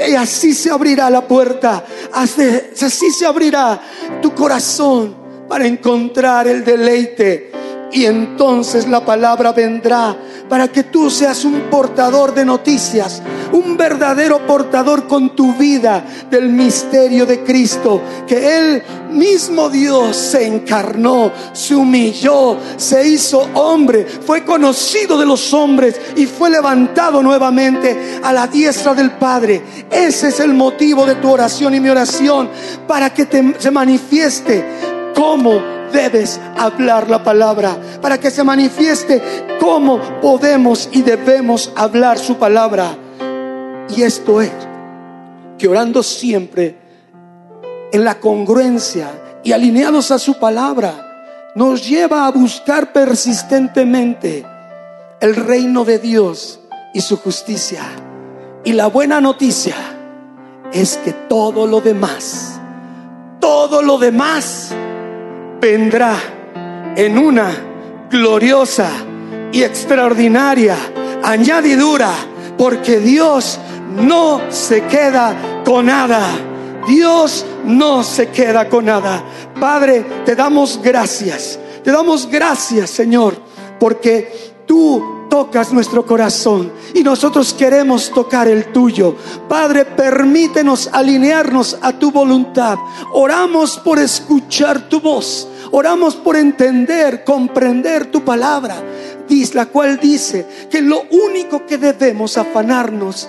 Y 0.07 0.15
así 0.15 0.53
se 0.53 0.71
abrirá 0.71 1.09
la 1.09 1.21
puerta, 1.21 1.85
así 2.13 3.11
se 3.11 3.25
abrirá 3.25 3.79
tu 4.21 4.33
corazón 4.33 5.15
para 5.47 5.67
encontrar 5.67 6.47
el 6.47 6.63
deleite. 6.63 7.51
Y 7.91 8.05
entonces 8.05 8.87
la 8.87 9.05
palabra 9.05 9.51
vendrá 9.51 10.17
para 10.49 10.67
que 10.67 10.83
tú 10.83 11.09
seas 11.09 11.45
un 11.45 11.69
portador 11.69 12.33
de 12.33 12.45
noticias, 12.45 13.21
un 13.51 13.77
verdadero 13.77 14.45
portador 14.45 15.07
con 15.07 15.35
tu 15.35 15.53
vida 15.53 16.05
del 16.29 16.49
misterio 16.49 17.25
de 17.25 17.43
Cristo, 17.43 18.01
que 18.27 18.57
Él 18.57 18.83
mismo 19.11 19.69
Dios 19.69 20.15
se 20.15 20.45
encarnó, 20.45 21.31
se 21.53 21.75
humilló, 21.75 22.57
se 22.77 23.07
hizo 23.07 23.47
hombre, 23.53 24.05
fue 24.05 24.43
conocido 24.43 25.17
de 25.17 25.25
los 25.25 25.53
hombres 25.53 25.99
y 26.15 26.25
fue 26.25 26.49
levantado 26.49 27.21
nuevamente 27.21 28.19
a 28.23 28.33
la 28.33 28.47
diestra 28.47 28.93
del 28.93 29.11
Padre. 29.11 29.61
Ese 29.89 30.29
es 30.29 30.39
el 30.39 30.53
motivo 30.53 31.05
de 31.05 31.15
tu 31.15 31.29
oración 31.29 31.75
y 31.75 31.79
mi 31.79 31.89
oración, 31.89 32.49
para 32.87 33.13
que 33.13 33.25
te, 33.25 33.55
se 33.59 33.71
manifieste 33.71 34.92
como 35.13 35.61
debes 35.91 36.39
hablar 36.57 37.09
la 37.09 37.23
palabra, 37.23 37.77
para 38.01 38.19
que 38.19 38.31
se 38.31 38.43
manifieste 38.43 39.21
cómo 39.59 39.99
podemos 40.21 40.89
y 40.91 41.01
debemos 41.01 41.71
hablar 41.75 42.17
su 42.17 42.35
palabra. 42.35 42.97
Y 43.95 44.01
esto 44.01 44.41
es 44.41 44.51
que 45.57 45.67
orando 45.67 46.03
siempre 46.03 46.77
en 47.91 48.03
la 48.03 48.19
congruencia 48.19 49.39
y 49.43 49.51
alineados 49.51 50.11
a 50.11 50.19
su 50.19 50.39
palabra, 50.39 51.51
nos 51.55 51.87
lleva 51.87 52.25
a 52.25 52.31
buscar 52.31 52.91
persistentemente 52.91 54.43
el 55.19 55.35
reino 55.35 55.85
de 55.85 55.99
Dios 55.99 56.59
y 56.93 57.01
su 57.01 57.17
justicia. 57.17 57.83
Y 58.63 58.73
la 58.73 58.87
buena 58.87 59.21
noticia 59.21 59.75
es 60.71 60.97
que 60.97 61.13
todo 61.13 61.67
lo 61.67 61.81
demás, 61.81 62.59
todo 63.39 63.83
lo 63.83 63.99
demás 63.99 64.73
vendrá 65.63 66.93
en 66.93 67.17
una 67.17 67.49
gloriosa 68.11 68.89
y 69.53 69.63
extraordinaria 69.63 70.75
añadidura, 71.23 72.11
porque 72.57 72.99
Dios 72.99 73.57
no 73.95 74.41
se 74.49 74.83
queda 74.83 75.61
con 75.63 75.85
nada. 75.85 76.27
Dios 76.85 77.45
no 77.63 78.03
se 78.03 78.27
queda 78.27 78.67
con 78.67 78.83
nada. 78.83 79.23
Padre, 79.57 80.05
te 80.25 80.35
damos 80.35 80.81
gracias. 80.83 81.57
Te 81.81 81.93
damos 81.93 82.27
gracias, 82.27 82.89
Señor, 82.89 83.37
porque 83.79 84.55
tú 84.65 85.22
tocas 85.33 85.73
nuestro 85.73 86.05
corazón 86.05 86.71
y 86.93 87.01
nosotros 87.01 87.55
queremos 87.55 88.11
tocar 88.11 88.47
el 88.47 88.71
tuyo. 88.71 89.15
Padre, 89.49 89.83
permítenos 89.83 90.87
alinearnos 90.93 91.75
a 91.81 91.97
tu 91.97 92.11
voluntad. 92.11 92.77
Oramos 93.13 93.79
por 93.79 93.97
escuchar 93.97 94.87
tu 94.89 95.01
voz. 95.01 95.47
Oramos 95.71 96.15
por 96.15 96.35
entender, 96.35 97.23
comprender 97.23 98.11
tu 98.11 98.23
palabra, 98.23 98.75
la 99.55 99.65
cual 99.65 99.97
dice 99.99 100.45
que 100.69 100.83
lo 100.83 101.01
único 101.09 101.65
que 101.65 101.79
debemos 101.79 102.37
afanarnos 102.37 103.27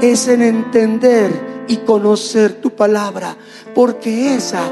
es 0.00 0.28
en 0.28 0.42
entender 0.42 1.64
y 1.66 1.78
conocer 1.78 2.60
tu 2.60 2.70
palabra, 2.76 3.36
porque 3.74 4.36
esa 4.36 4.62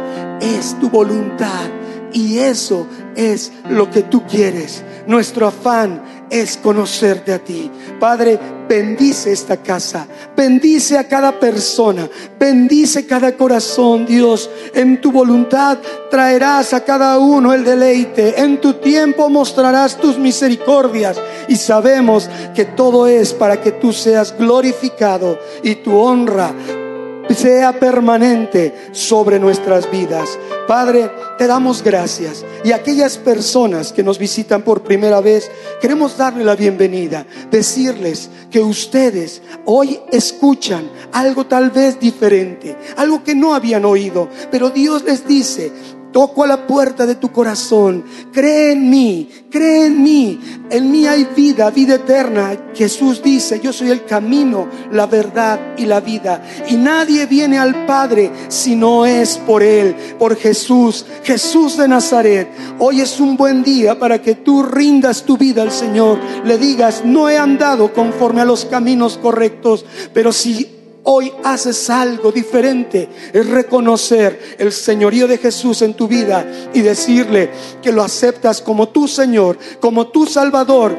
es 0.41 0.79
tu 0.79 0.89
voluntad 0.91 1.67
y 2.13 2.39
eso 2.39 2.87
es 3.17 3.53
lo 3.69 3.91
que 3.91 4.03
tú 4.03 4.25
quieres. 4.27 4.85
Nuestro 5.07 5.47
afán 5.47 6.03
es 6.31 6.57
conocerte 6.57 7.33
a 7.33 7.39
ti. 7.39 7.71
Padre, 7.99 8.39
bendice 8.69 9.33
esta 9.33 9.57
casa, 9.57 10.07
bendice 10.37 10.99
a 10.99 11.09
cada 11.09 11.39
persona, 11.39 12.09
bendice 12.39 13.07
cada 13.07 13.37
corazón, 13.37 14.07
Dios. 14.07 14.51
En 14.75 15.01
tu 15.01 15.11
voluntad 15.11 15.79
traerás 16.11 16.75
a 16.75 16.85
cada 16.85 17.19
uno 17.19 17.53
el 17.53 17.65
deleite, 17.65 18.41
en 18.41 18.61
tu 18.61 18.75
tiempo 18.75 19.29
mostrarás 19.29 19.97
tus 19.97 20.19
misericordias 20.19 21.17
y 21.49 21.57
sabemos 21.57 22.29
que 22.55 22.65
todo 22.65 23.07
es 23.07 23.33
para 23.33 23.61
que 23.61 23.73
tú 23.73 23.93
seas 23.93 24.37
glorificado 24.37 25.39
y 25.63 25.77
tu 25.77 25.97
honra 25.97 26.53
sea 27.35 27.79
permanente 27.79 28.75
sobre 28.93 29.39
nuestras 29.39 29.91
vidas. 29.91 30.39
Padre, 30.67 31.11
te 31.39 31.47
damos 31.47 31.83
gracias. 31.83 32.45
Y 32.65 32.73
aquellas 32.73 33.17
personas 33.17 33.93
que 33.93 34.03
nos 34.03 34.19
visitan 34.19 34.63
por 34.63 34.83
primera 34.83 35.21
vez, 35.21 35.51
queremos 35.81 36.17
darle 36.17 36.45
la 36.45 36.57
bienvenida, 36.57 37.27
decirles 37.51 38.29
que 38.51 38.61
ustedes 38.61 39.43
hoy 39.65 40.01
escuchan 40.11 40.91
algo 41.13 41.47
tal 41.47 41.71
vez 41.71 41.99
diferente, 42.01 42.77
algo 42.97 43.23
que 43.23 43.35
no 43.35 43.55
habían 43.55 43.85
oído, 43.85 44.29
pero 44.51 44.71
Dios 44.71 45.05
les 45.05 45.27
dice, 45.27 45.73
Toco 46.13 46.45
a 46.45 46.47
la 46.47 46.67
puerta 46.67 47.07
de 47.07 47.17
tu 47.17 47.31
corazón. 47.31 48.05
Cree 48.33 48.73
en 48.73 48.89
mí, 48.89 49.29
cree 49.51 49.87
en 49.87 50.03
mí. 50.03 50.41
En 50.71 50.91
mí 50.91 51.07
hay 51.07 51.29
vida, 51.37 51.71
vida 51.71 51.97
eterna. 51.97 52.57
Jesús 52.75 53.23
dice, 53.23 53.61
yo 53.61 53.73
soy 53.73 53.91
el 53.91 54.05
camino, 54.05 54.69
la 54.91 55.07
verdad 55.07 55.75
y 55.77 55.85
la 55.85 56.01
vida. 56.01 56.43
Y 56.69 56.77
nadie 56.77 57.27
viene 57.27 57.59
al 57.59 57.87
Padre 57.87 58.31
si 58.49 58.75
no 58.75 59.05
es 59.05 59.37
por 59.39 59.63
Él, 59.63 59.95
por 60.19 60.37
Jesús, 60.37 61.05
Jesús 61.23 61.77
de 61.77 61.89
Nazaret. 61.89 62.49
Hoy 62.79 63.01
es 63.01 63.21
un 63.21 63.37
buen 63.37 63.63
día 63.63 63.99
para 63.99 64.23
que 64.23 64.35
tú 64.35 64.63
rindas 64.63 65.25
tu 65.25 65.37
vida 65.37 65.63
al 65.63 65.73
Señor. 65.73 66.19
Le 66.45 66.57
digas, 66.57 67.03
no 67.05 67.29
he 67.29 67.37
andado 67.37 67.93
conforme 67.93 68.41
a 68.41 68.47
los 68.47 68.65
caminos 68.65 69.19
correctos, 69.19 69.85
pero 70.15 70.33
si 70.33 70.78
hoy 71.11 71.33
haces 71.43 71.89
algo 71.89 72.31
diferente, 72.31 73.09
es 73.33 73.49
reconocer 73.49 74.57
el 74.59 74.73
señorío 74.73 75.27
de 75.27 75.39
Jesús 75.39 75.81
en 75.81 75.95
tu 75.95 76.07
vida 76.07 76.47
y 76.75 76.83
decirle 76.83 77.51
que 77.81 77.93
lo 77.93 78.03
aceptas 78.03 78.61
como 78.61 78.89
tu 78.91 79.09
Señor, 79.09 79.57
como 79.81 80.09
tu 80.09 80.27
Salvador, 80.27 80.95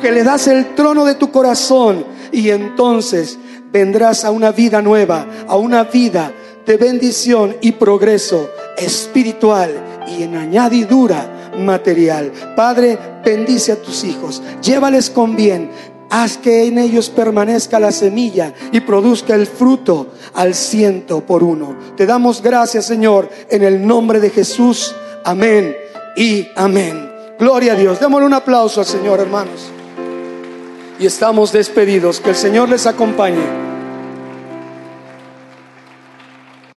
que 0.00 0.12
le 0.12 0.24
das 0.24 0.48
el 0.48 0.74
trono 0.74 1.04
de 1.04 1.14
tu 1.14 1.30
corazón 1.30 2.06
y 2.32 2.48
entonces 2.48 3.38
vendrás 3.70 4.24
a 4.24 4.30
una 4.30 4.50
vida 4.50 4.80
nueva, 4.80 5.26
a 5.46 5.56
una 5.56 5.84
vida 5.84 6.32
de 6.64 6.78
bendición 6.78 7.54
y 7.60 7.72
progreso 7.72 8.48
espiritual 8.78 9.70
y 10.08 10.22
en 10.22 10.36
añadidura 10.36 11.52
material. 11.58 12.32
Padre, 12.56 12.98
bendice 13.22 13.72
a 13.72 13.76
tus 13.76 14.04
hijos, 14.04 14.42
llévales 14.62 15.10
con 15.10 15.36
bien, 15.36 15.70
Haz 16.10 16.38
que 16.38 16.66
en 16.66 16.78
ellos 16.78 17.08
permanezca 17.08 17.78
la 17.78 17.92
semilla 17.92 18.52
y 18.72 18.80
produzca 18.80 19.36
el 19.36 19.46
fruto 19.46 20.08
al 20.34 20.56
ciento 20.56 21.20
por 21.20 21.44
uno. 21.44 21.76
Te 21.96 22.04
damos 22.04 22.42
gracias, 22.42 22.86
Señor, 22.86 23.30
en 23.48 23.62
el 23.62 23.86
nombre 23.86 24.18
de 24.18 24.30
Jesús. 24.30 24.94
Amén 25.24 25.76
y 26.16 26.48
amén. 26.56 27.10
Gloria 27.38 27.74
a 27.74 27.76
Dios. 27.76 28.00
Démosle 28.00 28.26
un 28.26 28.34
aplauso 28.34 28.80
al 28.80 28.86
Señor, 28.86 29.20
hermanos. 29.20 29.70
Y 30.98 31.06
estamos 31.06 31.52
despedidos. 31.52 32.20
Que 32.20 32.30
el 32.30 32.36
Señor 32.36 32.68
les 32.68 32.86
acompañe. 32.86 33.69